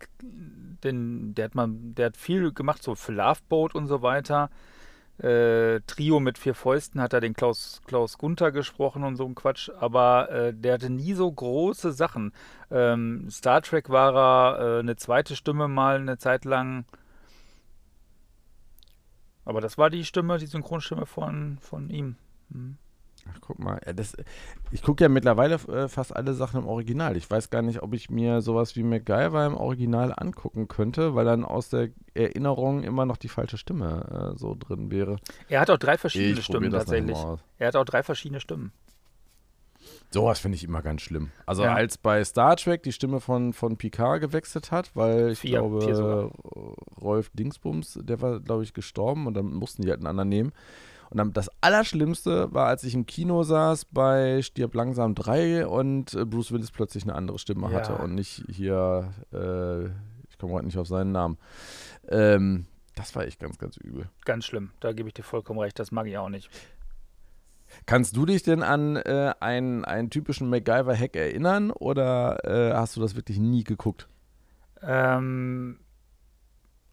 denn 0.83 1.33
der 1.33 1.45
hat 1.45 1.55
mal, 1.55 1.67
der 1.69 2.07
hat 2.07 2.17
viel 2.17 2.51
gemacht, 2.51 2.83
so 2.83 2.95
für 2.95 3.11
Loveboat 3.11 3.73
und 3.75 3.87
so 3.87 4.01
weiter. 4.01 4.49
Äh, 5.19 5.81
Trio 5.85 6.21
mit 6.21 6.37
vier 6.37 6.55
Fäusten 6.55 7.01
hat 7.01 7.11
er 7.13 7.19
den 7.19 7.33
Klaus, 7.33 7.81
Klaus 7.85 8.17
Gunther 8.17 8.51
gesprochen 8.51 9.03
und 9.03 9.17
so 9.17 9.25
ein 9.25 9.35
Quatsch, 9.35 9.69
aber 9.77 10.31
äh, 10.31 10.53
der 10.53 10.75
hatte 10.75 10.89
nie 10.89 11.13
so 11.13 11.29
große 11.29 11.91
Sachen. 11.91 12.31
Ähm, 12.71 13.27
Star 13.29 13.61
Trek 13.61 13.89
war 13.89 14.15
er 14.15 14.77
äh, 14.77 14.79
eine 14.79 14.95
zweite 14.95 15.35
Stimme 15.35 15.67
mal 15.67 15.97
eine 15.97 16.17
Zeit 16.17 16.45
lang. 16.45 16.85
Aber 19.43 19.59
das 19.59 19.77
war 19.77 19.89
die 19.89 20.05
Stimme, 20.05 20.37
die 20.37 20.45
Synchronstimme 20.45 21.05
von, 21.05 21.57
von 21.59 21.89
ihm. 21.89 22.15
Hm. 22.51 22.77
Ach, 23.31 23.37
guck 23.41 23.59
mal, 23.59 23.79
ja, 23.85 23.93
das, 23.93 24.15
ich 24.71 24.81
gucke 24.81 25.03
ja 25.03 25.09
mittlerweile 25.09 25.55
äh, 25.55 25.87
fast 25.87 26.15
alle 26.15 26.33
Sachen 26.33 26.61
im 26.61 26.67
Original. 26.67 27.17
Ich 27.17 27.29
weiß 27.29 27.49
gar 27.49 27.61
nicht, 27.61 27.81
ob 27.81 27.93
ich 27.93 28.09
mir 28.09 28.41
sowas 28.41 28.75
wie 28.75 28.83
MacGyver 28.83 29.45
im 29.45 29.55
Original 29.55 30.13
angucken 30.15 30.67
könnte, 30.67 31.15
weil 31.15 31.25
dann 31.25 31.43
aus 31.43 31.69
der 31.69 31.89
Erinnerung 32.13 32.83
immer 32.83 33.05
noch 33.05 33.17
die 33.17 33.29
falsche 33.29 33.57
Stimme 33.57 34.33
äh, 34.35 34.37
so 34.37 34.55
drin 34.57 34.91
wäre. 34.91 35.17
Er 35.47 35.61
hat 35.61 35.69
auch 35.69 35.77
drei 35.77 35.97
verschiedene 35.97 36.39
Ich 36.39 36.45
Stimmen 36.45 36.71
tatsächlich. 36.71 37.17
Er 37.57 37.67
hat 37.67 37.75
auch 37.75 37.85
drei 37.85 38.03
verschiedene 38.03 38.39
Stimmen. 38.39 38.71
Sowas 40.11 40.39
finde 40.39 40.55
ich 40.55 40.63
immer 40.63 40.81
ganz 40.81 41.03
schlimm. 41.03 41.29
Also 41.45 41.63
Ja. 41.63 41.73
als 41.75 41.97
bei 41.97 42.23
Star 42.23 42.55
Trek 42.55 42.81
die 42.83 42.91
Stimme 42.91 43.19
von, 43.19 43.53
von 43.53 43.77
Picard 43.77 44.21
gewechselt 44.21 44.71
hat, 44.71 44.95
weil 44.95 45.29
ich 45.31 45.39
Vier, 45.39 45.59
glaube, 45.59 45.81
vier. 45.81 46.31
Rolf 46.99 47.29
Dingsbums, 47.33 47.99
der 48.01 48.19
war, 48.19 48.39
glaube 48.39 48.63
ich, 48.63 48.73
gestorben 48.73 49.27
und 49.27 49.35
dann 49.35 49.53
mussten 49.53 49.83
die 49.83 49.89
halt 49.89 49.99
einen 49.99 50.07
anderen 50.07 50.29
nehmen. 50.29 50.51
Und 51.09 51.17
dann 51.17 51.33
das 51.33 51.49
Allerschlimmste 51.61 52.53
war, 52.53 52.67
als 52.67 52.83
ich 52.83 52.93
im 52.93 53.05
Kino 53.05 53.41
saß 53.43 53.85
bei 53.85 54.41
Stirb 54.41 54.75
langsam 54.75 55.15
3 55.15 55.65
und 55.67 56.13
äh, 56.13 56.25
Bruce 56.25 56.51
Willis 56.51 56.71
plötzlich 56.71 57.03
eine 57.03 57.15
andere 57.15 57.39
Stimme 57.39 57.67
Ja. 57.71 57.77
hatte 57.79 57.97
und 57.97 58.13
nicht 58.13 58.43
hier, 58.47 59.11
äh, 59.33 59.85
ich 60.29 60.37
komme 60.37 60.53
gerade 60.53 60.65
nicht 60.65 60.77
auf 60.77 60.87
seinen 60.87 61.11
Namen. 61.11 61.37
Ähm, 62.09 62.67
das 62.95 63.15
war 63.15 63.23
echt 63.25 63.39
ganz, 63.39 63.57
ganz 63.57 63.77
übel. 63.77 64.09
Ganz 64.25 64.45
schlimm. 64.45 64.71
Da 64.81 64.93
gebe 64.93 65.07
ich 65.09 65.13
dir 65.13 65.23
vollkommen 65.23 65.59
recht. 65.59 65.79
Das 65.79 65.91
mag 65.91 66.05
ich 66.07 66.17
auch 66.17 66.29
nicht. 66.29 66.49
Kannst 67.85 68.15
du 68.17 68.25
dich 68.25 68.43
denn 68.43 68.61
an 68.63 68.95
äh, 68.95 69.33
einen, 69.39 69.85
einen 69.85 70.09
typischen 70.09 70.49
MacGyver-Hack 70.49 71.15
erinnern 71.15 71.71
oder 71.71 72.43
äh, 72.43 72.73
hast 72.73 72.95
du 72.97 73.01
das 73.01 73.15
wirklich 73.15 73.37
nie 73.39 73.63
geguckt? 73.63 74.07
Ähm, 74.81 75.79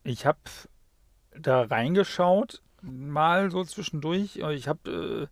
ich 0.04 0.26
habe 0.26 0.38
da 1.38 1.62
reingeschaut, 1.62 2.62
mal 2.86 3.50
so 3.50 3.64
zwischendurch. 3.64 4.42
Und 4.42 4.52
Ich 4.52 4.68
habe, 4.68 4.90
äh, 4.90 5.26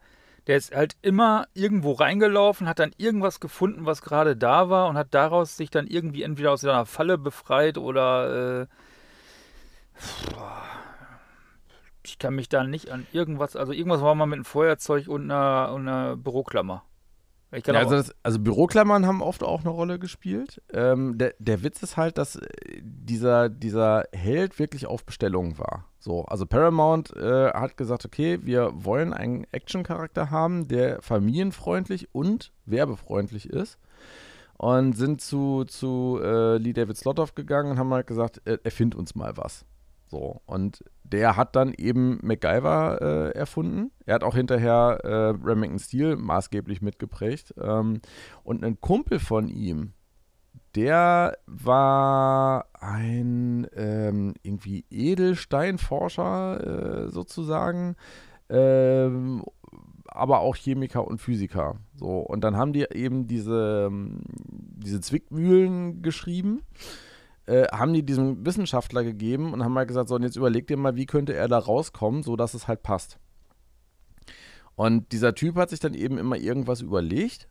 der 0.46 0.56
ist 0.56 0.74
halt 0.74 0.96
immer 1.02 1.46
irgendwo 1.54 1.92
reingelaufen, 1.92 2.68
hat 2.68 2.78
dann 2.78 2.92
irgendwas 2.98 3.40
gefunden, 3.40 3.86
was 3.86 4.02
gerade 4.02 4.36
da 4.36 4.68
war 4.68 4.88
und 4.88 4.96
hat 4.98 5.14
daraus 5.14 5.56
sich 5.56 5.70
dann 5.70 5.86
irgendwie 5.86 6.22
entweder 6.22 6.52
aus 6.52 6.64
einer 6.64 6.86
Falle 6.86 7.16
befreit 7.16 7.78
oder 7.78 8.62
äh, 8.62 8.66
ich 12.04 12.18
kann 12.18 12.34
mich 12.34 12.48
da 12.48 12.64
nicht 12.64 12.90
an 12.90 13.06
irgendwas, 13.12 13.56
also 13.56 13.72
irgendwas 13.72 14.02
war 14.02 14.14
mal 14.14 14.26
mit 14.26 14.36
einem 14.36 14.44
Feuerzeug 14.44 15.08
und 15.08 15.30
einer, 15.30 15.72
und 15.72 15.88
einer 15.88 16.16
Büroklammer. 16.16 16.84
Ja, 17.52 17.74
also, 17.74 17.94
das, 17.94 18.14
also 18.24 18.40
Büroklammern 18.40 19.06
haben 19.06 19.22
oft 19.22 19.44
auch 19.44 19.60
eine 19.60 19.70
Rolle 19.70 20.00
gespielt. 20.00 20.60
Ähm, 20.72 21.18
der, 21.18 21.34
der 21.38 21.62
Witz 21.62 21.82
ist 21.84 21.96
halt, 21.96 22.18
dass 22.18 22.36
äh, 22.36 22.48
dieser, 22.82 23.48
dieser 23.48 24.04
Held 24.12 24.58
wirklich 24.58 24.86
auf 24.86 25.04
Bestellung 25.04 25.56
war. 25.58 25.86
So, 26.04 26.26
also 26.26 26.44
Paramount 26.44 27.16
äh, 27.16 27.50
hat 27.54 27.78
gesagt, 27.78 28.04
okay, 28.04 28.38
wir 28.42 28.72
wollen 28.74 29.14
einen 29.14 29.46
Action-Charakter 29.52 30.30
haben, 30.30 30.68
der 30.68 31.00
familienfreundlich 31.00 32.14
und 32.14 32.52
werbefreundlich 32.66 33.48
ist. 33.48 33.78
Und 34.58 34.98
sind 34.98 35.22
zu, 35.22 35.64
zu 35.64 36.20
äh, 36.22 36.58
Lee 36.58 36.74
David 36.74 36.98
Slotoff 36.98 37.34
gegangen 37.34 37.70
und 37.70 37.78
haben 37.78 37.94
halt 37.94 38.06
gesagt, 38.06 38.42
äh, 38.44 38.58
erfind 38.64 38.94
uns 38.94 39.14
mal 39.14 39.38
was. 39.38 39.64
So, 40.08 40.42
und 40.44 40.84
der 41.04 41.38
hat 41.38 41.56
dann 41.56 41.72
eben 41.72 42.18
MacGyver 42.22 42.98
äh, 43.00 43.38
erfunden. 43.38 43.90
Er 44.04 44.16
hat 44.16 44.24
auch 44.24 44.34
hinterher 44.34 44.98
äh, 45.04 45.08
Remington 45.42 45.78
Steel 45.78 46.16
maßgeblich 46.16 46.82
mitgeprägt. 46.82 47.54
Ähm, 47.58 48.02
und 48.42 48.62
ein 48.62 48.78
Kumpel 48.78 49.20
von 49.20 49.48
ihm, 49.48 49.94
der 50.74 51.38
war 51.46 52.66
ein 52.74 53.66
ähm, 53.74 54.34
irgendwie 54.42 54.84
Edelsteinforscher 54.90 57.06
äh, 57.06 57.10
sozusagen, 57.10 57.96
ähm, 58.48 59.44
aber 60.06 60.40
auch 60.40 60.56
Chemiker 60.56 61.06
und 61.06 61.18
Physiker. 61.18 61.76
So, 61.94 62.18
und 62.18 62.42
dann 62.42 62.56
haben 62.56 62.72
die 62.72 62.86
eben 62.92 63.26
diese, 63.26 63.88
ähm, 63.90 64.20
diese 64.28 65.00
Zwickmühlen 65.00 66.02
geschrieben 66.02 66.62
äh, 67.46 67.66
haben 67.72 67.92
die 67.92 68.02
diesem 68.02 68.44
Wissenschaftler 68.44 69.04
gegeben 69.04 69.52
und 69.52 69.62
haben 69.62 69.76
halt 69.76 69.88
gesagt, 69.88 70.08
so, 70.08 70.14
und 70.14 70.22
jetzt 70.22 70.36
überleg 70.36 70.66
dir 70.66 70.76
mal, 70.76 70.96
wie 70.96 71.06
könnte 71.06 71.34
er 71.34 71.48
da 71.48 71.58
rauskommen, 71.58 72.22
so 72.22 72.36
dass 72.36 72.54
es 72.54 72.68
halt 72.68 72.82
passt. 72.82 73.18
Und 74.76 75.12
dieser 75.12 75.34
Typ 75.34 75.56
hat 75.56 75.70
sich 75.70 75.80
dann 75.80 75.94
eben 75.94 76.18
immer 76.18 76.36
irgendwas 76.36 76.80
überlegt. 76.80 77.48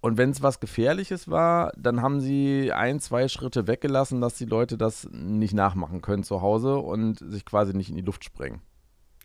Und 0.00 0.16
wenn 0.16 0.30
es 0.30 0.42
was 0.42 0.60
Gefährliches 0.60 1.28
war, 1.28 1.72
dann 1.76 2.00
haben 2.00 2.20
sie 2.20 2.72
ein, 2.72 3.00
zwei 3.00 3.28
Schritte 3.28 3.66
weggelassen, 3.66 4.20
dass 4.20 4.34
die 4.34 4.46
Leute 4.46 4.78
das 4.78 5.08
nicht 5.12 5.52
nachmachen 5.52 6.00
können 6.00 6.22
zu 6.22 6.40
Hause 6.40 6.78
und 6.78 7.18
sich 7.18 7.44
quasi 7.44 7.74
nicht 7.74 7.90
in 7.90 7.96
die 7.96 8.02
Luft 8.02 8.24
sprengen. 8.24 8.62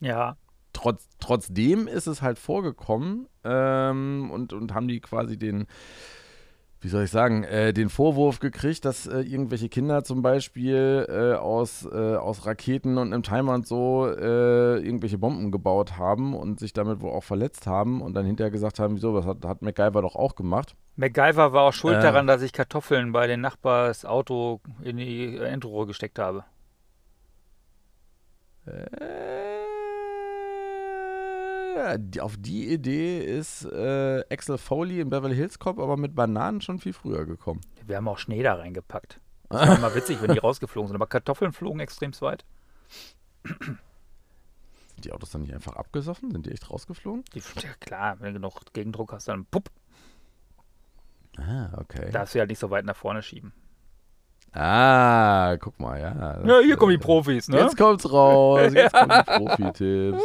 ja, 0.02 0.38
Trotz, 0.74 1.08
trotzdem 1.20 1.88
ist 1.88 2.06
es 2.06 2.22
halt 2.22 2.38
vorgekommen 2.38 3.30
ähm, 3.46 4.30
und, 4.30 4.52
und 4.52 4.74
haben 4.74 4.90
die 4.90 5.00
quasi 5.00 5.38
den, 5.38 5.68
wie 6.86 6.90
soll 6.90 7.06
ich 7.06 7.10
sagen, 7.10 7.44
äh, 7.46 7.74
den 7.74 7.90
Vorwurf 7.90 8.40
gekriegt, 8.40 8.86
dass 8.86 9.08
äh, 9.08 9.22
irgendwelche 9.22 9.70
Kinder 9.70 10.04
zum 10.04 10.22
Beispiel 10.22 11.08
äh, 11.10 11.34
aus, 11.34 11.84
äh, 11.92 12.16
aus 12.16 12.46
Raketen 12.46 13.00
und 13.00 13.12
einem 13.12 13.24
Timer 13.24 13.56
und 13.56 13.66
so 13.66 14.08
äh, 14.08 14.78
irgendwelche 14.78 15.18
Bomben 15.18 15.52
gebaut 15.52 15.98
haben 15.98 16.36
und 16.36 16.60
sich 16.60 16.74
damit 16.74 17.02
wohl 17.02 17.10
auch 17.10 17.24
verletzt 17.24 17.66
haben 17.66 18.04
und 18.04 18.14
dann 18.14 18.28
hinterher 18.28 18.52
gesagt 18.52 18.78
haben, 18.78 18.98
wieso, 18.98 19.16
was 19.16 19.26
hat, 19.26 19.44
hat 19.46 19.64
MacGyver 19.64 20.04
doch 20.04 20.16
auch 20.16 20.36
gemacht. 20.36 20.76
MacGyver 20.96 21.54
war 21.54 21.64
auch 21.64 21.74
schuld 21.74 21.98
Äh. 21.98 22.02
daran, 22.02 22.28
dass 22.28 22.44
ich 22.44 22.54
Kartoffeln 22.54 23.12
bei 23.12 23.26
den 23.26 23.42
Nachbars 23.42 24.06
Auto 24.06 24.62
in 24.84 24.98
die 24.98 25.38
Endrohre 25.38 25.88
gesteckt 25.88 26.20
habe. 26.20 26.44
Äh, 28.68 29.45
die, 31.98 32.22
auf 32.22 32.36
die 32.38 32.72
Idee 32.72 33.20
ist 33.20 33.66
äh, 33.66 34.24
Axel 34.30 34.58
Foley 34.58 35.02
in 35.02 35.10
Beverly 35.10 35.36
Hills 35.36 35.60
Cop 35.60 35.80
aber 35.80 35.98
mit 35.98 36.16
Bananen 36.16 36.62
schon 36.62 36.80
viel 36.80 36.94
früher 36.94 37.26
gekommen. 37.26 37.62
Wir 37.86 37.98
haben 37.98 38.08
auch 38.08 38.18
Schnee 38.18 38.44
da 38.44 38.56
reingepackt. 38.56 39.20
Das 39.50 39.62
war 39.70 39.78
immer 39.78 39.96
witzig, 39.96 40.22
wenn 40.22 40.34
die 40.34 40.40
rausgeflogen 40.40 40.88
sind. 40.88 40.96
Aber 40.96 41.08
Kartoffeln 41.08 41.52
flogen 41.54 41.80
extrem 41.80 42.12
weit. 42.22 42.46
Sind 43.44 45.06
die 45.06 45.12
Autos 45.12 45.32
dann 45.32 45.42
nicht 45.42 45.54
einfach 45.54 45.76
abgesoffen? 45.76 46.32
Sind 46.32 46.46
die 46.46 46.52
echt 46.52 46.70
rausgeflogen? 46.70 47.24
Die, 47.34 47.40
ja, 47.40 47.74
klar, 47.80 48.18
wenn 48.20 48.34
du 48.34 48.40
genug 48.40 48.62
Gegendruck 48.74 49.12
hast, 49.14 49.28
dann 49.28 49.46
pupp, 49.46 49.70
Ah, 51.38 51.70
okay. 51.78 52.10
darfst 52.12 52.34
du 52.34 52.40
halt 52.40 52.50
nicht 52.50 52.60
so 52.60 52.70
weit 52.70 52.86
nach 52.86 52.96
vorne 52.96 53.22
schieben. 53.22 53.52
Ah, 54.54 55.58
guck 55.60 55.80
mal, 55.82 56.00
ja. 56.00 56.42
Ja, 56.46 56.60
hier 56.60 56.70
das, 56.70 56.80
kommen 56.80 56.92
die 56.92 56.98
Profis, 56.98 57.50
ne? 57.50 57.60
Jetzt 57.60 57.76
kommt's 57.76 58.10
raus. 58.10 58.72
Jetzt 58.74 58.94
kommen 58.94 59.24
die 59.28 59.32
Profi-Tipps. 59.38 60.24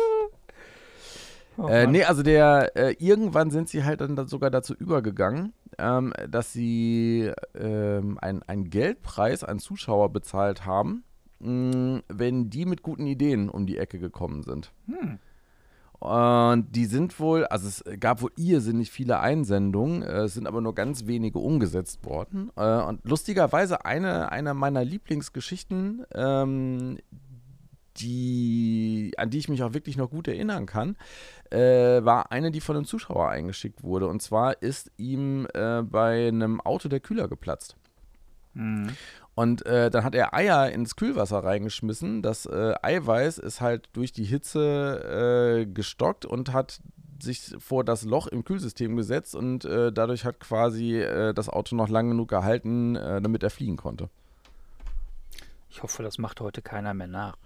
Oh, 1.62 1.68
Äh, 1.68 1.86
nee, 1.86 2.04
also 2.04 2.22
der, 2.22 2.74
äh, 2.76 2.94
irgendwann 2.98 3.50
sind 3.50 3.68
sie 3.68 3.84
halt 3.84 4.00
dann 4.00 4.16
da 4.16 4.26
sogar 4.26 4.50
dazu 4.50 4.74
übergegangen, 4.74 5.52
ähm, 5.78 6.12
dass 6.28 6.52
sie 6.52 7.30
ähm, 7.54 8.18
ein- 8.22 8.42
einen 8.44 8.70
Geldpreis 8.70 9.44
an 9.44 9.58
Zuschauer 9.58 10.10
bezahlt 10.10 10.64
haben, 10.64 11.04
mh, 11.40 12.00
wenn 12.08 12.48
die 12.50 12.64
mit 12.64 12.82
guten 12.82 13.06
Ideen 13.06 13.50
um 13.50 13.66
die 13.66 13.76
Ecke 13.78 13.98
gekommen 13.98 14.42
sind. 14.42 14.72
Hm. 14.86 15.18
Und 15.98 16.74
die 16.74 16.86
sind 16.86 17.20
wohl, 17.20 17.44
also 17.44 17.68
es 17.68 17.84
gab 18.00 18.22
wohl 18.22 18.32
irrsinnig 18.38 18.90
viele 18.90 19.20
Einsendungen, 19.20 20.00
äh, 20.02 20.22
es 20.22 20.32
sind 20.32 20.46
aber 20.46 20.62
nur 20.62 20.74
ganz 20.74 21.06
wenige 21.06 21.38
umgesetzt 21.38 22.06
worden. 22.06 22.50
Äh, 22.56 22.82
und 22.84 23.06
lustigerweise 23.06 23.84
eine, 23.84 24.32
eine 24.32 24.54
meiner 24.54 24.82
Lieblingsgeschichten, 24.82 26.06
ähm, 26.14 26.96
die, 27.96 29.12
an 29.16 29.30
die 29.30 29.38
ich 29.38 29.48
mich 29.48 29.62
auch 29.62 29.74
wirklich 29.74 29.96
noch 29.96 30.10
gut 30.10 30.28
erinnern 30.28 30.66
kann, 30.66 30.96
äh, 31.50 32.04
war 32.04 32.32
eine, 32.32 32.50
die 32.50 32.60
von 32.60 32.76
einem 32.76 32.84
Zuschauer 32.84 33.28
eingeschickt 33.28 33.82
wurde. 33.82 34.06
Und 34.06 34.22
zwar 34.22 34.62
ist 34.62 34.90
ihm 34.96 35.46
äh, 35.54 35.82
bei 35.82 36.28
einem 36.28 36.60
Auto 36.60 36.88
der 36.88 37.00
Kühler 37.00 37.28
geplatzt. 37.28 37.76
Hm. 38.54 38.90
Und 39.34 39.64
äh, 39.64 39.90
dann 39.90 40.04
hat 40.04 40.14
er 40.14 40.34
Eier 40.34 40.70
ins 40.70 40.96
Kühlwasser 40.96 41.42
reingeschmissen. 41.42 42.22
Das 42.22 42.46
äh, 42.46 42.74
Eiweiß 42.82 43.38
ist 43.38 43.60
halt 43.60 43.88
durch 43.92 44.12
die 44.12 44.24
Hitze 44.24 45.62
äh, 45.62 45.66
gestockt 45.66 46.26
und 46.26 46.52
hat 46.52 46.80
sich 47.22 47.54
vor 47.58 47.84
das 47.84 48.04
Loch 48.04 48.26
im 48.28 48.44
Kühlsystem 48.44 48.96
gesetzt 48.96 49.34
und 49.34 49.66
äh, 49.66 49.92
dadurch 49.92 50.24
hat 50.24 50.40
quasi 50.40 51.04
das 51.34 51.50
Auto 51.50 51.76
noch 51.76 51.90
lang 51.90 52.08
genug 52.08 52.28
gehalten, 52.28 52.94
damit 52.94 53.42
er 53.42 53.50
fliegen 53.50 53.76
konnte. 53.76 54.08
Ich 55.68 55.82
hoffe, 55.82 56.02
das 56.02 56.16
macht 56.16 56.40
heute 56.40 56.62
keiner 56.62 56.94
mehr 56.94 57.08
nach. 57.08 57.36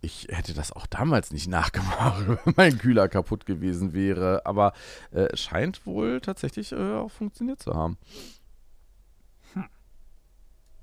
Ich 0.00 0.28
hätte 0.30 0.54
das 0.54 0.72
auch 0.72 0.86
damals 0.86 1.32
nicht 1.32 1.48
nachgemacht, 1.48 2.28
wenn 2.44 2.54
mein 2.56 2.78
Kühler 2.78 3.08
kaputt 3.08 3.46
gewesen 3.46 3.92
wäre. 3.92 4.46
Aber 4.46 4.72
äh, 5.10 5.28
es 5.32 5.40
scheint 5.40 5.84
wohl 5.86 6.20
tatsächlich 6.20 6.72
äh, 6.72 6.94
auch 6.94 7.10
funktioniert 7.10 7.60
zu 7.60 7.74
haben. 7.74 7.98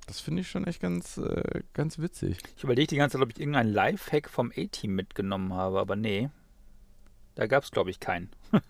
Das 0.07 0.19
finde 0.19 0.41
ich 0.41 0.49
schon 0.49 0.67
echt 0.67 0.81
ganz, 0.81 1.17
äh, 1.17 1.63
ganz 1.73 1.97
witzig. 1.97 2.37
Ich 2.55 2.63
überlege 2.63 2.87
die 2.87 2.97
ganze 2.97 3.17
Zeit, 3.17 3.23
ob 3.23 3.31
ich 3.31 3.39
irgendeinen 3.39 3.73
Lifehack 3.73 4.29
vom 4.29 4.51
A-Team 4.55 4.93
mitgenommen 4.93 5.53
habe, 5.53 5.79
aber 5.79 5.95
nee. 5.95 6.29
Da 7.33 7.47
gab 7.47 7.63
es, 7.63 7.71
glaube 7.71 7.89
ich, 7.89 7.99
keinen. 7.99 8.29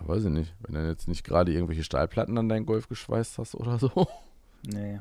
Weiß 0.00 0.24
ich 0.24 0.30
nicht. 0.30 0.54
Wenn 0.60 0.74
du 0.74 0.86
jetzt 0.86 1.08
nicht 1.08 1.24
gerade 1.24 1.52
irgendwelche 1.52 1.82
Stahlplatten 1.82 2.38
an 2.38 2.48
deinen 2.48 2.66
Golf 2.66 2.88
geschweißt 2.88 3.38
hast 3.38 3.54
oder 3.54 3.78
so. 3.78 4.08
Nee. 4.62 5.00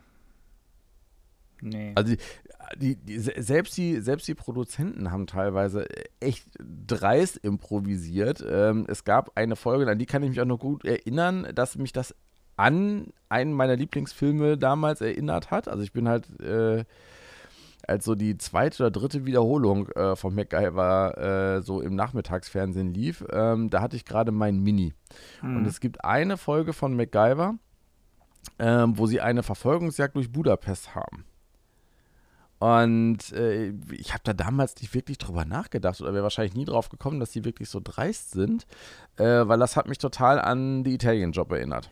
Nee. 1.62 1.94
Also 1.96 2.16
die, 2.16 2.18
die, 2.78 2.96
die, 2.96 3.20
se- 3.20 3.36
selbst, 3.38 3.78
die, 3.78 4.00
selbst 4.00 4.28
die 4.28 4.36
Produzenten 4.36 5.12
haben 5.12 5.28
teilweise 5.28 5.86
echt 6.20 6.48
dreist 6.60 7.38
improvisiert. 7.38 8.44
Ähm, 8.48 8.86
es 8.88 9.04
gab 9.04 9.32
eine 9.36 9.56
Folge, 9.56 9.90
an 9.90 9.98
die 10.00 10.06
kann 10.06 10.24
ich 10.24 10.30
mich 10.30 10.42
auch 10.42 10.46
noch 10.46 10.60
gut 10.60 10.86
erinnern, 10.86 11.48
dass 11.56 11.78
mich 11.78 11.94
das 11.94 12.16
an 12.56 13.08
einen 13.30 13.54
meiner 13.54 13.76
Lieblingsfilme 13.76 14.58
damals 14.58 15.02
erinnert 15.02 15.52
hat. 15.52 15.68
Also 15.68 15.84
ich 15.84 15.92
bin 15.92 16.08
halt, 16.08 16.40
äh, 16.40 16.86
als 17.88 18.06
so 18.06 18.16
die 18.16 18.38
zweite 18.38 18.84
oder 18.84 18.92
dritte 18.92 19.26
Wiederholung 19.26 19.90
äh, 19.90 20.16
von 20.16 20.34
MacGyver 20.36 21.58
äh, 21.58 21.62
so 21.64 21.82
im 21.82 21.96
Nachmittagsfernsehen 21.96 22.94
lief, 22.94 23.26
ähm, 23.32 23.70
da 23.70 23.82
hatte 23.82 23.96
ich 23.96 24.06
gerade 24.06 24.32
mein 24.32 24.60
Mini. 24.60 24.94
Hm. 25.42 25.58
Und 25.58 25.66
es 25.66 25.80
gibt 25.80 26.06
eine 26.06 26.38
Folge 26.38 26.74
von 26.74 26.96
MacGyver, 26.96 27.56
ähm, 28.60 28.98
wo 28.98 29.06
sie 29.08 29.20
eine 29.20 29.44
Verfolgungsjagd 29.44 30.16
durch 30.16 30.32
Budapest 30.32 30.96
haben. 30.96 31.26
Und 32.64 33.34
äh, 33.34 33.74
ich 33.92 34.14
habe 34.14 34.22
da 34.24 34.32
damals 34.32 34.80
nicht 34.80 34.94
wirklich 34.94 35.18
drüber 35.18 35.44
nachgedacht 35.44 36.00
oder 36.00 36.14
wäre 36.14 36.24
wahrscheinlich 36.24 36.56
nie 36.56 36.64
drauf 36.64 36.88
gekommen, 36.88 37.20
dass 37.20 37.32
die 37.32 37.44
wirklich 37.44 37.68
so 37.70 37.82
dreist 37.84 38.32
sind, 38.32 38.66
äh, 39.18 39.26
weil 39.26 39.60
das 39.60 39.76
hat 39.76 39.90
mich 39.90 39.98
total 39.98 40.40
an 40.40 40.86
die 40.86 40.94
Italian 40.94 41.34
Job 41.34 41.52
erinnert. 41.52 41.92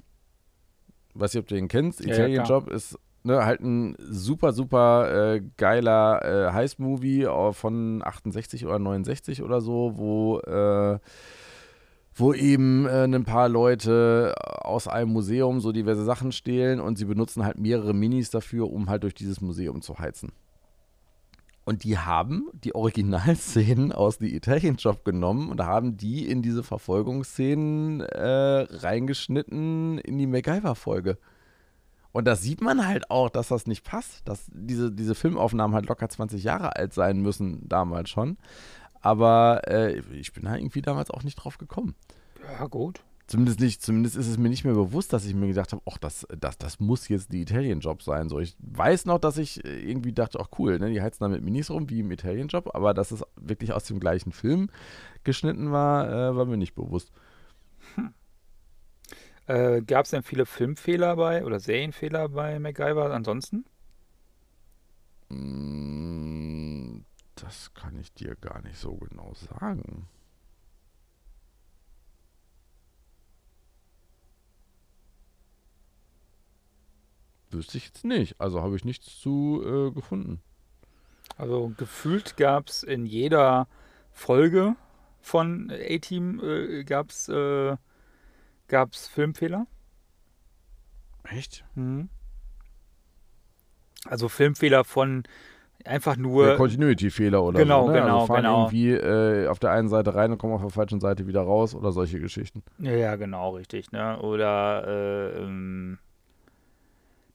Weiß 1.14 1.34
nicht, 1.34 1.42
ob 1.42 1.48
du 1.50 1.56
den 1.56 1.68
kennst. 1.68 2.00
Ja, 2.00 2.08
ja, 2.08 2.14
Italian 2.14 2.46
klar. 2.46 2.60
Job 2.62 2.70
ist 2.72 2.98
ne, 3.24 3.44
halt 3.44 3.60
ein 3.60 3.98
super, 4.00 4.54
super 4.54 5.34
äh, 5.34 5.42
geiler 5.58 6.24
äh, 6.24 6.54
Heist-Movie 6.54 7.28
von 7.52 8.02
68 8.02 8.66
oder 8.66 8.80
69 8.80 9.44
oder 9.44 9.60
so, 9.60 9.98
wo 9.98 10.40
äh, 10.40 11.00
wo 12.14 12.34
eben 12.34 12.86
äh, 12.86 13.04
ein 13.04 13.26
paar 13.26 13.50
Leute 13.50 14.36
aus 14.38 14.88
einem 14.88 15.12
Museum 15.12 15.60
so 15.60 15.74
diverse 15.74 16.06
Sachen 16.06 16.32
stehlen 16.32 16.80
und 16.80 16.98
sie 16.98 17.06
benutzen 17.06 17.44
halt 17.44 17.58
mehrere 17.58 17.94
Minis 17.94 18.30
dafür, 18.30 18.72
um 18.72 18.90
halt 18.90 19.04
durch 19.04 19.16
dieses 19.16 19.42
Museum 19.42 19.82
zu 19.82 20.00
heizen. 20.00 20.32
Und 21.64 21.84
die 21.84 21.98
haben 21.98 22.50
die 22.54 22.74
Originalszenen 22.74 23.92
aus 23.92 24.18
The 24.18 24.36
Italian 24.36 24.78
Job 24.78 25.06
genommen 25.06 25.50
und 25.50 25.62
haben 25.62 25.96
die 25.96 26.28
in 26.28 26.42
diese 26.42 26.64
Verfolgungsszenen 26.64 28.02
äh, 28.02 28.66
reingeschnitten 28.70 30.00
in 30.00 30.18
die 30.18 30.28
MacGyver-Folge. 30.28 31.18
Und 32.12 32.26
das 32.26 32.42
sieht 32.42 32.62
man 32.62 32.86
halt 32.86 33.10
auch, 33.10 33.30
dass 33.30 33.50
das 33.50 33.68
nicht 33.68 33.86
passt, 33.86 34.28
dass 34.28 34.48
diese, 34.52 34.92
diese 34.92 35.16
Filmaufnahmen 35.16 35.76
halt 35.76 35.88
locker 35.88 36.10
20 36.10 36.44
Jahre 36.44 36.76
alt 36.76 36.94
sein 36.94 37.22
müssen, 37.22 37.70
damals 37.70 38.10
schon. 38.10 38.38
Aber 39.02 39.62
äh, 39.68 40.00
ich 40.14 40.34
bin 40.34 40.44
da 40.44 40.56
irgendwie 40.56 40.82
damals 40.82 41.10
auch 41.10 41.24
nicht 41.24 41.36
drauf 41.36 41.58
gekommen. 41.58 41.96
ja, 42.44 42.68
gut. 42.68 43.02
Zumindest 43.32 43.62
nicht, 43.62 43.82
zumindest 43.82 44.18
ist 44.18 44.28
es 44.28 44.38
mir 44.38 44.50
nicht 44.50 44.66
mehr 44.66 44.74
bewusst, 44.74 45.14
dass 45.14 45.26
ich 45.26 45.34
mir 45.34 45.48
gedacht 45.48 45.72
habe, 45.72 45.82
ach, 45.90 45.98
das, 45.98 46.28
das, 46.38 46.58
das 46.58 46.82
muss 46.82 47.08
jetzt 47.08 47.32
die 47.32 47.40
Italien-Job 47.42 48.04
sein. 48.04 48.28
So, 48.28 48.42
ich 48.42 48.58
weiß 48.60 49.06
noch, 49.06 49.20
dass 49.20 49.38
ich 49.38 49.64
äh, 49.64 49.90
irgendwie 49.90 50.12
dachte, 50.12 50.38
ach 50.42 50.50
cool, 50.60 50.80
ne, 50.80 50.90
die 50.90 51.02
heizen 51.02 51.24
da 51.24 51.30
mit 51.30 51.42
Minis 51.42 51.70
rum, 51.70 51.90
wie 51.90 52.02
im 52.02 52.12
Italien-Job, 52.12 52.72
aber 52.76 52.94
dass 52.94 53.12
es 53.12 53.24
wirklich 53.38 53.72
aus 53.72 53.86
dem 53.86 54.02
gleichen 54.02 54.34
Film 54.34 54.70
geschnitten 55.24 55.72
war, 55.72 56.10
äh, 56.10 56.36
war 56.36 56.44
mir 56.44 56.58
nicht 56.58 56.76
bewusst. 56.76 57.10
Äh, 59.48 59.82
Gab 59.82 60.04
es 60.06 60.12
denn 60.12 60.24
viele 60.24 60.46
Filmfehler 60.46 61.16
bei 61.16 61.46
oder 61.46 61.62
Serienfehler 61.62 62.28
bei 62.28 62.60
MacGyver 62.60 63.14
ansonsten? 63.14 63.64
Mm, 65.30 67.06
Das 67.36 67.74
kann 67.74 67.98
ich 67.98 68.14
dir 68.14 68.36
gar 68.36 68.62
nicht 68.62 68.78
so 68.78 68.98
genau 68.98 69.34
sagen. 69.36 70.08
Wüsste 77.54 77.78
ich 77.78 77.86
jetzt 77.86 78.06
nicht. 78.06 78.40
Also 78.40 78.62
habe 78.62 78.76
ich 78.76 78.86
nichts 78.86 79.20
zu 79.20 79.62
äh, 79.66 79.92
gefunden. 79.92 80.42
Also 81.38 81.72
gefühlt 81.78 82.38
gab 82.38 82.68
es 82.68 82.84
in 82.84 83.06
jeder 83.06 83.68
Folge 84.12 84.76
von 85.22 85.72
A-Team 85.72 86.42
äh, 86.44 86.84
gab 86.84 87.10
es 87.10 87.30
äh, 87.30 87.76
gab's 88.68 89.08
Filmfehler. 89.08 89.68
Echt? 91.24 91.64
Mhm. 91.76 92.10
Also 94.06 94.30
Filmfehler 94.30 94.84
von 94.84 95.24
einfach 95.86 96.16
nur 96.16 96.56
Continuity-Fehler 96.58 97.42
oder 97.44 97.60
Genau, 97.60 97.86
so. 97.86 97.92
Ne? 97.92 98.02
genau, 98.02 98.16
also 98.16 98.28
fahren 98.28 98.44
genau. 98.44 98.62
irgendwie 98.66 98.92
äh, 98.92 99.48
auf 99.48 99.60
der 99.60 99.72
einen 99.72 99.90
Seite 99.90 100.16
rein 100.16 100.32
und 100.32 100.38
kommen 100.38 100.54
auf 100.54 100.62
der 100.62 100.70
falschen 100.70 101.00
Seite 101.00 101.28
wieder 101.28 101.42
raus 101.42 101.76
oder 101.76 101.92
solche 101.92 102.20
Geschichten. 102.20 102.64
Ja, 102.80 102.92
ja, 102.92 103.16
genau, 103.16 103.56
richtig. 103.56 103.92
Ne? 103.92 104.20
Oder 104.22 104.88
äh, 104.88 105.44
ähm, 105.44 106.00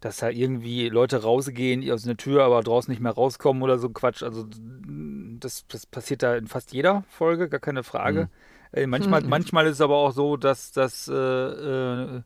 dass 0.06 0.18
da 0.18 0.30
irgendwie 0.30 0.88
Leute 0.88 1.22
rausgehen 1.22 1.90
aus 1.90 2.04
einer 2.04 2.16
Tür, 2.16 2.44
aber 2.44 2.62
draußen 2.62 2.90
nicht 2.92 3.00
mehr 3.00 3.10
rauskommen 3.10 3.60
oder 3.62 3.76
so 3.76 3.90
Quatsch. 3.90 4.22
Also 4.22 4.46
das, 5.40 5.66
das 5.66 5.84
passiert 5.84 6.22
da 6.22 6.36
in 6.36 6.46
fast 6.46 6.72
jeder 6.72 7.02
Folge, 7.08 7.48
gar 7.48 7.58
keine 7.58 7.82
Frage. 7.82 8.30
Äh, 8.70 8.86
manchmal, 8.86 9.22
Mhm. 9.22 9.28
manchmal 9.28 9.66
ist 9.66 9.72
es 9.74 9.80
aber 9.80 9.96
auch 9.96 10.12
so, 10.12 10.36
dass, 10.36 10.70
dass, 10.70 11.08
äh, 11.08 11.12
äh, 11.12 12.22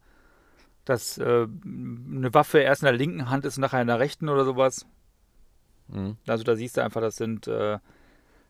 dass 0.85 1.17
äh, 1.17 1.47
eine 1.65 2.35
Waffe 2.35 2.59
erst 2.59 2.83
in 2.83 2.87
der 2.87 2.95
linken 2.97 3.31
Hand 3.31 3.47
ist 3.47 3.57
und 3.57 3.63
nachher 3.63 3.81
in 3.81 3.87
der 3.87 3.99
rechten 3.99 4.29
oder 4.29 4.45
sowas. 4.45 4.85
Mhm. 5.89 6.19
Also 6.27 6.45
da 6.45 6.57
siehst 6.57 6.77
du 6.77 6.85
einfach, 6.85 7.01
das 7.01 7.17
sind, 7.17 7.47
äh, 7.47 7.79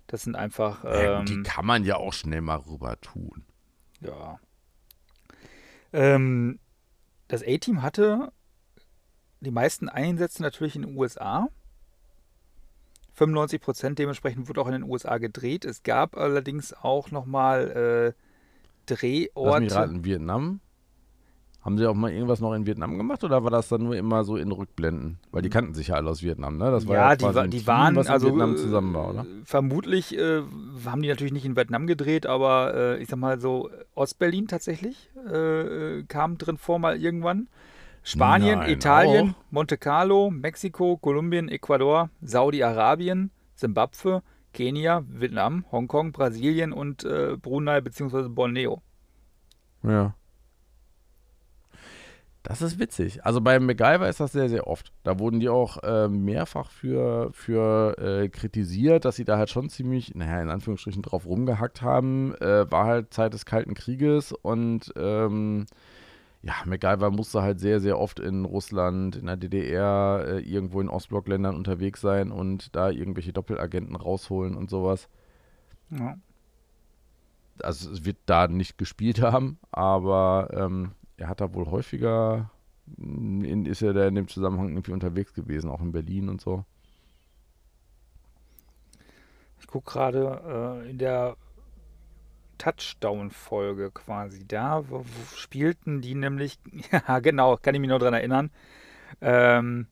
das 0.09 0.23
sind 0.23 0.35
einfach. 0.35 0.85
Ähm, 0.89 1.25
die 1.27 1.43
kann 1.45 1.67
man 1.67 1.85
ja 1.85 1.97
auch 1.99 2.13
schnell 2.13 2.41
mal 2.41 2.57
rüber 2.57 3.01
tun. 3.01 3.45
Ja. 4.01 4.41
Ähm, 5.93 6.59
das 7.29 7.45
A-Team 7.47 7.83
hatte 7.83 8.33
die 9.41 9.51
meisten 9.51 9.89
Einsätze 9.89 10.43
natürlich 10.43 10.77
in 10.77 10.83
den 10.83 10.97
USA. 10.97 11.49
95 13.15 13.61
Prozent 13.61 13.99
dementsprechend 13.99 14.49
wurde 14.49 14.61
auch 14.63 14.67
in 14.67 14.73
den 14.73 14.83
USA 14.85 15.19
gedreht. 15.19 15.65
Es 15.65 15.83
gab 15.83 16.17
allerdings 16.17 16.73
auch 16.73 17.11
nochmal 17.11 17.71
äh, 17.71 18.13
Lass 18.89 19.03
mich 19.03 19.31
Drehorte. 19.33 19.75
raten, 19.75 20.05
Vietnam? 20.05 20.61
Haben 21.63 21.77
sie 21.77 21.87
auch 21.87 21.95
mal 21.95 22.11
irgendwas 22.11 22.41
noch 22.41 22.55
in 22.55 22.65
Vietnam 22.65 22.97
gemacht 22.97 23.23
oder 23.23 23.45
war 23.45 23.51
das 23.51 23.69
dann 23.69 23.83
nur 23.83 23.95
immer 23.95 24.25
so 24.25 24.39
in 24.39 24.51
Rückblenden? 24.51 25.19
Weil 25.31 25.43
die 25.43 25.51
kannten 25.51 25.75
sich 25.75 25.89
ja 25.89 25.97
alle 25.97 26.09
aus 26.09 26.23
Vietnam, 26.23 26.57
ne? 26.57 26.71
Das 26.71 26.89
war 26.89 26.97
ja, 26.97 27.11
ja, 27.11 27.17
die, 27.17 27.25
quasi 27.25 27.37
wa- 27.37 27.43
ein 27.43 27.51
die 27.51 27.59
Team, 27.59 27.67
waren 27.67 27.97
was 27.97 28.07
in 28.07 28.13
also 28.13 28.27
Vietnam 28.29 28.53
äh, 28.53 28.57
zusammen 28.57 28.95
war, 28.95 29.11
oder? 29.11 29.27
Vermutlich 29.45 30.17
äh, 30.17 30.41
haben 30.87 31.03
die 31.03 31.09
natürlich 31.11 31.35
nicht 31.35 31.45
in 31.45 31.57
Vietnam 31.57 31.87
gedreht, 31.87 32.25
aber 32.25 32.73
äh, 32.75 33.03
ich 33.03 33.09
sag 33.11 33.19
mal 33.19 33.39
so 33.41 33.69
Ostberlin 33.95 34.49
tatsächlich 34.49 35.11
äh, 35.31 35.99
äh, 35.99 36.05
kam 36.05 36.39
drin 36.39 36.57
vor 36.57 36.79
mal 36.79 36.97
irgendwann. 36.97 37.49
Spanien, 38.03 38.61
Nein, 38.61 38.71
Italien, 38.71 39.31
auch? 39.31 39.53
Monte 39.53 39.77
Carlo, 39.77 40.31
Mexiko, 40.31 40.97
Kolumbien, 40.97 41.49
Ecuador, 41.49 42.11
Saudi-Arabien, 42.23 43.31
Simbabwe, 43.55 44.23
Kenia, 44.53 45.05
Vietnam, 45.09 45.65
Hongkong, 45.71 46.13
Brasilien 46.13 46.73
und 46.73 47.05
äh, 47.05 47.37
Brunei 47.37 47.81
bzw. 47.81 48.29
Borneo. 48.29 48.83
Ja. 49.83 50.15
Das 52.43 52.63
ist 52.63 52.79
witzig. 52.79 53.25
Also 53.25 53.43
bei 53.43 53.61
MacGyver 53.61 54.09
ist 54.09 54.19
das 54.19 54.33
sehr, 54.33 54.49
sehr 54.49 54.67
oft. 54.67 54.93
Da 55.03 55.19
wurden 55.19 55.41
die 55.41 55.51
auch 55.51 55.83
äh, 55.83 56.09
mehrfach 56.09 56.71
für, 56.71 57.31
für 57.35 57.99
äh, 57.99 58.29
kritisiert, 58.31 59.05
dass 59.05 59.17
sie 59.17 59.27
da 59.27 59.37
halt 59.37 59.51
schon 59.51 59.69
ziemlich, 59.69 60.15
naja, 60.15 60.41
in 60.41 60.49
Anführungsstrichen 60.49 61.03
drauf 61.03 61.27
rumgehackt 61.27 61.83
haben. 61.83 62.35
Äh, 62.37 62.71
war 62.71 62.87
halt 62.87 63.13
Zeit 63.13 63.35
des 63.35 63.45
Kalten 63.45 63.75
Krieges 63.75 64.33
und 64.33 64.91
ähm, 64.97 65.67
ja, 66.43 66.55
MacGyver 66.65 67.11
musste 67.11 67.43
halt 67.43 67.61
sehr, 67.61 67.81
sehr 67.81 67.99
oft 67.99 68.19
in 68.19 68.45
Russland, 68.47 69.17
in 69.17 69.27
der 69.27 69.37
DDR, 69.37 70.25
äh, 70.27 70.41
irgendwo 70.41 70.81
in 70.81 70.89
Ostblockländern 70.89 71.55
unterwegs 71.55 72.01
sein 72.01 72.33
und 72.33 72.75
da 72.75 72.89
irgendwelche 72.89 73.33
Doppelagenten 73.33 73.95
rausholen 73.95 74.55
und 74.55 74.71
sowas. 74.71 75.09
Ja. 75.91 76.17
Also 77.63 77.91
es 77.91 78.07
wird 78.07 78.17
da 78.25 78.49
nicht 78.49 78.79
gespielt 78.79 79.21
haben, 79.23 79.59
aber 79.71 80.49
ähm, 80.53 80.93
er 81.19 81.29
hat 81.29 81.43
da 81.43 81.53
wohl 81.53 81.67
häufiger, 81.67 82.51
in, 82.97 83.67
ist 83.67 83.83
er 83.83 83.93
da 83.93 84.09
in 84.09 84.15
dem 84.15 84.29
Zusammenhang 84.29 84.71
irgendwie 84.71 84.93
unterwegs 84.93 85.35
gewesen, 85.35 85.71
auch 85.71 85.83
in 85.83 85.93
Berlin 85.93 86.31
und 86.31 86.41
so. 86.41 86.65
Ich 89.61 89.67
gucke 89.67 89.93
gerade 89.93 90.81
äh, 90.83 90.91
in 90.91 90.97
der 90.97 91.37
Touchdown-Folge 92.61 93.91
quasi 93.91 94.47
da, 94.47 94.85
spielten 95.35 96.01
die 96.01 96.15
nämlich, 96.15 96.59
ja 96.93 97.19
genau, 97.21 97.57
kann 97.57 97.75
ich 97.75 97.81
mich 97.81 97.91
noch 97.91 97.99
dran 97.99 98.15
erinnern, 98.15 98.51
ähm, 99.21 99.87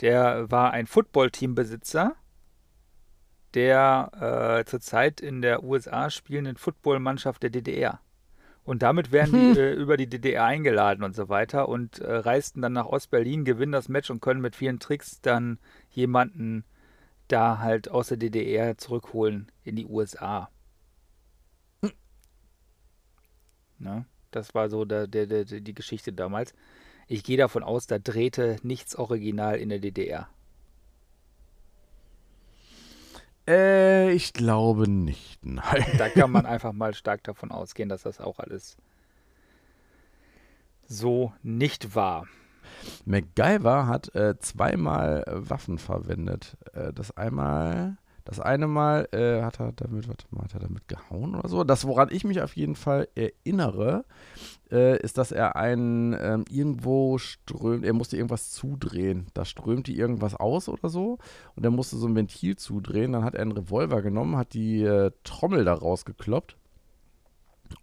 der 0.00 0.50
war 0.50 0.72
ein 0.72 0.86
Football-Teambesitzer, 0.86 2.14
der 3.54 4.60
äh, 4.60 4.64
zurzeit 4.64 5.20
in 5.20 5.42
der 5.42 5.62
USA 5.62 6.10
spielenden 6.10 6.56
Footballmannschaft 6.56 7.42
der 7.42 7.50
DDR. 7.50 8.00
Und 8.64 8.82
damit 8.82 9.12
werden 9.12 9.54
die 9.54 9.60
äh, 9.60 9.74
über 9.74 9.96
die 9.96 10.08
DDR 10.08 10.44
eingeladen 10.44 11.04
und 11.04 11.14
so 11.14 11.28
weiter 11.28 11.68
und 11.68 11.98
äh, 11.98 12.12
reisten 12.12 12.62
dann 12.62 12.72
nach 12.72 12.86
Ostberlin, 12.86 13.44
gewinnen 13.44 13.72
das 13.72 13.88
Match 13.88 14.10
und 14.10 14.20
können 14.20 14.40
mit 14.40 14.56
vielen 14.56 14.80
Tricks 14.80 15.20
dann 15.20 15.58
jemanden 15.90 16.64
da 17.28 17.58
halt 17.58 17.90
aus 17.90 18.08
der 18.08 18.16
DDR 18.16 18.76
zurückholen 18.76 19.50
in 19.62 19.76
die 19.76 19.86
USA. 19.86 20.50
Hm. 21.82 21.92
Ne? 23.78 24.04
Das 24.30 24.54
war 24.54 24.68
so 24.68 24.84
der, 24.84 25.06
der, 25.06 25.26
der, 25.26 25.44
die 25.44 25.74
Geschichte 25.74 26.12
damals. 26.12 26.54
Ich 27.06 27.22
gehe 27.22 27.36
davon 27.36 27.62
aus, 27.62 27.86
da 27.86 27.98
drehte 27.98 28.56
nichts 28.62 28.96
original 28.96 29.56
in 29.56 29.68
der 29.68 29.78
DDR. 29.78 30.28
Äh, 33.46 34.12
ich 34.12 34.32
glaube 34.32 34.88
nicht. 34.88 35.44
Nein. 35.44 35.84
Da 35.98 36.08
kann 36.08 36.30
man 36.30 36.46
einfach 36.46 36.72
mal 36.72 36.94
stark 36.94 37.22
davon 37.24 37.50
ausgehen, 37.52 37.88
dass 37.88 38.02
das 38.02 38.20
auch 38.20 38.38
alles 38.38 38.76
so 40.86 41.32
nicht 41.42 41.94
war. 41.94 42.26
MacGyver 43.04 43.86
hat 43.86 44.14
äh, 44.14 44.38
zweimal 44.38 45.24
Waffen 45.28 45.78
verwendet. 45.78 46.56
Äh, 46.72 46.92
das 46.92 47.16
einmal 47.16 47.96
das 48.24 48.40
eine 48.40 48.66
Mal 48.66 49.06
äh, 49.12 49.42
hat 49.42 49.60
er 49.60 49.72
damit, 49.72 50.08
warte 50.08 50.24
mal, 50.30 50.44
hat 50.44 50.54
er 50.54 50.60
damit 50.60 50.88
gehauen 50.88 51.34
oder 51.34 51.48
so. 51.48 51.62
Das, 51.62 51.86
woran 51.86 52.08
ich 52.10 52.24
mich 52.24 52.40
auf 52.40 52.56
jeden 52.56 52.74
Fall 52.74 53.08
erinnere, 53.14 54.06
äh, 54.70 54.98
ist, 55.02 55.18
dass 55.18 55.30
er 55.30 55.56
einen 55.56 56.16
ähm, 56.18 56.44
irgendwo 56.48 57.18
strömt, 57.18 57.84
er 57.84 57.92
musste 57.92 58.16
irgendwas 58.16 58.50
zudrehen. 58.50 59.26
Da 59.34 59.44
strömte 59.44 59.92
irgendwas 59.92 60.34
aus 60.34 60.70
oder 60.70 60.88
so 60.88 61.18
und 61.54 61.64
er 61.64 61.70
musste 61.70 61.96
so 61.96 62.06
ein 62.06 62.16
Ventil 62.16 62.56
zudrehen. 62.56 63.12
Dann 63.12 63.24
hat 63.24 63.34
er 63.34 63.42
einen 63.42 63.52
Revolver 63.52 64.00
genommen, 64.00 64.38
hat 64.38 64.54
die 64.54 64.82
äh, 64.82 65.10
Trommel 65.22 65.66
da 65.66 65.74
rausgekloppt 65.74 66.56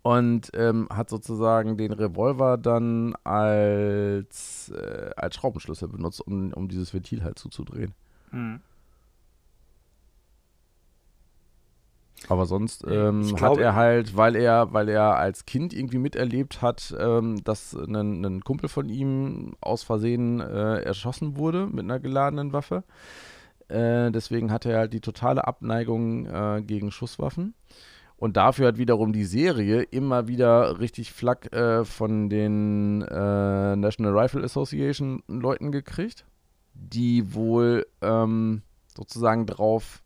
und 0.01 0.49
ähm, 0.55 0.87
hat 0.91 1.11
sozusagen 1.11 1.77
den 1.77 1.91
Revolver 1.91 2.57
dann 2.57 3.15
als, 3.23 4.71
äh, 4.75 5.11
als 5.15 5.35
Schraubenschlüssel 5.35 5.87
benutzt, 5.87 6.21
um, 6.21 6.51
um 6.53 6.67
dieses 6.67 6.93
Ventil 6.95 7.23
halt 7.23 7.37
zuzudrehen. 7.37 7.93
Mhm. 8.31 8.61
Aber 12.27 12.45
sonst 12.45 12.85
ähm, 12.87 13.35
hat 13.41 13.57
er 13.57 13.75
halt, 13.75 14.15
weil 14.15 14.35
er, 14.35 14.73
weil 14.73 14.89
er 14.89 15.17
als 15.17 15.45
Kind 15.45 15.73
irgendwie 15.73 15.97
miterlebt 15.97 16.61
hat, 16.61 16.95
ähm, 16.99 17.43
dass 17.43 17.73
ein, 17.73 18.23
ein, 18.23 18.41
Kumpel 18.41 18.69
von 18.69 18.89
ihm 18.89 19.53
aus 19.59 19.83
Versehen 19.83 20.39
äh, 20.39 20.81
erschossen 20.81 21.35
wurde 21.35 21.67
mit 21.67 21.85
einer 21.85 21.99
geladenen 21.99 22.53
Waffe. 22.53 22.83
Äh, 23.67 24.11
deswegen 24.11 24.51
hat 24.51 24.65
er 24.65 24.79
halt 24.79 24.93
die 24.93 25.01
totale 25.01 25.47
Abneigung 25.47 26.25
äh, 26.25 26.61
gegen 26.61 26.91
Schusswaffen. 26.91 27.55
Und 28.17 28.37
dafür 28.37 28.67
hat 28.67 28.77
wiederum 28.77 29.13
die 29.13 29.25
Serie 29.25 29.81
immer 29.81 30.27
wieder 30.27 30.79
richtig 30.79 31.11
Flack 31.11 31.51
äh, 31.53 31.83
von 31.83 32.29
den 32.29 33.01
äh, 33.01 33.75
National 33.75 34.15
Rifle 34.15 34.43
Association 34.43 35.23
Leuten 35.27 35.71
gekriegt, 35.71 36.25
die 36.75 37.33
wohl 37.33 37.87
ähm, 38.01 38.61
sozusagen 38.95 39.47
drauf 39.47 40.03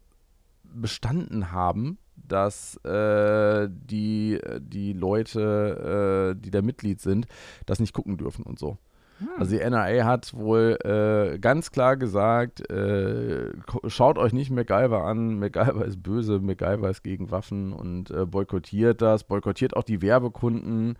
bestanden 0.63 1.51
haben, 1.51 1.97
dass 2.27 2.77
äh, 2.83 3.67
die, 3.69 4.39
die 4.59 4.93
Leute, 4.93 6.35
äh, 6.35 6.41
die 6.41 6.51
da 6.51 6.61
Mitglied 6.61 7.01
sind, 7.01 7.27
das 7.65 7.79
nicht 7.79 7.93
gucken 7.93 8.17
dürfen 8.17 8.43
und 8.43 8.59
so. 8.59 8.77
Hm. 9.19 9.29
Also 9.37 9.55
die 9.55 9.61
NRA 9.61 10.03
hat 10.03 10.33
wohl 10.33 10.77
äh, 10.83 11.39
ganz 11.39 11.71
klar 11.71 11.95
gesagt, 11.95 12.69
äh, 12.69 13.53
schaut 13.87 14.17
euch 14.17 14.33
nicht 14.33 14.51
MacGyver 14.51 15.05
an, 15.05 15.39
MacGyver 15.39 15.85
ist 15.85 16.03
böse, 16.03 16.39
MacGyver 16.39 16.89
ist 16.89 17.03
gegen 17.03 17.31
Waffen 17.31 17.71
und 17.71 18.11
äh, 18.11 18.25
boykottiert 18.25 19.01
das, 19.01 19.23
boykottiert 19.23 19.75
auch 19.75 19.83
die 19.83 20.01
Werbekunden, 20.01 20.97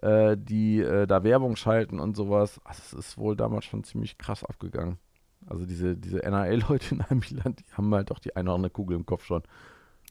äh, 0.00 0.36
die 0.38 0.82
da 0.82 1.22
Werbung 1.22 1.56
schalten 1.56 2.00
und 2.00 2.16
sowas. 2.16 2.60
Also 2.64 2.82
es 2.86 2.92
ist 2.92 3.18
wohl 3.18 3.36
damals 3.36 3.66
schon 3.66 3.84
ziemlich 3.84 4.16
krass 4.16 4.44
abgegangen. 4.44 4.98
Also 5.46 5.66
diese, 5.66 5.96
diese 5.96 6.22
NRA-Leute 6.22 6.94
in 6.94 7.00
einem 7.02 7.22
Land, 7.30 7.60
die 7.60 7.72
haben 7.74 7.94
halt 7.94 8.10
doch 8.10 8.18
die 8.18 8.36
eine 8.36 8.50
oder 8.50 8.56
andere 8.56 8.70
Kugel 8.70 8.96
im 8.96 9.06
Kopf 9.06 9.24
schon. 9.24 9.42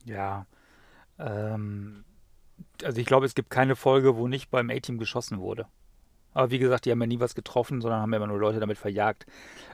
Ja. 0.05 0.45
Ähm, 1.17 2.05
also 2.83 2.99
ich 2.99 3.05
glaube, 3.05 3.25
es 3.25 3.35
gibt 3.35 3.49
keine 3.49 3.75
Folge, 3.75 4.15
wo 4.17 4.27
nicht 4.27 4.49
beim 4.49 4.69
A-Team 4.69 4.97
geschossen 4.97 5.39
wurde. 5.39 5.65
Aber 6.33 6.51
wie 6.51 6.59
gesagt, 6.59 6.85
die 6.85 6.91
haben 6.91 7.01
ja 7.01 7.07
nie 7.07 7.19
was 7.19 7.33
getroffen, 7.33 7.81
sondern 7.81 8.01
haben 8.01 8.13
ja 8.13 8.17
immer 8.17 8.27
nur 8.27 8.37
Leute 8.37 8.59
damit 8.59 8.77
verjagt. 8.77 9.25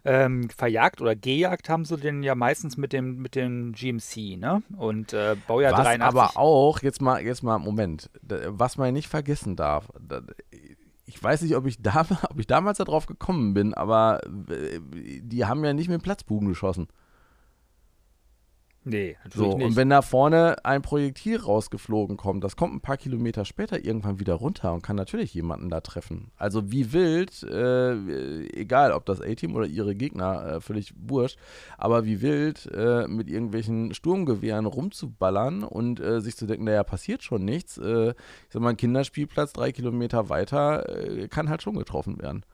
Ähm, 0.05 0.49
verjagt 0.49 1.01
oder 1.01 1.15
gejagt 1.15 1.69
haben 1.69 1.83
sie 1.83 1.97
den 1.97 2.23
ja 2.23 2.33
meistens 2.33 2.77
mit 2.77 2.93
dem, 2.93 3.17
mit 3.17 3.35
dem 3.35 3.73
GMC, 3.73 4.37
ne? 4.37 4.63
Und 4.77 5.11
äh, 5.11 5.35
Baujahr 5.47 5.73
was 5.73 5.83
83. 5.83 6.01
aber 6.01 6.37
auch, 6.37 6.81
jetzt 6.81 7.01
mal, 7.01 7.21
jetzt 7.21 7.43
mal, 7.43 7.59
Moment, 7.59 8.09
was 8.21 8.77
man 8.77 8.93
nicht 8.93 9.09
vergessen 9.09 9.55
darf, 9.55 9.89
ich 11.05 11.21
weiß 11.21 11.41
nicht, 11.41 11.55
ob 11.55 11.65
ich, 11.65 11.81
da, 11.81 12.05
ob 12.29 12.39
ich 12.39 12.47
damals 12.47 12.77
darauf 12.77 13.05
gekommen 13.05 13.53
bin, 13.53 13.73
aber 13.73 14.21
äh, 14.49 14.79
die 15.21 15.45
haben 15.45 15.63
ja 15.65 15.73
nicht 15.73 15.89
mit 15.89 16.03
Platzbuben 16.03 16.47
geschossen. 16.47 16.87
Nee, 18.87 19.17
natürlich 19.23 19.51
so, 19.51 19.57
nicht. 19.57 19.65
Und 19.65 19.75
wenn 19.75 19.89
da 19.89 20.03
vorne 20.03 20.63
ein 20.63 20.83
Projektil 20.83 21.37
rausgeflogen 21.37 22.17
kommt, 22.17 22.43
das 22.43 22.55
kommt 22.55 22.75
ein 22.75 22.81
paar 22.81 22.97
Kilometer 22.97 23.43
später 23.43 23.83
irgendwann 23.83 24.19
wieder 24.19 24.35
runter 24.35 24.73
und 24.73 24.83
kann 24.83 24.95
natürlich 24.95 25.33
jemanden 25.33 25.69
da 25.69 25.81
treffen. 25.81 26.31
Also 26.37 26.71
wie 26.71 26.93
wild, 26.93 27.41
äh, 27.43 27.93
egal 28.49 28.91
ob 28.91 29.05
das 29.07 29.21
A-Team 29.21 29.55
oder 29.55 29.65
ihre 29.65 29.95
Gegner, 29.95 30.45
äh, 30.45 30.61
völlig 30.61 30.93
wurscht, 30.95 31.39
aber 31.79 32.05
wie 32.05 32.21
wild 32.21 32.69
äh, 32.75 33.07
mit 33.07 33.27
irgendwelchen 33.27 33.95
Sturmgewehren 33.95 34.67
rumzuballern 34.67 35.63
und 35.63 35.99
äh, 35.99 36.21
sich 36.21 36.37
zu 36.37 36.45
denken, 36.45 36.65
naja, 36.65 36.83
passiert 36.83 37.23
schon 37.23 37.43
nichts. 37.43 37.79
Äh, 37.79 38.09
ich 38.11 38.53
sag 38.53 38.61
mal, 38.61 38.69
ein 38.69 38.77
Kinderspielplatz 38.77 39.53
drei 39.53 39.71
Kilometer 39.71 40.29
weiter 40.29 40.87
äh, 40.89 41.27
kann 41.27 41.49
halt 41.49 41.63
schon 41.63 41.75
getroffen 41.75 42.21
werden 42.21 42.45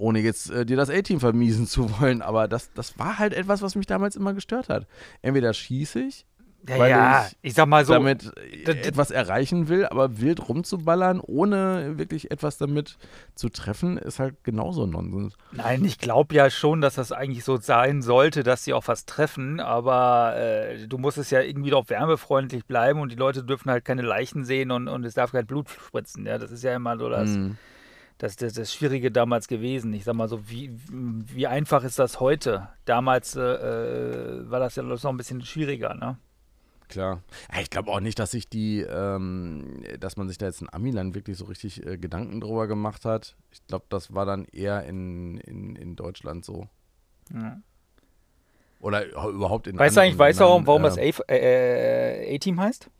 ohne 0.00 0.20
jetzt 0.20 0.50
äh, 0.50 0.64
dir 0.64 0.76
das 0.76 0.90
A-Team 0.90 1.20
vermiesen 1.20 1.66
zu 1.66 2.00
wollen, 2.00 2.22
aber 2.22 2.48
das, 2.48 2.72
das 2.72 2.98
war 2.98 3.18
halt 3.18 3.34
etwas, 3.34 3.62
was 3.62 3.74
mich 3.74 3.86
damals 3.86 4.16
immer 4.16 4.34
gestört 4.34 4.68
hat. 4.68 4.86
Entweder 5.22 5.52
schieße 5.52 6.00
ich, 6.00 6.26
ja, 6.68 6.78
weil 6.78 6.90
ja, 6.90 7.26
ich, 7.26 7.36
ich, 7.40 7.54
sag 7.54 7.68
mal 7.68 7.86
so, 7.86 7.94
damit 7.94 8.32
etwas 8.66 9.10
erreichen 9.10 9.68
will, 9.68 9.86
aber 9.86 10.20
wild 10.20 10.46
rumzuballern, 10.46 11.20
ohne 11.20 11.96
wirklich 11.96 12.30
etwas 12.30 12.58
damit 12.58 12.98
zu 13.34 13.48
treffen, 13.48 13.96
ist 13.96 14.18
halt 14.18 14.44
genauso 14.44 14.86
Nonsens. 14.86 15.36
Nein, 15.52 15.84
ich 15.84 15.98
glaube 15.98 16.34
ja 16.34 16.50
schon, 16.50 16.82
dass 16.82 16.96
das 16.96 17.12
eigentlich 17.12 17.44
so 17.44 17.56
sein 17.56 18.02
sollte, 18.02 18.42
dass 18.42 18.64
sie 18.64 18.74
auch 18.74 18.88
was 18.88 19.06
treffen, 19.06 19.58
aber 19.60 20.36
äh, 20.36 20.86
du 20.86 20.98
musst 20.98 21.16
es 21.16 21.30
ja 21.30 21.40
irgendwie 21.40 21.70
doch 21.70 21.88
wärmefreundlich 21.88 22.66
bleiben 22.66 23.00
und 23.00 23.10
die 23.10 23.16
Leute 23.16 23.42
dürfen 23.42 23.70
halt 23.70 23.86
keine 23.86 24.02
Leichen 24.02 24.44
sehen 24.44 24.70
und, 24.70 24.88
und 24.88 25.04
es 25.04 25.14
darf 25.14 25.32
kein 25.32 25.46
Blut 25.46 25.70
spritzen. 25.70 26.26
Ja, 26.26 26.36
das 26.36 26.50
ist 26.50 26.62
ja 26.62 26.74
immer 26.74 26.98
so 26.98 27.08
das. 27.08 27.30
Mm 27.30 27.52
das, 28.20 28.36
das, 28.36 28.52
das 28.52 28.72
Schwierige 28.72 29.10
damals 29.10 29.48
gewesen. 29.48 29.94
Ich 29.94 30.04
sag 30.04 30.14
mal 30.14 30.28
so, 30.28 30.48
wie, 30.50 30.70
wie 30.90 31.46
einfach 31.46 31.84
ist 31.84 31.98
das 31.98 32.20
heute? 32.20 32.68
Damals 32.84 33.34
äh, 33.34 33.40
äh 33.40 34.50
war 34.50 34.60
das 34.60 34.76
ja 34.76 34.82
noch 34.82 35.02
ein 35.02 35.16
bisschen 35.16 35.42
schwieriger, 35.42 35.94
ne? 35.94 36.18
Klar. 36.88 37.22
ich 37.62 37.70
glaube 37.70 37.90
auch 37.90 38.00
nicht, 38.00 38.18
dass 38.18 38.32
sich 38.32 38.48
die, 38.48 38.80
ähm, 38.80 39.84
dass 40.00 40.18
man 40.18 40.28
sich 40.28 40.36
da 40.36 40.46
jetzt 40.46 40.60
in 40.60 40.70
Amiland 40.70 41.14
wirklich 41.14 41.38
so 41.38 41.46
richtig 41.46 41.86
äh, 41.86 41.96
Gedanken 41.96 42.42
drüber 42.42 42.66
gemacht 42.66 43.06
hat. 43.06 43.36
Ich 43.52 43.66
glaube, 43.68 43.86
das 43.88 44.12
war 44.12 44.26
dann 44.26 44.44
eher 44.44 44.84
in, 44.84 45.38
in, 45.38 45.76
in 45.76 45.96
Deutschland 45.96 46.44
so. 46.44 46.68
Ja. 47.32 47.62
Oder 48.80 49.06
überhaupt 49.06 49.66
in 49.66 49.78
Weißt 49.78 49.96
du 49.96 50.02
eigentlich, 50.02 50.18
weißt 50.18 50.40
du, 50.40 50.44
warum, 50.44 50.66
warum 50.66 50.82
das 50.82 50.98
äh, 50.98 52.34
A-Team 52.34 52.60
heißt? 52.60 52.90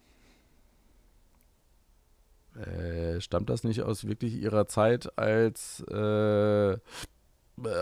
Äh, 2.67 3.21
stammt 3.21 3.49
das 3.51 3.65
nicht 3.65 3.83
aus 3.83 4.07
wirklich 4.07 4.35
ihrer 4.35 4.67
Zeit 4.67 5.17
als 5.19 5.81
äh, 5.91 6.77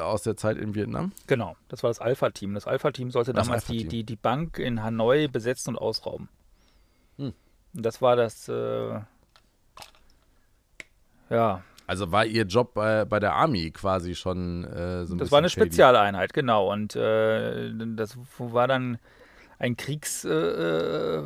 aus 0.02 0.22
der 0.22 0.36
Zeit 0.36 0.56
in 0.56 0.74
Vietnam? 0.74 1.12
Genau, 1.28 1.56
das 1.68 1.82
war 1.82 1.90
das 1.90 2.00
Alpha-Team. 2.00 2.54
Das 2.54 2.66
Alpha-Team 2.66 3.10
sollte 3.10 3.32
Das 3.32 3.46
damals 3.46 3.64
die, 3.66 3.72
Alpha-Team. 3.78 3.88
die, 3.90 4.04
die 4.04 4.16
Bank 4.16 4.58
in 4.58 4.82
Hanoi 4.82 5.28
besetzen 5.28 5.76
und 5.76 5.78
ausrauben. 5.82 6.28
Hm. 7.16 7.32
Das 7.74 8.02
war 8.02 8.16
das, 8.16 8.48
äh, 8.48 9.00
ja, 11.30 11.62
Also 11.86 12.10
war 12.10 12.24
ihr 12.26 12.44
Job 12.44 12.74
bei, 12.74 13.04
bei 13.04 13.20
der 13.20 13.34
Army 13.34 13.70
quasi 13.70 14.14
schon 14.14 14.64
äh, 14.64 15.04
so 15.06 15.14
ein 15.14 15.18
das 15.18 15.30
war 15.30 15.38
eine 15.38 15.48
shady. 15.48 15.66
Spezialeinheit, 15.66 16.32
genau. 16.32 16.72
Und 16.72 16.96
äh, 16.96 17.70
das 17.96 18.18
war 18.38 18.66
dann 18.66 18.98
ein 19.58 19.76
Kriegs, 19.76 20.24
äh, 20.24 20.30
äh, 20.30 21.22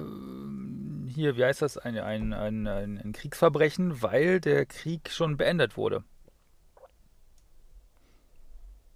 hier, 1.14 1.36
wie 1.36 1.44
heißt 1.44 1.62
das, 1.62 1.78
ein, 1.78 1.98
ein, 1.98 2.32
ein, 2.32 2.66
ein, 2.66 3.12
Kriegsverbrechen, 3.12 4.02
weil 4.02 4.40
der 4.40 4.66
Krieg 4.66 5.10
schon 5.10 5.36
beendet 5.36 5.76
wurde. 5.76 6.04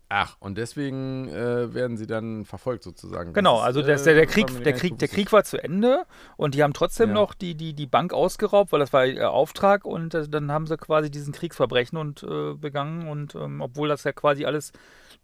Ach, 0.09 0.37
und 0.39 0.57
deswegen 0.57 1.29
äh, 1.29 1.75
werden 1.75 1.97
sie 1.97 2.07
dann 2.07 2.45
verfolgt 2.45 2.85
sozusagen. 2.85 3.33
Genau, 3.33 3.59
also 3.59 3.81
äh, 3.81 3.85
das, 3.85 4.05
der, 4.05 4.15
der, 4.15 4.27
war 4.27 4.33
Krieg, 4.33 4.63
der, 4.63 4.73
Krieg, 4.73 4.99
der. 4.99 5.09
Krieg 5.09 5.33
war 5.33 5.43
zu 5.43 5.63
Ende 5.63 6.05
und 6.37 6.55
die 6.55 6.63
haben 6.63 6.75
trotzdem 6.75 7.09
Ja. 7.09 7.15
noch 7.15 7.35
die, 7.35 7.57
die, 7.57 7.75
die 7.75 7.87
Bank 7.87 8.13
ausgeraubt, 8.13 8.71
weil 8.71 8.79
das 8.79 8.93
war 8.93 9.05
ihr 9.05 9.33
Auftrag 9.33 9.85
und 9.85 10.15
äh, 10.15 10.29
dann 10.29 10.53
haben 10.53 10.69
sie 10.69 10.77
quasi 10.77 11.11
diesen 11.11 11.33
Kriegsverbrechen 11.33 11.99
und 11.99 12.23
äh, 12.23 12.55
begangen 12.55 13.09
und 13.09 13.35
ähm, 13.35 13.61
obwohl 13.61 13.89
das 13.89 14.05
ja 14.05 14.13
quasi 14.13 14.45
alles 14.45 14.73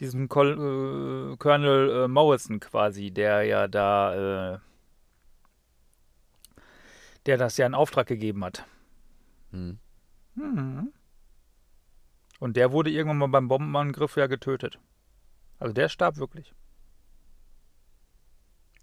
diesem 0.00 0.28
Col 0.28 1.32
äh, 1.32 1.36
Colonel 1.36 2.04
äh, 2.04 2.08
Morrison 2.08 2.58
quasi, 2.58 3.12
der 3.12 3.44
ja 3.44 3.68
da, 3.68 4.54
äh, 4.54 4.58
der 7.26 7.36
das 7.36 7.56
ja 7.56 7.66
in 7.66 7.74
Auftrag 7.74 8.06
gegeben 8.06 8.44
hat. 8.44 8.66
Hm. 9.50 9.78
Mhm. 10.34 10.92
Und 12.40 12.56
der 12.56 12.72
wurde 12.72 12.90
irgendwann 12.90 13.18
mal 13.18 13.28
beim 13.28 13.48
Bombenangriff 13.48 14.16
ja 14.16 14.26
getötet. 14.26 14.78
Also 15.58 15.72
der 15.72 15.88
starb 15.88 16.16
wirklich. 16.16 16.54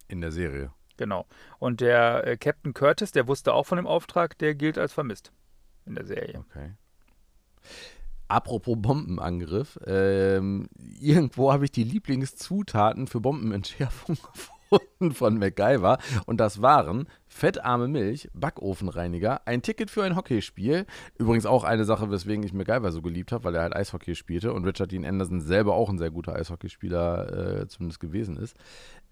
In 0.07 0.21
der 0.21 0.31
Serie. 0.31 0.71
Genau. 0.97 1.25
Und 1.59 1.81
der 1.81 2.25
äh, 2.25 2.37
Captain 2.37 2.73
Curtis, 2.73 3.11
der 3.11 3.27
wusste 3.27 3.53
auch 3.53 3.65
von 3.65 3.77
dem 3.77 3.87
Auftrag, 3.87 4.37
der 4.37 4.55
gilt 4.55 4.77
als 4.77 4.93
vermisst 4.93 5.31
in 5.85 5.95
der 5.95 6.05
Serie. 6.05 6.39
Okay. 6.39 6.73
Apropos 8.27 8.77
Bombenangriff, 8.79 9.79
ähm, 9.85 10.69
irgendwo 10.99 11.51
habe 11.51 11.65
ich 11.65 11.71
die 11.71 11.83
Lieblingszutaten 11.83 13.07
für 13.07 13.19
Bombenentschärfung 13.19 14.15
gefunden 14.33 14.58
von 15.13 15.37
MacGyver. 15.37 15.97
Und 16.25 16.39
das 16.39 16.61
waren 16.61 17.07
fettarme 17.27 17.87
Milch, 17.87 18.29
Backofenreiniger, 18.33 19.41
ein 19.45 19.61
Ticket 19.61 19.91
für 19.91 20.03
ein 20.03 20.15
Hockeyspiel, 20.15 20.85
übrigens 21.17 21.45
auch 21.45 21.63
eine 21.63 21.85
Sache, 21.85 22.09
weswegen 22.11 22.43
ich 22.43 22.53
MacGyver 22.53 22.91
so 22.91 23.01
geliebt 23.01 23.31
habe, 23.31 23.43
weil 23.45 23.55
er 23.55 23.61
halt 23.61 23.75
Eishockey 23.75 24.15
spielte. 24.15 24.53
Und 24.53 24.65
Richard 24.65 24.91
Dean 24.91 25.05
Anderson 25.05 25.41
selber 25.41 25.75
auch 25.75 25.89
ein 25.89 25.97
sehr 25.97 26.11
guter 26.11 26.35
Eishockeyspieler 26.35 27.61
äh, 27.61 27.67
zumindest 27.67 27.99
gewesen 27.99 28.37
ist, 28.37 28.55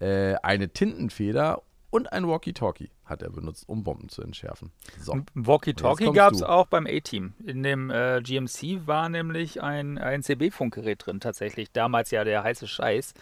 äh, 0.00 0.34
eine 0.42 0.68
Tintenfeder 0.68 1.62
und 1.90 2.12
ein 2.12 2.28
Walkie-Talkie 2.28 2.90
hat 3.04 3.22
er 3.22 3.30
benutzt, 3.30 3.66
um 3.66 3.82
Bomben 3.82 4.10
zu 4.10 4.22
entschärfen. 4.22 4.72
So. 5.00 5.22
Walkie-Talkie 5.34 6.12
gab 6.12 6.34
es 6.34 6.42
auch 6.42 6.66
beim 6.66 6.86
A-Team. 6.86 7.32
In 7.44 7.62
dem 7.62 7.90
äh, 7.90 8.20
GMC 8.22 8.86
war 8.86 9.08
nämlich 9.08 9.62
ein, 9.62 9.96
ein 9.96 10.22
CB-Funkgerät 10.22 11.06
drin, 11.06 11.20
tatsächlich. 11.20 11.72
Damals 11.72 12.10
ja 12.10 12.24
der 12.24 12.42
heiße 12.42 12.68
Scheiß. 12.68 13.14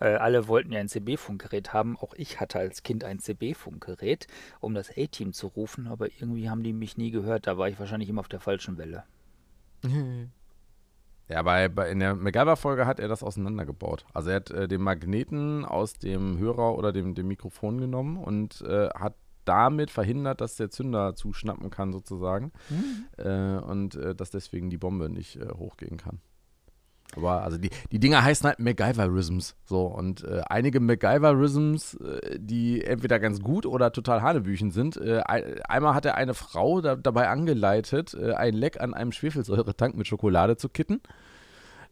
Äh, 0.00 0.08
alle 0.08 0.48
wollten 0.48 0.72
ja 0.72 0.80
ein 0.80 0.88
CB-Funkgerät 0.88 1.72
haben. 1.72 1.96
Auch 1.96 2.12
ich 2.14 2.40
hatte 2.40 2.58
als 2.58 2.82
Kind 2.82 3.04
ein 3.04 3.20
CB-Funkgerät, 3.20 4.26
um 4.60 4.74
das 4.74 4.90
A-Team 4.90 5.32
zu 5.32 5.46
rufen. 5.46 5.86
Aber 5.86 6.08
irgendwie 6.08 6.50
haben 6.50 6.62
die 6.62 6.74
mich 6.74 6.98
nie 6.98 7.10
gehört. 7.10 7.46
Da 7.46 7.56
war 7.56 7.68
ich 7.68 7.78
wahrscheinlich 7.78 8.10
immer 8.10 8.20
auf 8.20 8.28
der 8.28 8.40
falschen 8.40 8.76
Welle. 8.76 9.04
Ja, 11.30 11.42
bei, 11.42 11.68
bei, 11.68 11.90
in 11.90 12.00
der 12.00 12.16
MacGyver-Folge 12.16 12.86
hat 12.86 12.98
er 12.98 13.06
das 13.06 13.22
auseinandergebaut. 13.22 14.04
Also 14.12 14.30
er 14.30 14.36
hat 14.36 14.50
äh, 14.50 14.66
den 14.66 14.82
Magneten 14.82 15.64
aus 15.64 15.92
dem 15.94 16.38
Hörer 16.38 16.76
oder 16.76 16.92
dem, 16.92 17.14
dem 17.14 17.28
Mikrofon 17.28 17.78
genommen 17.78 18.16
und 18.16 18.62
äh, 18.62 18.88
hat 18.88 19.14
damit 19.44 19.92
verhindert, 19.92 20.40
dass 20.40 20.56
der 20.56 20.70
Zünder 20.70 21.14
zuschnappen 21.14 21.70
kann 21.70 21.92
sozusagen 21.92 22.52
äh, 23.16 23.58
und 23.58 23.94
äh, 23.94 24.14
dass 24.14 24.30
deswegen 24.30 24.70
die 24.70 24.76
Bombe 24.76 25.08
nicht 25.08 25.36
äh, 25.36 25.48
hochgehen 25.56 25.98
kann. 25.98 26.20
Aber 27.16 27.42
also 27.42 27.58
die, 27.58 27.70
die 27.90 27.98
Dinger 27.98 28.22
heißen 28.22 28.46
halt 28.46 28.58
MacGyver-Rhythms. 28.60 29.56
So, 29.64 29.86
und 29.86 30.24
äh, 30.24 30.42
einige 30.48 30.80
MacGyver-Rhythms, 30.80 31.94
äh, 31.94 32.38
die 32.38 32.84
entweder 32.84 33.18
ganz 33.18 33.40
gut 33.40 33.66
oder 33.66 33.92
total 33.92 34.22
Hanebüchen 34.22 34.70
sind. 34.70 34.96
Äh, 34.96 35.20
ein, 35.24 35.60
einmal 35.62 35.94
hat 35.94 36.04
er 36.06 36.14
eine 36.16 36.34
Frau 36.34 36.80
da, 36.80 36.96
dabei 36.96 37.28
angeleitet, 37.28 38.14
äh, 38.14 38.34
ein 38.34 38.54
Leck 38.54 38.80
an 38.80 38.94
einem 38.94 39.12
Schwefelsäuretank 39.12 39.96
mit 39.96 40.06
Schokolade 40.06 40.56
zu 40.56 40.68
kitten. 40.68 41.00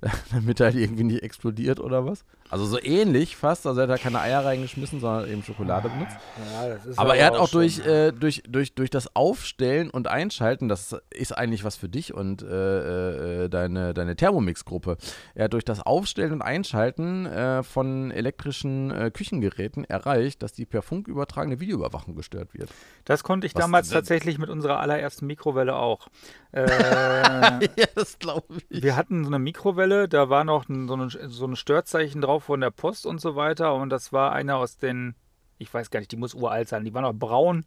damit 0.33 0.61
er 0.61 0.67
halt 0.67 0.77
irgendwie 0.77 1.05
nicht 1.05 1.23
explodiert 1.23 1.81
oder 1.81 2.07
was. 2.07 2.25
Also 2.51 2.65
so 2.65 2.81
ähnlich 2.83 3.37
fast, 3.37 3.67
also 3.67 3.81
er 3.81 3.85
hat 3.85 3.91
da 3.91 3.99
keine 3.99 4.21
Eier 4.21 4.45
reingeschmissen, 4.45 5.01
sondern 5.01 5.31
eben 5.31 5.43
Schokolade 5.43 5.89
benutzt. 5.91 6.17
Ja, 6.53 6.69
das 6.69 6.87
ist 6.87 6.99
Aber 6.99 7.17
er 7.17 7.27
hat 7.27 7.35
auch 7.37 7.49
schon, 7.49 7.61
durch, 7.61 7.79
äh, 7.87 8.13
durch, 8.13 8.43
durch, 8.49 8.75
durch 8.75 8.91
das 8.91 9.15
Aufstellen 9.15 9.91
und 9.91 10.09
Einschalten, 10.09 10.69
das 10.69 10.97
ist 11.11 11.37
eigentlich 11.37 11.65
was 11.65 11.77
für 11.77 11.89
dich 11.89 12.15
und 12.15 12.43
äh, 12.43 13.45
äh, 13.45 13.49
deine, 13.49 13.93
deine 13.93 14.17
Thermomix-Gruppe. 14.17 14.97
Er 15.35 15.45
hat 15.45 15.53
durch 15.53 15.65
das 15.65 15.85
Aufstellen 15.85 16.33
und 16.33 16.43
Einschalten 16.43 17.27
äh, 17.27 17.63
von 17.63 18.11
elektrischen 18.11 18.91
äh, 18.91 19.11
Küchengeräten 19.11 19.85
erreicht, 19.85 20.43
dass 20.43 20.53
die 20.53 20.65
per 20.65 20.81
Funk 20.83 21.07
übertragene 21.09 21.61
Videoüberwachung 21.61 22.15
gestört 22.15 22.55
wird. 22.55 22.71
Das 23.05 23.23
konnte 23.25 23.47
ich 23.47 23.55
Was- 23.55 23.63
damals 23.63 23.91
tatsächlich 23.91 24.39
mit 24.39 24.49
unserer 24.49 24.81
allerersten 24.81 25.27
Mikrowelle 25.27 25.77
auch. 25.77 26.09
Äh, 26.53 26.67
ja, 27.77 27.87
das 27.95 28.19
glaube 28.19 28.47
ich. 28.71 28.83
Wir 28.83 28.97
hatten 28.97 29.25
so 29.25 29.29
eine 29.29 29.39
Mikrowelle, 29.39 30.09
da 30.09 30.31
war 30.31 30.45
noch 30.45 30.67
ein, 30.69 30.89
so, 30.89 30.97
ein, 30.97 31.11
so 31.11 31.47
ein 31.47 31.57
Störzeichen 31.57 32.23
drauf 32.23 32.38
von 32.41 32.61
der 32.61 32.71
Post 32.71 33.07
und 33.07 33.21
so 33.21 33.37
weiter. 33.37 33.75
Und 33.75 33.91
das 33.91 34.13
war 34.13 34.33
einer 34.33 34.57
aus 34.57 34.77
den, 34.79 35.15
ich 35.59 35.73
weiß 35.73 35.91
gar 35.91 36.01
nicht, 36.01 36.13
die 36.13 36.17
muss 36.17 36.35
uralt 36.35 36.69
sein, 36.69 36.85
die 36.85 36.95
war 36.95 37.03
noch 37.03 37.15
braun. 37.15 37.65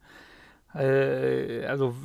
Äh, 0.74 1.66
also, 1.66 1.96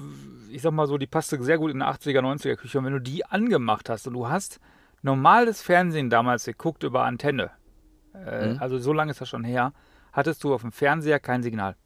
ich 0.50 0.62
sag 0.62 0.72
mal 0.72 0.86
so, 0.86 0.98
die 0.98 1.06
passte 1.06 1.42
sehr 1.42 1.58
gut 1.58 1.70
in 1.70 1.82
eine 1.82 1.90
80er, 1.92 2.20
90er 2.20 2.56
Küche. 2.56 2.78
Und 2.78 2.84
wenn 2.84 2.92
du 2.92 3.00
die 3.00 3.24
angemacht 3.24 3.88
hast 3.88 4.06
und 4.06 4.14
du 4.14 4.28
hast 4.28 4.60
normales 5.02 5.62
Fernsehen 5.62 6.10
damals 6.10 6.44
geguckt 6.44 6.82
über 6.82 7.04
Antenne, 7.04 7.50
äh, 8.14 8.54
Mhm. 8.54 8.58
also 8.60 8.78
so 8.78 8.92
lange 8.92 9.10
ist 9.12 9.20
das 9.20 9.28
schon 9.28 9.44
her, 9.44 9.72
hattest 10.12 10.42
du 10.42 10.54
auf 10.54 10.62
dem 10.62 10.72
Fernseher 10.72 11.20
kein 11.20 11.42
Signal. 11.42 11.76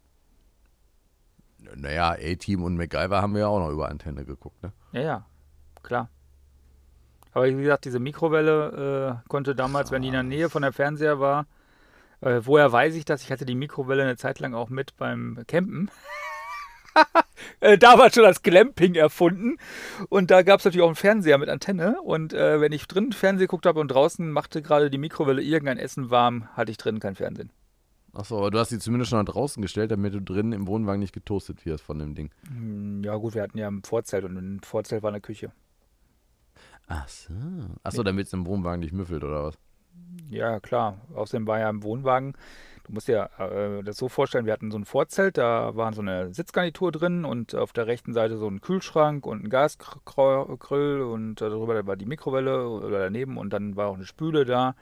Naja, 1.75 2.13
A-Team 2.13 2.63
und 2.63 2.77
MacGyver 2.77 3.21
haben 3.21 3.35
wir 3.35 3.41
ja 3.41 3.49
auch 3.49 3.59
noch 3.61 3.71
über 3.71 3.89
Antenne 3.91 4.25
geguckt, 4.25 4.63
ne? 4.63 4.73
Ja, 4.93 5.01
ja, 5.01 5.27
klar. 5.83 6.09
Aber 7.33 7.47
wie 7.47 7.63
gesagt, 7.63 7.85
diese 7.85 8.01
Mikrowelle 8.01 9.21
äh, 9.25 9.29
konnte 9.29 9.55
damals, 9.55 9.91
wenn 9.91 10.03
die 10.03 10.09
in 10.09 10.15
der 10.15 10.23
Nähe 10.23 10.51
von 10.51 10.63
der 10.63 10.73
Fernseher 10.73 11.21
war, 11.21 11.47
äh, 12.21 12.41
woher 12.43 12.71
weiß 12.71 12.95
ich 12.97 13.05
das? 13.05 13.23
Ich 13.23 13.31
hatte 13.31 13.47
die 13.47 13.55
Mikrowelle 13.55 14.03
eine 14.03 14.17
Zeit 14.17 14.41
lang 14.41 14.55
auch 14.55 14.69
mit 14.69 14.97
beim 14.97 15.39
Campen. 15.47 15.91
äh, 17.61 17.79
da 17.79 17.99
war 17.99 18.13
schon 18.13 18.25
das 18.25 18.43
Glamping 18.43 18.95
erfunden. 18.95 19.57
Und 20.09 20.31
da 20.31 20.43
gab 20.43 20.61
es 20.61 20.65
natürlich 20.65 20.83
auch 20.83 20.89
einen 20.89 20.97
Fernseher 20.97 21.39
mit 21.39 21.49
Antenne. 21.49 22.01
Und 22.03 22.33
äh, 22.33 22.61
wenn 22.61 22.73
ich 22.73 22.87
drin 22.87 23.13
Fernsehen 23.13 23.47
geguckt 23.47 23.67
habe 23.67 23.81
und 23.81 23.89
draußen 23.89 24.31
machte 24.31 24.61
gerade 24.61 24.91
die 24.91 24.99
Mikrowelle 24.99 25.43
irgendein 25.43 25.79
Essen 25.79 26.11
warm, 26.11 26.49
hatte 26.57 26.71
ich 26.71 26.79
drin 26.79 27.01
kein 27.01 27.15
Fernsehen. 27.15 27.51
Achso, 28.13 28.39
aber 28.39 28.51
du 28.51 28.59
hast 28.59 28.71
sie 28.71 28.81
zumindest 28.81 29.11
schon 29.11 29.21
nach 29.21 29.33
draußen 29.33 29.63
gestellt, 29.63 29.93
damit 29.93 30.13
du 30.15 30.21
drinnen 30.21 30.53
im 30.53 30.67
Wohnwagen 30.67 30.99
nicht 30.99 31.13
getoastet 31.13 31.65
wirst 31.65 31.85
von 31.85 31.99
dem 32.01 32.15
Ding. 32.15 32.31
Hm, 32.49 33.03
Ja 33.05 33.15
gut, 33.17 33.35
wir 33.35 33.43
hatten 33.43 33.57
ja 33.57 33.69
ein 33.69 33.83
Vorzelt 33.85 34.25
und 34.25 34.37
ein 34.37 34.61
Vorzelt 34.61 35.03
war 35.03 35.11
eine 35.11 35.21
Küche. 35.21 35.53
Ach 36.91 37.07
so. 37.07 37.33
Achso, 37.85 38.03
damit 38.03 38.27
es 38.27 38.33
im 38.33 38.47
Wohnwagen 38.47 38.81
nicht 38.81 38.93
müffelt 38.93 39.23
oder 39.23 39.45
was? 39.45 39.59
Ja, 40.29 40.59
klar. 40.59 40.97
Außerdem 41.15 41.47
war 41.47 41.61
ja 41.61 41.71
im 41.71 41.85
Wohnwagen, 41.85 42.35
du 42.85 42.93
musst 42.93 43.07
dir 43.07 43.31
äh, 43.39 43.85
das 43.85 43.97
so 43.97 44.09
vorstellen, 44.09 44.45
wir 44.45 44.53
hatten 44.53 44.73
so 44.73 44.79
ein 44.79 44.85
Vorzelt, 44.85 45.39
da 45.39 45.77
war 45.77 45.93
so 45.93 46.01
eine 46.01 46.35
Sitzgarnitur 46.35 46.91
drin 46.91 47.25
und 47.25 47.55
auf 47.55 47.73
der 47.73 47.87
rechten 47.87 48.13
Seite 48.13 48.39
so 48.39 48.49
ein 48.49 48.61
Kühlschrank 48.61 49.25
und 49.25 49.45
ein 49.45 49.51
Gasgrill 49.51 51.03
und 51.03 51.37
darüber 51.41 51.87
war 51.87 51.97
die 51.97 52.07
Mikrowelle 52.07 52.69
oder 52.69 52.99
daneben 52.99 53.39
und 53.39 53.53
dann 53.53 53.77
war 53.77 53.87
auch 53.87 53.95
eine 53.95 54.05
Spüle 54.05 54.45
da 54.45 54.75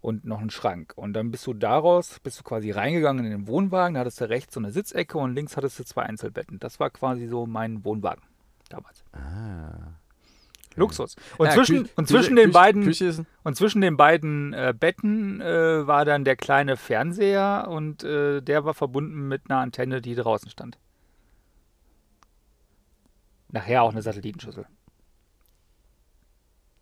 und 0.00 0.24
noch 0.24 0.40
ein 0.40 0.50
Schrank. 0.50 0.92
Und 0.96 1.12
dann 1.12 1.30
bist 1.30 1.46
du 1.46 1.54
daraus, 1.54 2.18
bist 2.18 2.40
du 2.40 2.42
quasi 2.42 2.72
reingegangen 2.72 3.24
in 3.24 3.30
den 3.30 3.46
Wohnwagen, 3.46 3.94
da 3.94 4.00
hattest 4.00 4.20
du 4.20 4.28
rechts 4.28 4.54
so 4.54 4.60
eine 4.60 4.72
Sitzecke 4.72 5.18
und 5.18 5.36
links 5.36 5.56
hattest 5.56 5.78
du 5.78 5.84
zwei 5.84 6.02
Einzelbetten. 6.02 6.58
Das 6.58 6.80
war 6.80 6.90
quasi 6.90 7.28
so 7.28 7.46
mein 7.46 7.84
Wohnwagen 7.84 8.24
damals. 8.68 9.04
Ah. 9.12 10.00
Luxus. 10.76 11.16
Und 11.38 11.46
Ja, 11.46 11.52
zwischen, 11.52 11.76
Kü- 11.86 11.90
und 11.96 12.04
Küche- 12.06 12.06
zwischen 12.06 12.36
den 12.36 12.46
Küche- 12.46 12.52
beiden 12.52 12.84
Küche 12.84 13.26
und 13.44 13.56
zwischen 13.56 13.80
den 13.80 13.96
beiden 13.96 14.52
äh, 14.52 14.74
Betten 14.78 15.40
äh, 15.40 15.86
war 15.86 16.04
dann 16.04 16.24
der 16.24 16.36
kleine 16.36 16.76
Fernseher 16.76 17.66
und 17.68 18.02
äh, 18.04 18.40
der 18.40 18.64
war 18.64 18.74
verbunden 18.74 19.28
mit 19.28 19.42
einer 19.48 19.60
Antenne, 19.60 20.00
die 20.00 20.14
draußen 20.14 20.50
stand. 20.50 20.78
Nachher 23.48 23.82
auch 23.82 23.92
eine 23.92 24.02
Satellitenschüssel. 24.02 24.66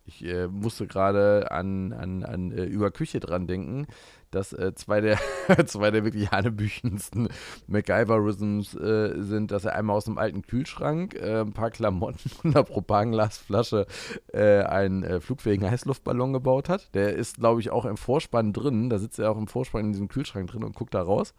Ich 0.05 0.23
äh, 0.25 0.47
musste 0.47 0.87
gerade 0.87 1.51
an, 1.51 1.93
an, 1.93 2.23
an 2.23 2.51
äh, 2.51 2.65
über 2.65 2.91
Küche 2.91 3.19
dran 3.19 3.47
denken, 3.47 3.87
dass 4.33 4.53
äh, 4.53 4.73
zwei, 4.75 5.01
der, 5.01 5.17
zwei 5.65 5.91
der 5.91 6.03
wirklich 6.03 6.31
hanebüchensten 6.31 7.29
MacGyver-Rhythms 7.67 8.75
äh, 8.75 9.21
sind, 9.21 9.51
dass 9.51 9.65
er 9.65 9.75
einmal 9.75 9.97
aus 9.97 10.07
einem 10.07 10.17
alten 10.17 10.41
Kühlschrank 10.41 11.15
äh, 11.15 11.41
ein 11.41 11.53
paar 11.53 11.71
Klamotten 11.71 12.31
und 12.43 12.55
einer 12.55 12.63
Propanglasflasche 12.63 13.87
äh, 14.31 14.61
einen 14.63 15.03
äh, 15.03 15.19
flugfähigen 15.19 15.69
Heißluftballon 15.69 16.33
gebaut 16.33 16.69
hat. 16.69 16.93
Der 16.93 17.13
ist, 17.13 17.37
glaube 17.37 17.61
ich, 17.61 17.71
auch 17.71 17.85
im 17.85 17.97
Vorspann 17.97 18.53
drin. 18.53 18.89
Da 18.89 18.99
sitzt 18.99 19.19
er 19.19 19.31
auch 19.31 19.37
im 19.37 19.47
Vorspann 19.47 19.85
in 19.85 19.91
diesem 19.91 20.07
Kühlschrank 20.07 20.49
drin 20.49 20.63
und 20.63 20.75
guckt 20.75 20.93
da 20.93 21.01
raus. 21.01 21.33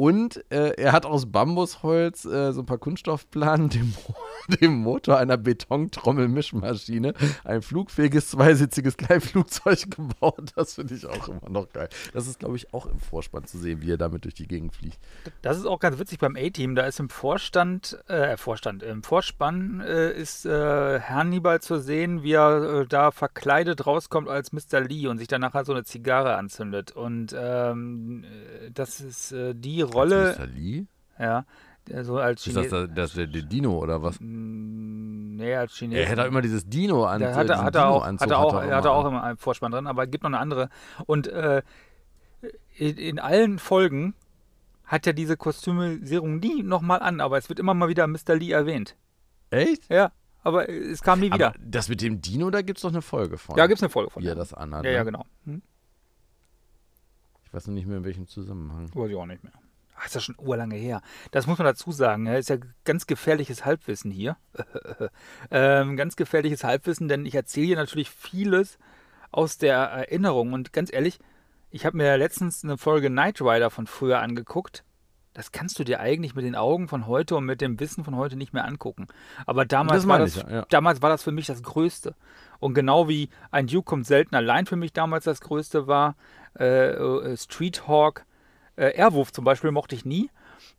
Und 0.00 0.50
äh, 0.50 0.70
er 0.78 0.92
hat 0.92 1.04
aus 1.04 1.30
Bambusholz 1.30 2.24
äh, 2.24 2.52
so 2.52 2.62
ein 2.62 2.64
paar 2.64 2.78
Kunststoffplanen 2.78 3.68
dem, 3.68 3.92
dem 4.48 4.78
Motor 4.78 5.18
einer 5.18 5.36
Betontrommelmischmaschine 5.36 7.12
ein 7.44 7.60
flugfähiges 7.60 8.30
zweisitziges 8.30 8.96
Kleinflugzeug 8.96 9.90
gebaut. 9.94 10.52
Das 10.56 10.76
finde 10.76 10.94
ich 10.94 11.04
auch 11.04 11.28
immer 11.28 11.50
noch 11.50 11.70
geil. 11.70 11.90
Das 12.14 12.26
ist, 12.26 12.38
glaube 12.38 12.56
ich, 12.56 12.72
auch 12.72 12.86
im 12.86 12.98
Vorspann 12.98 13.44
zu 13.44 13.58
sehen, 13.58 13.82
wie 13.82 13.92
er 13.92 13.98
damit 13.98 14.24
durch 14.24 14.32
die 14.32 14.48
Gegend 14.48 14.74
fliegt. 14.74 14.98
Das 15.42 15.58
ist 15.58 15.66
auch 15.66 15.78
ganz 15.78 15.98
witzig 15.98 16.18
beim 16.18 16.34
A-Team. 16.34 16.76
Da 16.76 16.86
ist 16.86 16.98
im 16.98 17.10
Vorstand, 17.10 18.02
äh, 18.08 18.38
Vorstand, 18.38 18.82
im 18.82 19.02
Vorspann 19.02 19.82
äh, 19.86 20.12
ist 20.12 20.46
äh, 20.46 21.00
Hannibal 21.00 21.60
zu 21.60 21.78
sehen, 21.78 22.22
wie 22.22 22.32
er 22.32 22.80
äh, 22.80 22.86
da 22.86 23.10
verkleidet 23.10 23.86
rauskommt 23.86 24.30
als 24.30 24.50
Mr. 24.52 24.80
Lee 24.80 25.08
und 25.08 25.18
sich 25.18 25.28
dann 25.28 25.42
nachher 25.42 25.66
so 25.66 25.72
eine 25.72 25.84
Zigarre 25.84 26.36
anzündet. 26.36 26.92
Und 26.92 27.36
ähm, 27.38 28.24
äh, 28.24 28.70
das 28.70 29.02
ist 29.02 29.32
äh, 29.32 29.54
die 29.54 29.89
Rolle. 29.92 30.28
Als 30.28 30.38
Mr. 30.38 30.46
Lee? 30.46 30.84
Ja. 31.18 31.44
So 32.02 32.18
als 32.18 32.46
Ist 32.46 32.56
das, 32.56 32.66
Chine 32.68 32.86
der, 32.86 32.94
das 32.94 33.12
der, 33.14 33.26
der 33.26 33.42
Dino 33.42 33.76
oder 33.78 34.02
was? 34.02 34.18
Mm, 34.20 35.20
Nee, 35.40 35.54
als 35.56 35.74
Chinesen. 35.74 36.02
Er 36.02 36.08
hätte 36.08 36.22
immer 36.22 36.42
dieses 36.42 36.68
Dino 36.68 37.06
an. 37.06 37.20
Der 37.20 37.34
hatte, 37.34 37.52
diesen 37.52 37.64
hat 37.64 37.74
er 37.74 37.88
auch, 37.88 38.02
Dino-Anzug 38.02 38.20
hat 38.26 38.30
er 38.30 38.38
auch, 38.38 38.54
hat 38.54 38.68
er 38.68 38.76
hatte 38.76 38.90
auch 38.90 39.06
immer 39.06 39.24
einen 39.24 39.38
Vorspann 39.38 39.72
drin, 39.72 39.86
aber 39.86 40.04
es 40.04 40.10
gibt 40.10 40.22
noch 40.22 40.28
eine 40.28 40.38
andere. 40.38 40.68
Und 41.06 41.28
äh, 41.28 41.62
in, 42.76 42.98
in 42.98 43.18
allen 43.18 43.58
Folgen 43.58 44.14
hat 44.84 45.06
er 45.06 45.14
diese 45.14 45.38
Kostümisierung 45.38 46.40
nie 46.40 46.62
nochmal 46.62 47.00
an, 47.00 47.20
aber 47.22 47.38
es 47.38 47.48
wird 47.48 47.58
immer 47.58 47.72
mal 47.72 47.88
wieder 47.88 48.06
Mr. 48.06 48.34
Lee 48.36 48.50
erwähnt. 48.50 48.96
Echt? 49.48 49.88
Ja, 49.88 50.12
aber 50.42 50.68
es 50.68 51.00
kam 51.02 51.20
nie 51.20 51.32
wieder. 51.32 51.48
Aber 51.48 51.58
das 51.58 51.88
mit 51.88 52.02
dem 52.02 52.20
Dino, 52.20 52.50
da 52.50 52.60
gibt 52.60 52.78
es 52.78 52.82
doch 52.82 52.90
eine 52.90 53.00
Folge 53.00 53.38
von. 53.38 53.56
ja, 53.56 53.66
gibt 53.66 53.78
es 53.78 53.82
eine 53.82 53.90
Folge 53.90 54.10
von. 54.10 54.22
Wie 54.22 54.26
er 54.28 54.34
das 54.34 54.52
anhat. 54.52 54.84
ja, 54.84 54.90
ne? 54.90 54.96
ja, 54.96 55.04
genau. 55.04 55.24
Hm? 55.46 55.62
Ich 57.44 57.54
weiß 57.54 57.66
noch 57.66 57.74
nicht 57.74 57.86
mehr, 57.86 57.96
in 57.96 58.04
welchem 58.04 58.26
Zusammenhang. 58.26 58.90
Weiß 58.94 59.10
ich 59.10 59.16
auch 59.16 59.24
nicht 59.26 59.42
mehr. 59.42 59.54
Ach, 60.00 60.06
ist 60.06 60.14
ja 60.14 60.20
schon 60.20 60.36
urlange 60.38 60.76
her. 60.76 61.02
Das 61.30 61.46
muss 61.46 61.58
man 61.58 61.66
dazu 61.66 61.92
sagen. 61.92 62.26
Ist 62.26 62.48
ja 62.48 62.56
ganz 62.84 63.06
gefährliches 63.06 63.66
Halbwissen 63.66 64.10
hier. 64.10 64.36
ähm, 65.50 65.96
ganz 65.96 66.16
gefährliches 66.16 66.64
Halbwissen, 66.64 67.06
denn 67.08 67.26
ich 67.26 67.34
erzähle 67.34 67.66
hier 67.66 67.76
natürlich 67.76 68.08
vieles 68.08 68.78
aus 69.30 69.58
der 69.58 69.76
Erinnerung. 69.76 70.54
Und 70.54 70.72
ganz 70.72 70.90
ehrlich, 70.90 71.18
ich 71.70 71.84
habe 71.84 71.98
mir 71.98 72.16
letztens 72.16 72.64
eine 72.64 72.78
Folge 72.78 73.08
Knight 73.08 73.42
Rider 73.42 73.68
von 73.68 73.86
früher 73.86 74.20
angeguckt. 74.20 74.84
Das 75.34 75.52
kannst 75.52 75.78
du 75.78 75.84
dir 75.84 76.00
eigentlich 76.00 76.34
mit 76.34 76.44
den 76.44 76.56
Augen 76.56 76.88
von 76.88 77.06
heute 77.06 77.36
und 77.36 77.44
mit 77.44 77.60
dem 77.60 77.78
Wissen 77.78 78.02
von 78.02 78.16
heute 78.16 78.36
nicht 78.36 78.54
mehr 78.54 78.64
angucken. 78.64 79.06
Aber 79.46 79.66
damals, 79.66 80.02
Das 80.02 80.08
war, 80.08 80.18
das, 80.18 80.36
ich, 80.36 80.42
ja, 80.42 80.50
ja. 80.50 80.66
damals 80.70 81.02
war 81.02 81.10
das 81.10 81.22
für 81.22 81.30
mich 81.30 81.46
das 81.46 81.62
Größte. 81.62 82.16
Und 82.58 82.72
genau 82.74 83.06
wie 83.08 83.28
ein 83.50 83.66
Duke 83.66 83.84
kommt 83.84 84.06
selten 84.06 84.34
allein 84.34 84.66
für 84.66 84.76
mich 84.76 84.92
damals 84.92 85.24
das 85.24 85.40
Größte 85.40 85.86
war, 85.86 86.16
äh, 86.58 86.90
äh, 86.90 87.36
Street 87.36 87.86
Hawk, 87.86 88.24
äh, 88.80 88.92
zum 89.32 89.44
Beispiel 89.44 89.70
mochte 89.70 89.94
ich 89.94 90.04
nie. 90.04 90.30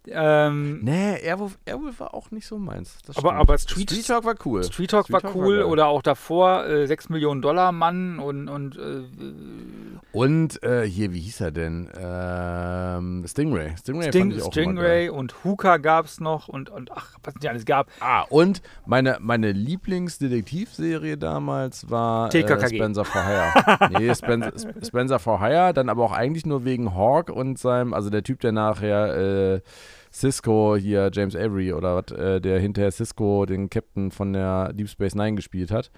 Ähm, 0.08 0.80
Nee, 0.84 1.18
Airwolf, 1.24 1.60
Airwolf 1.66 2.00
war 2.00 2.14
auch 2.16 2.32
nicht 2.32 2.48
so 2.48 2.58
meins. 2.58 2.98
Das 3.06 3.18
Aber- 3.18 3.36
aber 3.36 3.58
Street- 3.60 3.90
Street 3.92 4.08
Talk 4.08 4.26
war 4.26 4.36
cool. 4.46 4.64
Street 4.64 4.90
Talk 4.90 5.04
Street 5.06 5.14
war 5.14 5.22
Talk 5.22 5.36
cool 5.36 5.58
geil. 5.58 5.66
oder 5.66 5.88
auch 5.88 6.02
davor 6.02 6.66
äh, 6.66 6.88
6 6.88 7.10
Millionen 7.10 7.42
Dollar 7.44 7.72
Mann 7.72 8.18
und, 8.20 8.48
und 8.50 8.78
äh, 8.78 9.04
Und 10.12 10.62
äh, 10.64 10.84
hier, 10.88 11.14
wie 11.14 11.20
hieß 11.20 11.42
er 11.42 11.52
denn? 11.52 11.88
Ähm, 11.98 13.24
Stingray. 13.28 13.76
Stingray 13.78 14.10
Sting, 14.10 14.22
fand 14.22 14.34
ich 14.34 14.42
auch 14.42 14.46
immer 14.46 14.52
Stingray 14.52 15.10
und 15.10 15.36
Hooker 15.44 15.78
gab 15.78 16.06
es 16.06 16.20
noch 16.20 16.48
und, 16.48 16.70
und 16.72 16.92
ach, 16.92 17.16
was 17.24 17.36
es 17.36 17.42
nicht 17.42 17.50
alles 17.50 17.66
gab. 17.66 17.88
Ah, 18.00 18.22
und 18.30 18.62
meine, 18.88 19.18
meine 19.22 19.52
Lieblingsdetektivserie 19.52 21.18
damals 21.18 21.90
war 21.90 22.28
äh, 22.28 22.42
TKKG. 22.42 22.76
Spencer 22.76 23.06
for 23.06 23.24
Hire. 23.24 23.90
nee, 24.00 24.14
Spencer, 24.16 24.52
Spencer 24.84 25.20
for 25.20 25.40
Hire, 25.40 25.74
dann 25.74 25.90
aber 25.90 26.04
auch 26.04 26.12
eigentlich 26.14 26.46
nur 26.46 26.66
wegen 26.66 26.96
Hawk 26.96 27.30
und 27.30 27.60
seinem, 27.60 27.94
also 27.94 28.10
der 28.10 28.24
Typ, 28.24 28.40
der 28.40 28.52
nachher 28.52 29.56
äh, 29.56 29.62
Cisco 30.12 30.76
hier, 30.76 31.10
James 31.14 31.36
Avery 31.36 31.74
oder 31.74 31.96
was, 31.96 32.18
äh, 32.18 32.42
der 32.42 32.60
hinterher 32.60 32.92
Cisco, 32.92 33.46
den 33.46 33.70
Captain 33.70 34.12
von 34.12 34.34
der 34.34 34.74
Deep 34.74 34.90
Space 34.90 35.16
Nine 35.16 35.36
gespielt 35.36 35.72
hat. 35.72 35.92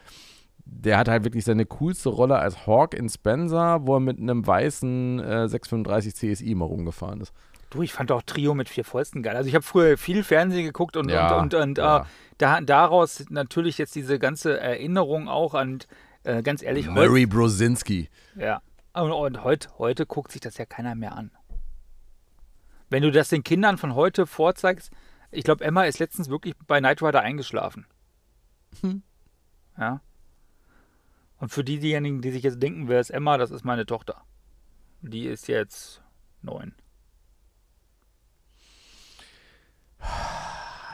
Der 0.66 0.98
hat 0.98 1.10
halt 1.10 1.26
wirklich 1.26 1.44
seine 1.44 1.66
coolste 1.66 2.10
Rolle 2.10 2.38
als 2.38 2.66
Hawk 2.66 2.94
in 2.94 3.10
Spencer, 3.10 3.86
wo 3.86 3.96
er 3.96 4.00
mit 4.00 4.18
einem 4.18 4.46
weißen 4.46 5.20
äh, 5.20 5.48
635 5.50 6.16
CSI 6.16 6.52
immer 6.52 6.66
rumgefahren 6.66 7.20
ist. 7.22 7.34
Du, 7.70 7.82
ich 7.82 7.92
fand 7.92 8.12
auch 8.12 8.22
Trio 8.22 8.54
mit 8.54 8.70
vier 8.70 8.86
Fäusten 8.86 9.24
geil. 9.24 9.36
Also 9.36 9.50
ich 9.50 9.56
habe 9.56 9.64
früher 9.64 9.98
viel 9.98 10.24
Fernsehen 10.24 10.64
geguckt 10.64 10.96
und, 10.96 11.10
Ja, 11.10 11.40
und, 11.40 11.54
und, 11.54 11.62
und 11.62 11.78
ja. 11.80 12.02
äh, 12.02 12.04
da, 12.38 12.62
daraus 12.62 13.26
natürlich 13.30 13.80
jetzt 13.80 13.96
diese 13.96 14.20
ganze 14.20 14.60
Erinnerung 14.60 15.28
auch 15.28 15.56
an, 15.56 15.80
äh, 16.24 16.44
ganz 16.44 16.62
ehrlich, 16.62 16.88
Murray 16.88 17.26
Brosinski. 17.26 18.10
Ja. 18.36 18.62
Und, 18.94 19.12
und 19.12 19.44
heute, 19.44 19.70
heute 19.80 20.06
guckt 20.06 20.32
sich 20.32 20.42
das 20.42 20.58
ja 20.58 20.66
keiner 20.66 20.94
mehr 20.94 21.16
an. 21.18 21.32
Wenn 22.94 23.02
du 23.02 23.10
das 23.10 23.30
den 23.30 23.44
Kindern 23.44 23.80
von 23.80 23.96
heute 23.96 24.28
vorzeigst, 24.28 24.92
ich 25.32 25.44
glaube, 25.44 25.66
Emma 25.66 25.84
ist 25.86 25.98
letztens 25.98 26.30
wirklich 26.30 26.54
bei 26.68 26.78
Knight 26.78 27.02
Rider 27.02 27.22
eingeschlafen. 27.22 27.88
Ja. 29.80 30.02
Und 31.40 31.50
für 31.50 31.64
die, 31.64 31.80
diejenigen, 31.80 32.22
die 32.22 32.30
sich 32.30 32.44
jetzt 32.44 32.62
denken, 32.62 32.88
wer 32.90 33.00
ist 33.00 33.10
Emma, 33.10 33.40
das 33.40 33.50
ist 33.50 33.66
meine 33.66 33.88
Tochter. 33.88 34.22
Die 35.02 35.26
ist 35.26 35.48
jetzt 35.48 36.04
neun. 36.44 36.76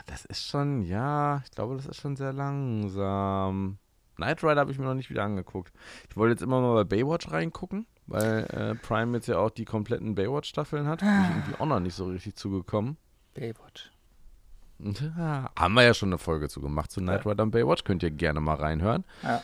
Das 0.06 0.24
ist 0.24 0.46
schon, 0.46 0.80
ja, 0.80 1.42
ich 1.44 1.50
glaube, 1.50 1.76
das 1.76 1.84
ist 1.84 1.96
schon 1.96 2.16
sehr 2.16 2.32
langsam. 2.32 3.76
Knight 4.16 4.42
Rider 4.42 4.60
habe 4.60 4.72
ich 4.72 4.78
mir 4.78 4.86
noch 4.86 4.94
nicht 4.94 5.10
wieder 5.10 5.24
angeguckt. 5.24 5.70
Ich 6.08 6.16
wollte 6.16 6.32
jetzt 6.32 6.42
immer 6.42 6.62
mal 6.62 6.82
bei 6.82 6.96
Baywatch 6.96 7.30
reingucken, 7.30 7.86
weil 8.10 8.44
äh, 8.50 8.74
Prime 8.74 9.16
jetzt 9.16 9.28
ja 9.28 9.38
auch 9.38 9.50
die 9.50 9.64
kompletten 9.64 10.14
Baywatch-Staffeln 10.14 10.86
hat. 10.86 11.00
Bin 11.00 11.08
ich 11.08 11.30
irgendwie 11.30 11.60
auch 11.60 11.66
noch 11.66 11.80
nicht 11.80 11.94
so 11.94 12.06
richtig 12.06 12.36
zugekommen. 12.36 12.96
Baywatch. 13.34 13.90
Ja, 14.78 15.50
haben 15.58 15.74
wir 15.74 15.82
ja 15.82 15.94
schon 15.94 16.08
eine 16.08 16.18
Folge 16.18 16.48
zu 16.48 16.60
gemacht 16.60 16.90
zu 16.90 17.00
Knight 17.00 17.26
Rider 17.26 17.42
und 17.44 17.50
Baywatch. 17.50 17.84
Könnt 17.84 18.02
ihr 18.02 18.10
gerne 18.10 18.40
mal 18.40 18.56
reinhören. 18.56 19.04
Ja. 19.22 19.42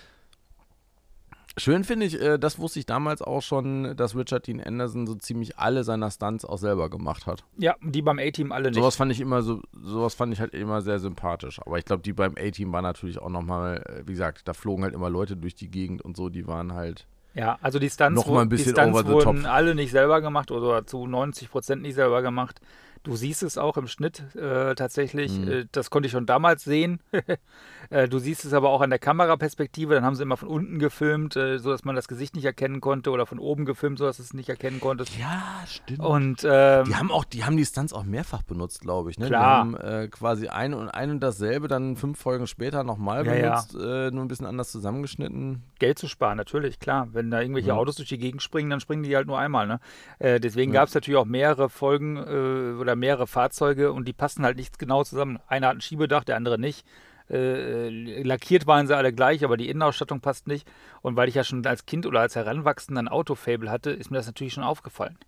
Schön 1.59 1.85
finde 1.85 2.05
ich, 2.05 2.21
äh, 2.21 2.39
das 2.39 2.59
wusste 2.59 2.79
ich 2.81 2.87
damals 2.87 3.23
auch 3.23 3.41
schon, 3.41 3.97
dass 3.97 4.14
Richard 4.14 4.47
Dean 4.47 4.61
Anderson 4.61 5.07
so 5.07 5.14
ziemlich 5.14 5.59
alle 5.59 5.85
seiner 5.85 6.11
Stunts 6.11 6.45
auch 6.45 6.59
selber 6.59 6.91
gemacht 6.91 7.27
hat. 7.27 7.45
Ja, 7.57 7.77
die 7.81 8.03
beim 8.03 8.19
A-Team 8.19 8.53
alle 8.53 8.69
nicht. 8.69 8.79
Sowas 8.79 8.97
fand 8.97 9.11
ich 9.11 9.21
immer 9.21 9.41
so, 9.41 9.62
sowas 9.73 10.14
fand 10.14 10.35
ich 10.35 10.41
halt 10.41 10.53
immer 10.53 10.83
sehr 10.83 10.99
sympathisch. 10.99 11.61
Aber 11.64 11.79
ich 11.79 11.87
glaube, 11.87 12.03
die 12.03 12.12
beim 12.12 12.35
A-Team 12.39 12.73
waren 12.73 12.83
natürlich 12.83 13.19
auch 13.21 13.31
nochmal, 13.31 14.03
wie 14.05 14.12
gesagt, 14.12 14.47
da 14.47 14.53
flogen 14.53 14.85
halt 14.85 14.93
immer 14.93 15.09
Leute 15.09 15.37
durch 15.37 15.55
die 15.55 15.71
Gegend 15.71 16.03
und 16.03 16.17
so, 16.17 16.29
die 16.29 16.47
waren 16.47 16.75
halt. 16.75 17.07
Ja, 17.37 17.59
also 17.61 17.78
die 17.78 17.91
Stunts, 17.91 18.16
Noch 18.16 18.32
mal 18.32 18.43
ein 18.43 18.49
die 18.49 18.57
bisschen 18.57 18.72
Stunts 18.72 19.07
wurden 19.07 19.45
alle 19.45 19.74
nicht 19.74 19.91
selber 19.91 20.22
gemacht 20.22 20.51
oder 20.51 20.87
zu 20.87 21.07
90 21.07 21.51
Prozent 21.51 21.82
nicht 21.82 21.95
selber 21.95 22.22
gemacht. 22.22 22.62
Du 23.07 23.14
siehst 23.14 23.44
es 23.44 23.57
auch 23.57 23.76
im 23.76 23.86
Schnitt 23.86 24.34
äh, 24.34 24.74
tatsächlich. 24.74 25.30
Mhm. 25.38 25.48
Äh, 25.48 25.64
das 25.70 25.90
konnte 25.90 26.09
ich 26.09 26.12
schon 26.12 26.26
damals 26.26 26.64
sehen. 26.64 26.98
äh, 27.90 28.09
du 28.09 28.18
siehst 28.18 28.44
es 28.44 28.52
aber 28.52 28.70
auch 28.70 28.80
an 28.80 28.90
der 28.90 28.98
Kameraperspektive. 28.98 29.94
Dann 29.94 30.04
haben 30.04 30.16
sie 30.16 30.24
immer 30.24 30.36
von 30.36 30.48
unten 30.48 30.80
gefilmt, 30.80 31.36
äh, 31.36 31.59
sodass 31.59 31.84
man 31.84 31.94
das 31.94 32.09
Gesicht 32.09 32.34
nicht 32.34 32.44
erkennen 32.44 32.80
konnte 32.80 33.11
oder 33.11 33.24
von 33.24 33.38
oben 33.38 33.64
gefilmt, 33.64 33.98
sodass 33.98 34.18
es 34.18 34.34
nicht 34.34 34.48
erkennen 34.48 34.80
konntest. 34.80 35.16
Ja, 35.16 35.62
stimmt. 35.68 36.00
Und 36.00 36.44
ähm, 36.44 36.84
die 36.86 36.96
haben 36.96 37.12
auch, 37.12 37.24
die 37.24 37.44
haben 37.44 37.57
die 37.57 37.64
Stunts 37.64 37.92
auch 37.92 38.02
mehrfach 38.02 38.42
benutzt, 38.42 38.80
glaube 38.80 39.11
ich. 39.12 39.20
Ne? 39.20 39.28
Klar. 39.28 39.64
Die 39.64 39.76
haben 39.76 40.02
äh, 40.04 40.09
quasi 40.09 40.48
ein 40.48 40.74
und 40.74 40.88
ein 40.88 41.11
und 41.12 41.20
dasselbe 41.20 41.68
dann 41.68 41.94
fünf 41.94 42.18
Folgen 42.18 42.48
später 42.48 42.82
nochmal 42.82 43.24
Ja, 43.24 43.34
ja. 43.34 43.50
benutzt, 43.50 43.74
Äh, 43.76 44.11
nur 44.11 44.24
ein 44.24 44.28
bisschen 44.28 44.46
anders 44.46 44.72
zusammengeschnitten. 44.72 45.62
Geld 45.78 45.98
zu 46.00 46.09
sparen, 46.09 46.36
natürlich, 46.38 46.80
klar. 46.80 47.07
Wenn 47.12 47.30
da 47.30 47.40
irgendwelche 47.40 47.68
Ja. 47.68 47.74
Autos 47.76 47.94
durch 47.94 48.09
die 48.09 48.18
Gegend 48.18 48.42
springen, 48.42 48.70
dann 48.70 48.80
springen 48.80 49.04
die 49.04 49.14
halt 49.14 49.28
nur 49.28 49.38
einmal. 49.38 49.68
Ne? 49.68 49.78
Äh, 50.18 50.40
deswegen 50.40 50.72
Ja. 50.72 50.80
gab 50.80 50.88
es 50.88 50.94
natürlich 50.94 51.18
auch 51.18 51.24
mehrere 51.24 51.68
Folgen 51.68 52.16
äh, 52.16 52.70
oder 52.97 53.07
mehrere 53.07 53.26
Fahrzeuge 53.26 53.92
und 53.92 54.09
die 54.09 54.12
passen 54.12 54.44
halt 54.44 54.57
nicht 54.57 54.78
genau 54.78 55.05
zusammen. 55.05 55.38
Einer 55.47 55.68
hat 55.68 55.76
ein 55.76 55.80
Schiebedach, 55.80 56.24
der 56.24 56.36
andere 56.36 56.59
nicht. 56.59 56.86
Äh, 57.28 58.22
lackiert 58.22 58.66
waren 58.66 58.86
sie 58.86 58.97
alle 58.97 59.12
gleich, 59.12 59.44
aber 59.44 59.57
die 59.57 59.68
Innenausstattung 59.68 60.20
passt 60.20 60.47
nicht. 60.47 60.66
Und 61.03 61.16
weil 61.16 61.28
ich 61.28 61.34
ja 61.34 61.44
schon 61.44 61.66
als 61.66 61.86
Kind 61.86 62.07
oder 62.07 62.20
als 62.20 62.36
Heranwachsender 62.36 63.03
ein 63.03 63.09
Autofable 63.09 63.70
hatte, 63.70 63.90
ist 63.90 64.11
mir 64.11 64.18
das 64.18 64.26
natürlich 64.26 64.55
schon 64.55 64.64
aufgefallen. 64.64 65.18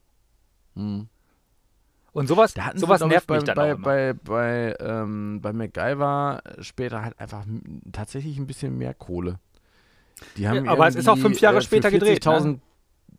Hm. 0.75 1.09
Und 2.13 2.27
sowas, 2.27 2.55
sowas 2.75 3.05
nervt 3.05 3.27
bei, 3.27 3.37
mich 3.37 3.45
dann 3.45 3.55
bei, 3.55 3.75
auch 3.75 3.79
bei, 3.79 4.13
bei, 4.13 4.77
ähm, 4.81 5.41
bei 5.43 5.53
MacGyver 5.53 6.43
später 6.61 7.03
halt 7.05 7.19
einfach 7.21 7.45
tatsächlich 7.93 8.39
ein 8.39 8.47
bisschen 8.47 8.79
mehr 8.79 8.95
Kohle. 8.95 9.39
Die 10.37 10.49
haben 10.49 10.65
Ja, 10.65 10.73
aber 10.73 10.89
es 10.89 10.97
ist 10.97 11.09
auch 11.09 11.19
fünf 11.19 11.41
Jahre 11.41 11.59
äh, 11.59 11.63
später 11.63 11.91
gedreht, 11.91 12.25
ne? 12.25 12.61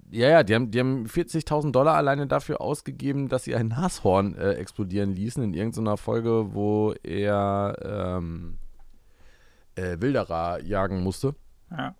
40.000 0.10 0.16
Ja, 0.18 0.30
ja, 0.30 0.44
die 0.44 0.56
haben, 0.56 0.72
die 0.72 0.80
haben 0.80 1.06
40.000 1.06 1.72
Dollar 1.72 1.96
alleine 1.96 2.28
dafür 2.28 2.62
ausgegeben, 2.62 3.30
dass 3.30 3.44
sie 3.44 3.56
ein 3.56 3.68
Nashorn 3.68 4.36
äh, 4.36 4.54
explodieren 4.54 5.12
ließen 5.12 5.44
in 5.44 5.54
irgendeiner 5.54 5.98
Folge, 5.98 6.54
wo 6.54 6.94
er 7.04 7.76
ähm, 7.84 8.58
äh, 9.76 9.98
Wilderer 10.00 10.62
jagen 10.64 11.04
musste. 11.04 11.36
Ja. 11.72 11.96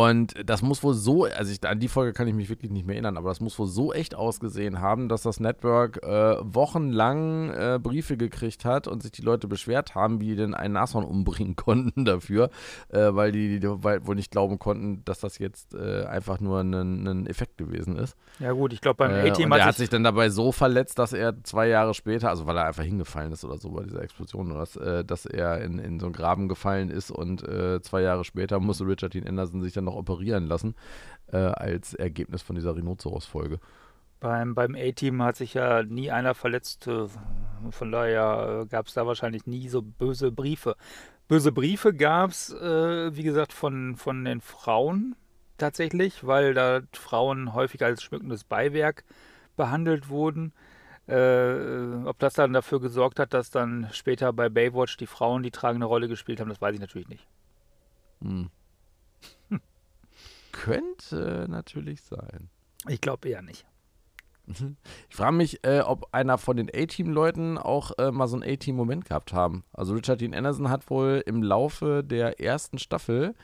Und 0.00 0.32
das 0.48 0.62
muss 0.62 0.82
wohl 0.82 0.94
so, 0.94 1.24
also 1.24 1.52
ich, 1.52 1.62
an 1.68 1.78
die 1.78 1.88
Folge 1.88 2.14
kann 2.14 2.26
ich 2.26 2.32
mich 2.32 2.48
wirklich 2.48 2.70
nicht 2.70 2.86
mehr 2.86 2.94
erinnern, 2.94 3.18
aber 3.18 3.28
das 3.28 3.40
muss 3.40 3.58
wohl 3.58 3.66
so 3.66 3.92
echt 3.92 4.14
ausgesehen 4.14 4.80
haben, 4.80 5.10
dass 5.10 5.20
das 5.20 5.40
Network 5.40 6.02
äh, 6.02 6.36
wochenlang 6.40 7.50
äh, 7.50 7.78
Briefe 7.82 8.16
gekriegt 8.16 8.64
hat 8.64 8.88
und 8.88 9.02
sich 9.02 9.12
die 9.12 9.20
Leute 9.20 9.46
beschwert 9.46 9.94
haben, 9.94 10.22
wie 10.22 10.28
die 10.28 10.36
denn 10.36 10.54
ein 10.54 10.72
Nashorn 10.72 11.04
umbringen 11.04 11.54
konnten 11.66 12.06
dafür, 12.06 12.48
äh, 12.88 13.08
weil 13.12 13.30
die, 13.30 13.60
die 13.60 13.68
weil 13.68 14.06
wohl 14.06 14.14
nicht 14.14 14.30
glauben 14.30 14.58
konnten, 14.58 15.04
dass 15.04 15.20
das 15.20 15.38
jetzt 15.38 15.74
äh, 15.74 16.04
einfach 16.04 16.40
nur 16.40 16.60
ein, 16.60 17.26
Effekt 17.26 17.58
gewesen 17.58 17.96
ist. 17.96 18.16
Ja 18.38 18.52
gut, 18.52 18.72
ich 18.72 18.80
glaube 18.80 18.96
beim 18.96 19.10
Äh, 19.10 19.28
A-Team 19.28 19.52
er 19.52 19.64
hat 19.64 19.68
hat 19.70 19.76
sich 19.76 19.90
dann 19.90 20.02
dabei 20.02 20.30
so 20.30 20.50
verletzt, 20.50 20.98
dass 20.98 21.12
er 21.12 21.44
zwei 21.44 21.68
Jahre 21.68 21.92
später, 21.92 22.30
also 22.30 22.46
weil 22.46 22.56
er 22.56 22.64
einfach 22.64 22.84
hingefallen 22.84 23.32
ist 23.32 23.44
oder 23.44 23.58
so 23.58 23.70
bei 23.70 23.82
dieser 23.82 24.02
Explosion, 24.02 24.50
oder 24.50 24.60
dass, 24.60 24.76
äh, 24.76 25.04
dass 25.04 25.26
er 25.26 25.60
in, 25.60 25.78
in 25.78 26.00
so 26.00 26.06
einen 26.06 26.14
Graben 26.14 26.48
gefallen 26.48 26.88
ist 26.88 27.10
und 27.10 27.46
äh, 27.46 27.82
zwei 27.82 28.00
Jahre 28.00 28.24
später 28.24 28.58
musste 28.60 28.86
Richard 28.86 29.12
Dean 29.12 29.26
Anderson 29.26 29.60
sich 29.60 29.74
dann 29.74 29.89
noch 29.90 29.98
operieren 29.98 30.46
lassen, 30.46 30.74
äh, 31.32 31.36
als 31.36 31.94
Ergebnis 31.94 32.42
von 32.42 32.56
dieser 32.56 32.76
Rhinoceros-Folge. 32.76 33.58
Beim, 34.20 34.54
beim 34.54 34.74
A-Team 34.74 35.22
hat 35.22 35.36
sich 35.36 35.54
ja 35.54 35.82
nie 35.82 36.10
einer 36.10 36.34
verletzt. 36.34 36.86
äh, 36.86 37.06
Von 37.70 37.92
daher 37.92 38.66
gab 38.68 38.86
es 38.86 38.94
da 38.94 39.06
wahrscheinlich 39.06 39.46
nie 39.46 39.68
so 39.68 39.82
böse 39.82 40.30
Briefe. 40.30 40.76
Böse 41.26 41.52
Briefe 41.52 41.94
gab 41.94 42.30
es, 42.30 42.52
äh, 42.52 43.16
wie 43.16 43.22
gesagt, 43.22 43.52
von, 43.52 43.96
von 43.96 44.24
den 44.24 44.40
Frauen 44.40 45.16
tatsächlich, 45.58 46.26
weil 46.26 46.54
da 46.54 46.80
Frauen 46.92 47.54
häufig 47.54 47.82
als 47.82 48.02
schmückendes 48.02 48.44
Beiwerk 48.44 49.04
behandelt 49.56 50.08
wurden. 50.08 50.52
Äh, 51.06 52.04
ob 52.04 52.18
das 52.18 52.34
dann 52.34 52.52
dafür 52.52 52.80
gesorgt 52.80 53.18
hat, 53.18 53.34
dass 53.34 53.50
dann 53.50 53.88
später 53.92 54.32
bei 54.32 54.48
Baywatch 54.48 54.96
die 54.96 55.06
Frauen 55.06 55.42
die 55.42 55.50
tragende 55.50 55.86
Rolle 55.86 56.08
gespielt 56.08 56.40
haben, 56.40 56.48
das 56.48 56.60
weiß 56.60 56.74
ich 56.74 56.80
natürlich 56.80 57.08
nicht. 57.08 57.26
Hm. 58.22 58.50
Könnte 60.60 61.46
natürlich 61.48 62.02
sein. 62.02 62.50
Ich 62.88 63.00
glaube 63.00 63.28
eher 63.28 63.42
nicht. 63.42 63.66
Ich 65.08 65.16
frage 65.16 65.36
mich, 65.36 65.64
äh, 65.64 65.80
ob 65.80 66.08
einer 66.12 66.36
von 66.36 66.56
den 66.56 66.68
A-Team-Leuten 66.74 67.56
auch 67.56 67.92
äh, 67.98 68.10
mal 68.10 68.26
so 68.26 68.36
einen 68.36 68.50
A-Team-Moment 68.50 69.04
gehabt 69.04 69.32
haben. 69.32 69.64
Also 69.72 69.94
Richard 69.94 70.20
Dean 70.20 70.34
Anderson 70.34 70.70
hat 70.70 70.90
wohl 70.90 71.22
im 71.24 71.42
Laufe 71.42 72.02
der 72.04 72.40
ersten 72.40 72.78
Staffel 72.78 73.34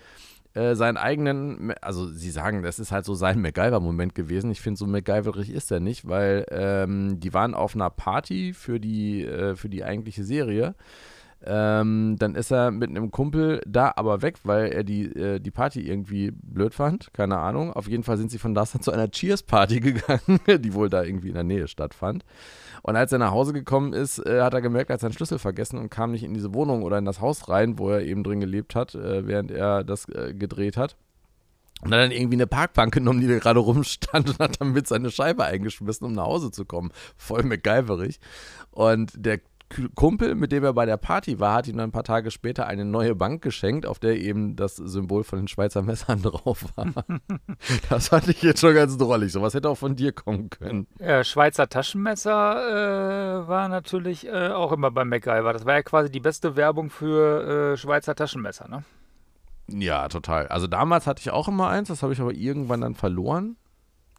äh, 0.55 0.75
seinen 0.75 0.97
eigenen, 0.97 1.73
also 1.81 2.07
sie 2.07 2.31
sagen, 2.31 2.62
das 2.62 2.79
ist 2.79 2.91
halt 2.91 3.05
so 3.05 3.14
sein 3.14 3.41
MacGyver-Moment 3.41 4.14
gewesen. 4.14 4.51
Ich 4.51 4.61
finde, 4.61 4.79
so 4.79 4.87
MacGyverig 4.87 5.51
ist 5.51 5.71
er 5.71 5.81
nicht, 5.81 6.09
weil 6.09 6.47
ähm, 6.51 7.21
die 7.21 7.33
waren 7.35 7.55
auf 7.55 7.75
einer 7.75 7.91
Party 7.91 8.53
für 8.53 8.81
die, 8.81 9.25
äh, 9.25 9.55
für 9.55 9.69
die 9.69 9.85
eigentliche 9.85 10.25
Serie. 10.25 10.75
Ähm, 11.45 12.16
dann 12.18 12.34
ist 12.34 12.51
er 12.51 12.70
mit 12.70 12.91
einem 12.91 13.11
Kumpel 13.11 13.61
da 13.66 13.93
aber 13.97 14.22
weg, 14.22 14.39
weil 14.45 14.72
er 14.72 14.84
die, 14.84 15.05
äh, 15.05 15.39
die 15.39 15.51
Party 15.51 15.80
irgendwie 15.80 16.32
blöd 16.32 16.74
fand. 16.74 17.12
Keine 17.12 17.39
Ahnung. 17.39 17.72
Auf 17.72 17.89
jeden 17.89 18.03
Fall 18.03 18.16
sind 18.16 18.30
sie 18.30 18.39
von 18.39 18.55
da 18.55 18.64
zu 18.80 18.91
einer 18.91 19.11
Cheers-Party 19.11 19.80
gegangen, 19.80 20.41
die 20.61 20.74
wohl 20.74 20.89
da 20.89 21.03
irgendwie 21.03 21.28
in 21.28 21.34
der 21.34 21.45
Nähe 21.45 21.68
stattfand. 21.68 22.24
Und 22.82 22.97
als 22.97 23.12
er 23.12 23.18
nach 23.18 23.32
Hause 23.32 23.53
gekommen 23.53 23.93
ist, 23.93 24.18
äh, 24.18 24.41
hat 24.41 24.55
er 24.55 24.62
gemerkt, 24.62 24.91
er 24.91 24.95
hat 24.95 25.01
seinen 25.01 25.12
Schlüssel 25.12 25.39
vergessen 25.39 25.78
und 25.78 25.91
kam 25.91 26.12
nicht 26.12 26.24
in 26.24 26.34
diese 26.34 26.55
Wohnung 26.55 26.82
oder 26.82 26.99
in 26.99 27.05
das 27.05 27.20
Haus 27.20 27.49
rein, 27.49 27.78
wo 27.78 27.91
er 27.91 28.03
eben 28.03 28.24
drin 28.24 28.41
gelebt 28.41 28.74
hat, 28.74 28.95
äh, 28.95 29.26
während 29.26 29.51
er 29.51 29.84
das 29.84 30.09
äh, 30.09 30.34
gedreht 30.34 30.76
hat. 30.76 30.97
Und 31.82 31.93
hat 31.93 32.01
dann 32.01 32.11
irgendwie 32.11 32.37
eine 32.37 32.47
Parkbank 32.47 32.95
genommen, 32.95 33.20
die 33.20 33.28
da 33.28 33.39
gerade 33.39 33.61
rumstand 33.61 34.30
und 34.30 34.39
hat 34.39 34.61
damit 34.61 34.87
seine 34.87 35.11
Scheibe 35.11 35.45
eingeschmissen, 35.45 36.07
um 36.07 36.12
nach 36.12 36.24
Hause 36.24 36.51
zu 36.51 36.64
kommen. 36.64 36.91
Voll 37.16 37.43
MacGyverig. 37.43 38.18
Und 38.70 39.12
der 39.14 39.41
Kumpel, 39.97 40.37
mit 40.37 40.53
dem 40.53 40.62
er 40.62 40.73
bei 40.75 40.87
der 40.87 40.97
Party 40.97 41.41
war, 41.41 41.55
hat 41.55 41.67
ihm 41.67 41.77
dann 41.77 41.89
ein 41.89 41.93
paar 41.93 42.05
Tage 42.05 42.31
später 42.31 42.67
eine 42.69 42.85
neue 42.85 43.17
Bank 43.17 43.43
geschenkt, 43.43 43.85
auf 43.85 43.99
der 43.99 44.17
eben 44.17 44.55
das 44.55 44.77
Symbol 44.77 45.25
von 45.25 45.41
den 45.41 45.49
Schweizer 45.49 45.83
Messern 45.83 46.23
drauf 46.23 46.64
war. 46.77 46.87
das 47.91 48.09
fand 48.09 48.29
ich 48.29 48.43
jetzt 48.43 48.61
schon 48.61 48.75
ganz 48.75 48.97
drollig. 48.97 49.33
Sowas 49.33 49.55
hätte 49.55 49.69
auch 49.69 49.75
von 49.79 49.97
dir 49.97 50.12
kommen 50.12 50.51
können. 50.51 50.87
Ja, 51.01 51.25
Schweizer 51.25 51.69
Taschenmesser 51.69 53.43
äh, 53.43 53.49
war 53.49 53.69
natürlich 53.69 54.27
äh, 54.27 54.49
auch 54.51 54.71
immer 54.73 54.91
beim 54.93 55.09
MacGyver. 55.09 55.53
Das 55.53 55.67
war 55.67 55.75
ja 55.75 55.83
quasi 55.83 56.11
die 56.11 56.21
beste 56.21 56.55
Werbung 56.55 56.89
für 56.91 57.73
äh, 57.73 57.77
Schweizer 57.77 58.14
Taschenmesser, 58.14 58.69
ne? 58.69 58.85
Ja, 59.69 60.07
total. 60.09 60.47
Also 60.47 60.69
damals 60.69 61.09
hatte 61.09 61.21
ich 61.21 61.31
auch 61.33 61.49
immer 61.49 61.69
eins, 61.69 61.89
das 61.89 62.05
habe 62.05 62.12
ich 62.12 62.21
aber 62.21 62.33
irgendwann 62.33 62.83
dann 62.83 62.95
verloren. 62.95 63.57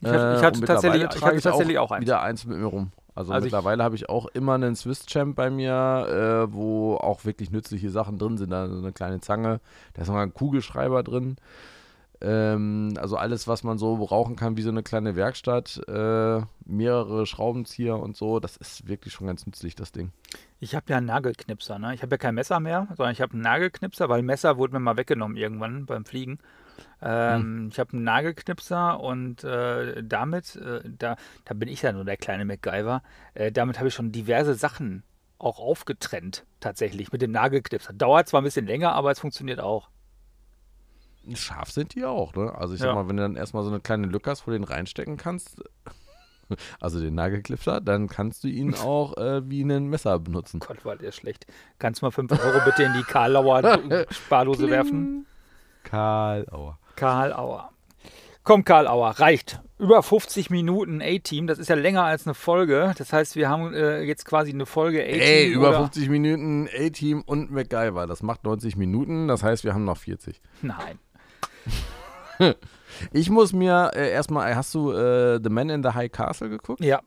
Ich 0.02 0.10
hatte- 0.10 0.34
ich 0.36 0.42
Äh, 0.42 0.46
hatte 0.46 0.62
tatsächlich- 0.62 1.04
ich 1.04 1.10
trage 1.10 1.36
hatte 1.38 1.42
tatsächlich 1.42 1.80
auch 1.80 1.92
eins. 1.92 2.02
Wieder 2.02 2.22
eins 2.22 2.46
mit 2.46 2.58
mir 2.58 2.66
rum. 2.66 2.92
Also, 3.18 3.34
Also 3.34 3.46
mittlerweile 3.46 3.84
habe 3.84 3.96
ich 3.96 4.10
auch 4.10 4.28
immer 4.28 4.54
einen 4.54 4.76
Swiss 4.76 5.08
Champ 5.08 5.36
bei 5.36 5.50
mir, 5.50 6.48
äh, 6.48 6.54
wo 6.54 6.98
auch 6.98 7.26
wirklich 7.26 7.50
nützliche 7.50 7.90
Sachen 7.90 8.20
drin 8.20 8.38
sind. 8.38 8.52
Da 8.52 8.70
so 8.70 8.78
eine 8.78 8.94
kleine 8.94 9.22
Zange, 9.22 9.60
da 9.94 10.04
ist 10.04 10.08
noch 10.08 10.18
ein 10.18 10.36
Kugelschreiber 10.36 11.02
drin. 11.02 11.38
Ähm, 12.22 12.94
also 12.98 13.18
alles, 13.18 13.48
was 13.48 13.64
man 13.64 13.80
so 13.80 13.98
brauchen 13.98 14.36
kann, 14.36 14.56
wie 14.56 14.62
so 14.62 14.70
eine 14.70 14.84
kleine 14.84 15.16
Werkstatt. 15.16 15.82
Äh, 15.88 16.42
mehrere 16.66 17.26
Schraubenzieher 17.26 17.98
und 17.98 18.16
so. 18.16 18.40
Das 18.40 18.56
ist 18.56 18.88
wirklich 18.88 19.14
schon 19.14 19.26
ganz 19.26 19.48
nützlich, 19.48 19.74
das 19.74 19.92
Ding. 19.92 20.12
Ich 20.60 20.76
habe 20.76 20.86
ja 20.90 20.98
einen 20.98 21.08
Nagelknipser, 21.08 21.80
ne? 21.80 21.96
Ich 21.96 22.04
habe 22.04 22.14
ja 22.14 22.18
kein 22.20 22.36
Messer 22.36 22.60
mehr, 22.60 22.86
sondern 22.96 23.14
ich 23.14 23.22
habe 23.22 23.34
einen 23.34 23.42
Nagelknipser, 23.42 24.10
weil 24.10 24.22
Messer 24.22 24.58
wurde 24.58 24.74
mir 24.74 24.80
mal 24.80 24.98
weggenommen 24.98 25.38
irgendwann 25.38 25.88
beim 25.88 26.06
Fliegen. 26.06 26.38
Ähm, 27.02 27.70
Ich 27.72 27.80
habe 27.80 27.94
einen 27.94 28.04
Nagelknipser 28.04 29.00
und 29.00 29.44
äh, 29.44 30.04
damit, 30.04 30.56
äh, 30.56 30.82
da, 30.86 31.16
da 31.46 31.54
bin 31.54 31.70
ich 31.70 31.82
ja 31.82 31.92
nur 31.92 32.06
der 32.06 32.18
kleine 32.18 32.46
MacGyver, 32.46 33.02
äh, 33.34 33.52
damit 33.52 33.78
habe 33.78 33.88
ich 33.90 33.94
schon 33.94 34.12
diverse 34.12 34.56
Sachen 34.56 35.04
auch 35.40 35.60
aufgetrennt, 35.60 36.46
tatsächlich, 36.60 37.12
mit 37.12 37.22
dem 37.22 37.32
Nagelknipser. 37.32 37.94
Dauert 37.94 38.28
zwar 38.28 38.42
ein 38.42 38.46
bisschen 38.46 38.66
länger, 38.66 38.94
aber 38.94 39.12
es 39.12 39.20
funktioniert 39.20 39.60
auch. 39.60 39.90
Scharf 41.36 41.72
sind 41.72 41.94
die 41.96 42.06
auch, 42.06 42.34
ne? 42.36 42.54
Also 42.56 42.74
ich 42.74 42.80
Ja. 42.80 42.88
sag 42.88 42.96
mal, 42.96 43.10
wenn 43.10 43.18
du 43.18 43.24
dann 43.24 43.36
erstmal 43.36 43.64
so 43.64 43.70
eine 43.70 43.80
kleine 43.82 44.08
Lücke 44.08 44.30
hast, 44.32 44.48
wo 44.48 44.52
du 44.52 44.58
den 44.58 44.64
reinstecken 44.64 45.18
kannst, 45.18 45.62
also 46.80 47.00
den 47.02 47.16
Nagelklipser, 47.16 47.82
dann 47.82 48.08
kannst 48.08 48.44
du 48.44 48.48
ihn 48.48 48.74
auch 48.76 49.18
äh, 49.18 49.48
wie 49.50 49.62
ein 49.64 49.88
Messer 49.90 50.18
benutzen. 50.20 50.60
Gott, 50.62 50.86
war 50.86 50.96
der 50.96 51.12
schlecht. 51.12 51.46
Kannst 51.80 52.02
du 52.02 52.06
mal 52.06 52.12
5 52.12 52.32
Euro 52.32 52.62
bitte 52.66 52.84
in 52.84 52.94
die 52.94 53.04
Karlauer 53.04 53.62
Spardose 54.12 54.70
werfen? 54.70 55.26
Karl 55.90 56.46
Auer. 56.52 56.78
Karl 56.96 57.34
Auer. 57.34 57.70
Komm, 58.44 58.64
Karl 58.64 58.88
Auer, 58.88 59.12
reicht. 59.20 59.62
Über 59.78 60.02
50 60.02 60.50
Minuten 60.50 61.02
A-Team, 61.02 61.48
das 61.48 61.60
ist 61.60 61.70
ja 61.70 61.76
länger 61.76 62.04
als 62.04 62.26
eine 62.26 62.34
Folge. 62.34 62.94
Das 62.98 63.14
heißt, 63.14 63.36
wir 63.36 63.50
haben 63.50 63.74
äh, 63.74 64.02
jetzt 64.02 64.26
quasi 64.26 64.52
eine 64.52 64.66
Folge 64.66 65.02
A-Team. 65.04 65.20
Ey, 65.22 65.48
über 65.52 65.70
oder- 65.70 65.80
50 65.80 66.10
Minuten 66.10 66.68
A-Team 66.76 67.22
und 67.26 67.52
MacGyver. 67.52 68.08
Das 68.08 68.24
macht 68.24 68.44
90 68.44 68.76
Minuten, 68.76 69.28
das 69.28 69.44
heißt, 69.44 69.64
wir 69.64 69.74
haben 69.74 69.84
noch 69.86 69.98
40. 69.98 70.42
Nein. 70.62 71.00
Ich 73.12 73.30
muss 73.30 73.54
mir 73.54 73.92
äh, 73.94 74.10
erstmal, 74.10 74.56
hast 74.56 74.74
du 74.74 74.92
äh, 74.92 75.40
The 75.44 75.50
Man 75.50 75.70
in 75.70 75.84
the 75.84 75.90
High 75.90 76.12
Castle 76.12 76.50
geguckt? 76.50 76.84
Ja, 76.84 77.02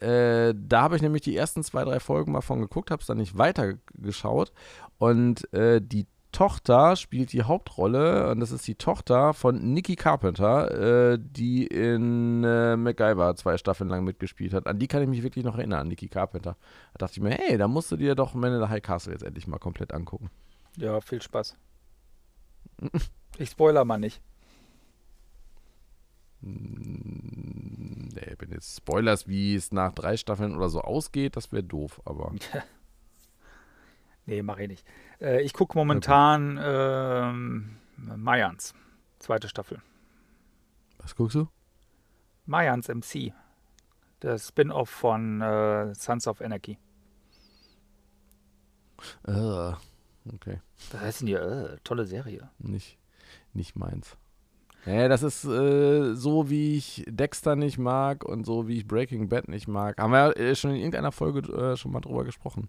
Äh, 0.00 0.54
da 0.56 0.82
habe 0.82 0.96
ich 0.96 1.02
nämlich 1.02 1.22
die 1.22 1.36
ersten 1.36 1.62
zwei, 1.62 1.84
drei 1.84 2.00
Folgen 2.00 2.32
mal 2.32 2.40
von 2.40 2.60
geguckt, 2.60 2.90
habe 2.90 3.00
es 3.00 3.06
dann 3.06 3.18
nicht 3.18 3.36
weitergeschaut. 3.38 4.50
Und 4.98 5.52
äh, 5.52 5.80
die 5.82 6.06
Tochter 6.32 6.96
spielt 6.96 7.32
die 7.32 7.42
Hauptrolle 7.42 8.30
und 8.30 8.40
das 8.40 8.52
ist 8.52 8.66
die 8.66 8.74
Tochter 8.74 9.34
von 9.34 9.72
Nikki 9.72 9.96
Carpenter, 9.96 11.12
äh, 11.12 11.18
die 11.20 11.66
in 11.66 12.44
äh, 12.44 12.76
MacGyver 12.76 13.34
zwei 13.36 13.58
Staffeln 13.58 13.90
lang 13.90 14.04
mitgespielt 14.04 14.54
hat. 14.54 14.66
An 14.66 14.78
die 14.78 14.88
kann 14.88 15.02
ich 15.02 15.08
mich 15.08 15.22
wirklich 15.22 15.44
noch 15.44 15.56
erinnern, 15.58 15.80
an 15.80 15.88
Nikki 15.88 16.08
Carpenter. 16.08 16.56
Da 16.94 16.98
dachte 16.98 17.14
ich 17.14 17.20
mir, 17.20 17.30
hey, 17.30 17.58
da 17.58 17.68
musst 17.68 17.90
du 17.92 17.96
dir 17.96 18.14
doch 18.14 18.34
Man 18.34 18.54
in 18.54 18.60
the 18.60 18.68
High 18.68 18.82
Castle 18.82 19.12
jetzt 19.12 19.22
endlich 19.24 19.46
mal 19.46 19.58
komplett 19.58 19.92
angucken. 19.92 20.30
ja, 20.76 21.00
viel 21.00 21.22
Spaß. 21.22 21.56
Ich 23.38 23.50
spoiler 23.50 23.84
mal 23.84 23.96
nicht. 23.96 24.20
Nee, 26.42 28.34
wenn 28.38 28.50
jetzt 28.50 28.76
Spoilers, 28.76 29.28
wie 29.28 29.54
es 29.54 29.72
nach 29.72 29.92
drei 29.92 30.16
Staffeln 30.16 30.56
oder 30.56 30.68
so 30.68 30.80
ausgeht, 30.80 31.36
das 31.36 31.52
wäre 31.52 31.62
doof, 31.62 32.00
aber 32.04 32.32
Nee, 34.30 34.42
mache 34.42 34.62
ich 34.62 34.68
nicht. 34.68 34.86
Äh, 35.20 35.42
ich 35.42 35.52
gucke 35.52 35.76
momentan 35.76 36.56
ähm, 36.62 37.78
Mayans, 37.96 38.76
zweite 39.18 39.48
Staffel. 39.48 39.82
was 40.98 41.16
guckst 41.16 41.34
du? 41.34 41.48
Mayans 42.46 42.86
MC. 42.86 43.32
Das 44.20 44.46
Spin-off 44.46 44.88
von 44.88 45.40
äh, 45.40 45.92
Sons 45.96 46.28
of 46.28 46.40
Anarchy. 46.42 46.78
Äh, 49.26 49.72
okay. 50.32 50.60
Was 50.92 51.00
heißt 51.00 51.20
denn 51.22 51.26
hier? 51.26 51.42
Äh, 51.42 51.78
tolle 51.82 52.06
Serie. 52.06 52.50
nicht, 52.58 52.98
nicht 53.52 53.74
meins. 53.74 54.16
Ja, 54.86 55.08
das 55.08 55.24
ist 55.24 55.44
äh, 55.44 56.14
so, 56.14 56.48
wie 56.48 56.76
ich 56.76 57.04
Dexter 57.08 57.56
nicht 57.56 57.78
mag 57.78 58.24
und 58.24 58.46
so, 58.46 58.68
wie 58.68 58.78
ich 58.78 58.86
Breaking 58.86 59.28
Bad 59.28 59.48
nicht 59.48 59.66
mag. 59.66 59.98
Haben 59.98 60.12
wir 60.12 60.36
äh, 60.36 60.54
schon 60.54 60.70
in 60.70 60.76
irgendeiner 60.76 61.10
Folge 61.10 61.40
äh, 61.52 61.76
schon 61.76 61.90
mal 61.90 62.00
drüber 62.00 62.22
gesprochen. 62.22 62.68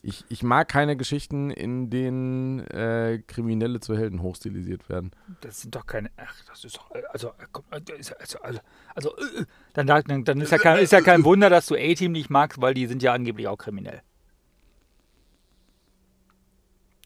Ich, 0.00 0.24
ich 0.28 0.44
mag 0.44 0.68
keine 0.68 0.96
Geschichten, 0.96 1.50
in 1.50 1.90
denen 1.90 2.60
äh, 2.68 3.20
Kriminelle 3.26 3.80
zu 3.80 3.96
Helden 3.96 4.22
hochstilisiert 4.22 4.88
werden. 4.88 5.10
Das 5.40 5.60
sind 5.60 5.74
doch 5.74 5.86
keine. 5.86 6.08
Ach, 6.16 6.34
das 6.46 6.64
ist 6.64 6.76
doch. 6.76 6.90
Also, 7.10 7.28
äh, 7.30 7.46
komm, 7.50 7.64
äh, 7.72 7.80
ist- 7.98 8.12
also, 8.20 8.38
also, 8.40 8.60
also 8.94 9.16
äh, 9.16 9.40
äh, 9.40 9.46
dann, 9.72 9.88
dann, 9.88 10.24
dann 10.24 10.40
ist, 10.40 10.52
ja 10.52 10.58
kein, 10.58 10.78
ist 10.78 10.92
ja 10.92 11.00
kein 11.00 11.24
Wunder, 11.24 11.50
dass 11.50 11.66
du 11.66 11.74
A-Team 11.74 12.12
nicht 12.12 12.30
magst, 12.30 12.60
weil 12.60 12.74
die 12.74 12.86
sind 12.86 13.02
ja 13.02 13.12
angeblich 13.12 13.48
auch 13.48 13.56
kriminell. 13.58 14.02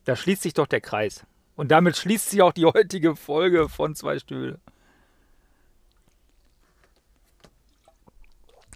Da 0.05 0.15
schließt 0.15 0.43
sich 0.43 0.53
doch 0.53 0.67
der 0.67 0.81
Kreis. 0.83 1.25
Und 1.57 1.71
damit 1.71 1.97
schließt 1.97 2.29
sich 2.31 2.43
auch 2.43 2.53
die 2.53 2.67
heutige 2.67 3.17
Folge 3.17 3.69
von 3.71 3.95
Zwei 3.95 4.19
Stühle. 4.19 4.59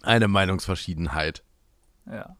Eine 0.02 0.28
Meinungsverschiedenheit. 0.28 1.42
Ja. 2.06 2.36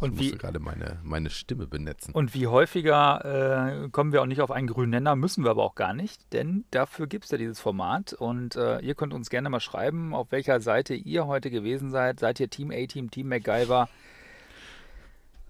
Und 0.00 0.12
ich 0.12 0.18
musste 0.18 0.34
wie, 0.34 0.38
gerade 0.38 0.60
meine, 0.60 1.00
meine 1.02 1.28
Stimme 1.30 1.66
benetzen. 1.66 2.12
und 2.14 2.32
wie 2.32 2.46
häufiger 2.46 3.82
äh, 3.84 3.88
kommen 3.88 4.12
wir 4.12 4.22
auch 4.22 4.26
nicht 4.26 4.40
auf 4.40 4.50
einen 4.52 4.68
grünen 4.68 4.90
Nenner, 4.90 5.16
müssen 5.16 5.42
wir 5.44 5.50
aber 5.50 5.64
auch 5.64 5.74
gar 5.74 5.92
nicht, 5.92 6.32
denn 6.32 6.64
dafür 6.70 7.08
gibt 7.08 7.24
es 7.24 7.30
ja 7.32 7.38
dieses 7.38 7.58
Format. 7.58 8.12
Und 8.12 8.54
äh, 8.54 8.78
ihr 8.80 8.94
könnt 8.94 9.12
uns 9.12 9.28
gerne 9.28 9.50
mal 9.50 9.60
schreiben, 9.60 10.14
auf 10.14 10.30
welcher 10.30 10.60
Seite 10.60 10.94
ihr 10.94 11.26
heute 11.26 11.50
gewesen 11.50 11.90
seid. 11.90 12.20
Seid 12.20 12.38
ihr 12.38 12.48
Team 12.48 12.70
A-Team, 12.70 13.10
Team 13.10 13.28
MacGyver? 13.28 13.88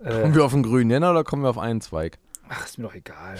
Äh, 0.00 0.22
Kommen 0.22 0.34
wir 0.34 0.44
auf 0.44 0.54
einen 0.54 0.62
grünen 0.62 0.88
Nenner 0.88 1.10
oder 1.10 1.24
kommen 1.24 1.42
wir 1.42 1.50
auf 1.50 1.58
einen 1.58 1.80
Zweig? 1.80 2.18
ach, 2.48 2.64
ist 2.64 2.78
mir 2.78 2.84
doch 2.84 2.94
egal. 2.94 3.36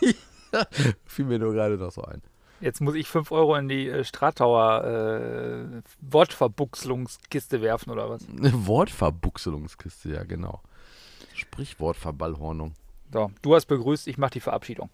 Fiel 1.04 1.24
mir 1.24 1.38
nur 1.38 1.52
gerade 1.52 1.76
noch 1.76 1.90
so 1.90 2.02
ein. 2.02 2.22
Jetzt 2.62 2.80
muss 2.80 2.94
ich 2.94 3.08
5 3.08 3.32
Euro 3.32 3.56
in 3.56 3.68
die 3.68 3.88
äh, 3.88 4.04
Stratauer 4.04 4.84
äh, 4.84 5.82
Wortverbuchselungskiste 6.00 7.60
werfen 7.60 7.90
oder 7.90 8.08
was? 8.08 8.22
Eine 8.28 8.66
Wortverbuchselungskiste, 8.68 10.10
ja, 10.10 10.22
genau. 10.22 10.62
Sprichwortverballhornung. 11.34 12.74
So, 13.12 13.32
du 13.42 13.54
hast 13.56 13.66
begrüßt, 13.66 14.06
ich 14.06 14.16
mache 14.16 14.34
die 14.34 14.40
Verabschiedung. 14.40 14.90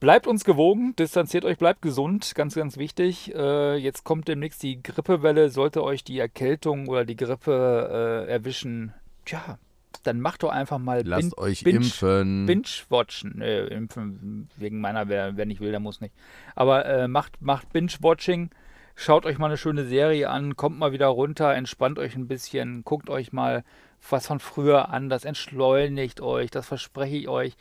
Bleibt 0.00 0.26
uns 0.26 0.44
gewogen, 0.44 0.96
distanziert 0.96 1.44
euch, 1.44 1.58
bleibt 1.58 1.82
gesund, 1.82 2.34
ganz, 2.34 2.54
ganz 2.54 2.78
wichtig. 2.78 3.34
Äh, 3.34 3.76
jetzt 3.76 4.04
kommt 4.04 4.26
demnächst 4.28 4.62
die 4.62 4.82
Grippewelle. 4.82 5.50
Sollte 5.50 5.84
euch 5.84 6.02
die 6.02 6.18
Erkältung 6.18 6.88
oder 6.88 7.04
die 7.04 7.16
Grippe 7.16 8.26
äh, 8.26 8.30
erwischen, 8.30 8.94
tja, 9.26 9.58
dann 10.02 10.20
macht 10.20 10.42
doch 10.42 10.50
einfach 10.50 10.78
mal 10.78 11.02
Lasst 11.04 11.34
Bin- 11.36 11.44
euch 11.44 11.62
Binge- 11.64 11.76
impfen. 11.78 12.46
Binge-Watchen. 12.46 13.40
Äh, 13.40 13.66
impfen 13.66 14.48
wegen 14.56 14.80
meiner, 14.80 15.08
wer, 15.08 15.36
wer 15.36 15.46
nicht 15.46 15.60
will, 15.60 15.70
der 15.70 15.80
muss 15.80 16.00
nicht. 16.00 16.14
Aber 16.54 16.84
äh, 16.86 17.08
macht, 17.08 17.40
macht 17.42 17.72
Binge-Watching. 17.72 18.50
Schaut 18.94 19.26
euch 19.26 19.38
mal 19.38 19.46
eine 19.46 19.56
schöne 19.56 19.84
Serie 19.86 20.28
an, 20.28 20.56
kommt 20.56 20.78
mal 20.78 20.90
wieder 20.92 21.06
runter, 21.06 21.54
entspannt 21.54 22.00
euch 22.00 22.16
ein 22.16 22.26
bisschen, 22.26 22.82
guckt 22.82 23.08
euch 23.10 23.32
mal 23.32 23.62
was 24.10 24.26
von 24.26 24.40
früher 24.40 24.88
an, 24.88 25.08
das 25.08 25.24
entschleunigt 25.24 26.20
euch, 26.20 26.50
das 26.50 26.66
verspreche 26.66 27.16
ich 27.16 27.28
euch. 27.28 27.56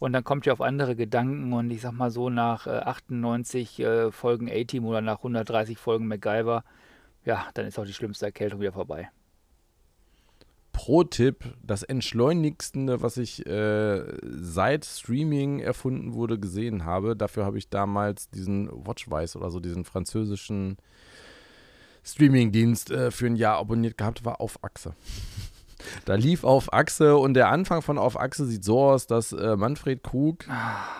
Und 0.00 0.12
dann 0.12 0.22
kommt 0.24 0.44
ihr 0.46 0.52
auf 0.52 0.60
andere 0.60 0.94
Gedanken 0.96 1.52
und 1.54 1.70
ich 1.70 1.80
sag 1.80 1.92
mal 1.92 2.10
so 2.10 2.28
nach 2.28 2.66
äh, 2.66 2.70
98 2.70 3.78
äh, 3.80 4.10
Folgen 4.12 4.50
A-Team 4.50 4.84
oder 4.84 5.00
nach 5.00 5.18
130 5.18 5.78
Folgen 5.78 6.08
MacGyver, 6.08 6.62
ja, 7.24 7.46
dann 7.54 7.66
ist 7.66 7.78
auch 7.78 7.86
die 7.86 7.92
schlimmste 7.94 8.26
Erkältung 8.26 8.60
wieder 8.60 8.72
vorbei. 8.72 9.10
Pro-Tipp: 10.72 11.44
Das 11.62 11.82
entschleunigste, 11.82 13.02
was 13.02 13.16
ich 13.16 13.46
äh, 13.46 14.04
seit 14.22 14.84
Streaming 14.84 15.60
erfunden 15.60 16.14
wurde, 16.14 16.38
gesehen 16.38 16.84
habe. 16.84 17.16
Dafür 17.16 17.44
habe 17.44 17.58
ich 17.58 17.68
damals 17.68 18.30
diesen 18.30 18.68
Watchwise 18.72 19.38
oder 19.38 19.50
so, 19.50 19.60
diesen 19.60 19.84
französischen 19.84 20.76
Streaming-Dienst 22.04 22.90
äh, 22.90 23.10
für 23.10 23.26
ein 23.26 23.36
Jahr 23.36 23.58
abonniert 23.58 23.96
gehabt, 23.96 24.24
war 24.24 24.40
auf 24.40 24.62
Achse. 24.64 24.94
Da 26.04 26.14
lief 26.14 26.44
auf 26.44 26.72
Achse 26.72 27.16
und 27.16 27.34
der 27.34 27.48
Anfang 27.48 27.82
von 27.82 27.98
auf 27.98 28.18
Achse 28.18 28.46
sieht 28.46 28.64
so 28.64 28.80
aus, 28.80 29.06
dass 29.06 29.32
äh, 29.32 29.56
Manfred 29.56 30.02
Krug 30.02 30.46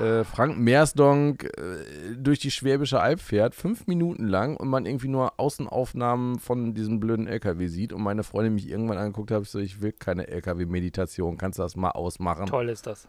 äh, 0.00 0.24
Frank 0.24 0.58
Meersdonk 0.58 1.44
äh, 1.44 2.14
durch 2.16 2.38
die 2.38 2.50
Schwäbische 2.50 3.00
Alb 3.00 3.20
fährt, 3.20 3.54
fünf 3.54 3.86
Minuten 3.86 4.26
lang 4.26 4.56
und 4.56 4.68
man 4.68 4.86
irgendwie 4.86 5.08
nur 5.08 5.38
Außenaufnahmen 5.38 6.38
von 6.38 6.74
diesem 6.74 7.00
blöden 7.00 7.26
LKW 7.26 7.66
sieht 7.68 7.92
und 7.92 8.02
meine 8.02 8.22
Freundin 8.22 8.54
mich 8.54 8.68
irgendwann 8.68 8.98
angeguckt 8.98 9.30
hat, 9.30 9.42
ich 9.42 9.50
so, 9.50 9.58
ich 9.58 9.80
will 9.80 9.92
keine 9.92 10.28
LKW-Meditation, 10.28 11.36
kannst 11.38 11.58
du 11.58 11.62
das 11.62 11.76
mal 11.76 11.90
ausmachen? 11.90 12.46
Toll 12.46 12.68
ist 12.68 12.86
das. 12.86 13.08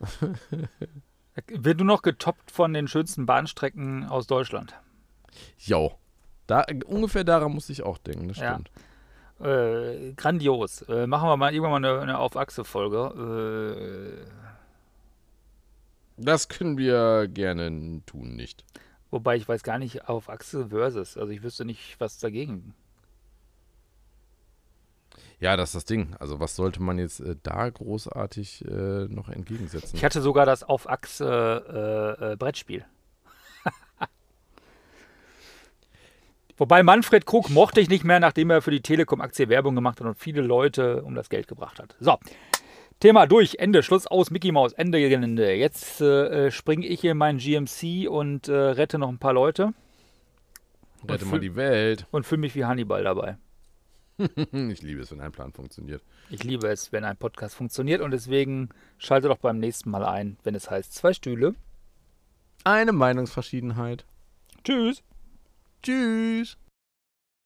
Wird 1.48 1.78
nur 1.78 1.86
noch 1.86 2.02
getoppt 2.02 2.50
von 2.50 2.72
den 2.72 2.88
schönsten 2.88 3.26
Bahnstrecken 3.26 4.04
aus 4.04 4.26
Deutschland. 4.26 4.74
Jo. 5.58 5.92
Da, 6.46 6.64
ungefähr 6.86 7.24
daran 7.24 7.52
muss 7.52 7.68
ich 7.68 7.82
auch 7.82 7.98
denken, 7.98 8.28
das 8.28 8.38
Ja. 8.38 8.58
Äh, 9.40 10.12
grandios. 10.14 10.82
Äh, 10.82 11.06
machen 11.06 11.28
wir 11.28 11.36
mal 11.36 11.52
irgendwann 11.54 11.82
mal 11.82 11.90
eine, 11.90 12.00
eine 12.02 12.18
Auf-Achse-Folge. 12.18 14.24
Äh, 14.26 14.30
Das 16.16 16.48
können 16.48 16.76
wir 16.78 17.28
gerne 17.28 18.02
tun, 18.06 18.36
nicht? 18.36 18.64
wobei 19.10 19.36
ich 19.36 19.48
weiß 19.48 19.62
gar 19.62 19.78
nicht, 19.78 20.08
auf 20.08 20.28
Achse 20.28 20.68
versus. 20.68 21.16
Also 21.16 21.32
ich 21.32 21.42
wüsste 21.42 21.64
nicht, 21.64 21.96
was 21.98 22.18
dagegen. 22.18 22.74
Ja, 25.40 25.56
das 25.56 25.70
ist 25.70 25.74
das 25.76 25.84
Ding. 25.84 26.14
Also 26.18 26.40
was 26.40 26.56
sollte 26.56 26.82
man 26.82 26.98
jetzt 26.98 27.20
äh, 27.20 27.36
da 27.42 27.70
großartig 27.70 28.64
äh, 28.66 29.06
noch 29.08 29.28
entgegensetzen? 29.28 29.96
Ich 29.96 30.04
hatte 30.04 30.20
sogar 30.20 30.46
das 30.46 30.64
auf 30.64 30.88
Achse 30.88 32.26
äh, 32.32 32.36
Brettspiel. 32.36 32.84
Wobei 36.58 36.82
Manfred 36.82 37.24
Krug 37.24 37.50
mochte 37.50 37.80
ich 37.80 37.88
nicht 37.88 38.04
mehr, 38.04 38.20
nachdem 38.20 38.50
er 38.50 38.62
für 38.62 38.70
die 38.70 38.82
Telekom-Aktie 38.82 39.48
Werbung 39.48 39.74
gemacht 39.74 40.00
hat 40.00 40.06
und 40.06 40.18
viele 40.18 40.42
Leute 40.42 41.02
um 41.02 41.14
das 41.14 41.28
Geld 41.28 41.48
gebracht 41.48 41.78
hat. 41.78 41.96
So, 42.00 42.18
Thema 43.00 43.26
durch, 43.26 43.56
Ende, 43.60 43.84
Schluss 43.84 44.08
aus, 44.08 44.30
Mickey 44.30 44.50
Mouse, 44.50 44.72
Ende 44.72 44.98
Gelände. 45.00 45.54
Jetzt 45.54 46.00
äh, 46.00 46.50
springe 46.50 46.84
ich 46.86 47.04
in 47.04 47.16
meinen 47.16 47.38
GMC 47.38 48.08
und 48.08 48.48
äh, 48.48 48.52
rette 48.52 48.98
noch 48.98 49.08
ein 49.08 49.18
paar 49.18 49.32
Leute 49.32 49.72
Rette 51.08 51.26
mal 51.26 51.38
die 51.38 51.54
Welt. 51.54 52.06
und 52.10 52.26
fühle 52.26 52.40
mich 52.40 52.56
wie 52.56 52.64
Hannibal 52.64 53.04
dabei. 53.04 53.36
ich 54.18 54.82
liebe 54.82 55.02
es, 55.02 55.12
wenn 55.12 55.20
ein 55.20 55.30
Plan 55.30 55.52
funktioniert. 55.52 56.02
Ich 56.28 56.42
liebe 56.42 56.66
es, 56.66 56.90
wenn 56.90 57.04
ein 57.04 57.16
Podcast 57.16 57.54
funktioniert 57.54 58.00
und 58.00 58.10
deswegen 58.10 58.70
schalte 58.98 59.28
doch 59.28 59.38
beim 59.38 59.58
nächsten 59.58 59.90
Mal 59.90 60.04
ein, 60.04 60.36
wenn 60.42 60.56
es 60.56 60.68
heißt 60.68 60.92
zwei 60.92 61.12
Stühle. 61.12 61.54
Eine 62.64 62.90
Meinungsverschiedenheit. 62.92 64.04
Tschüss. 64.64 65.04
Tschüss. 65.82 66.56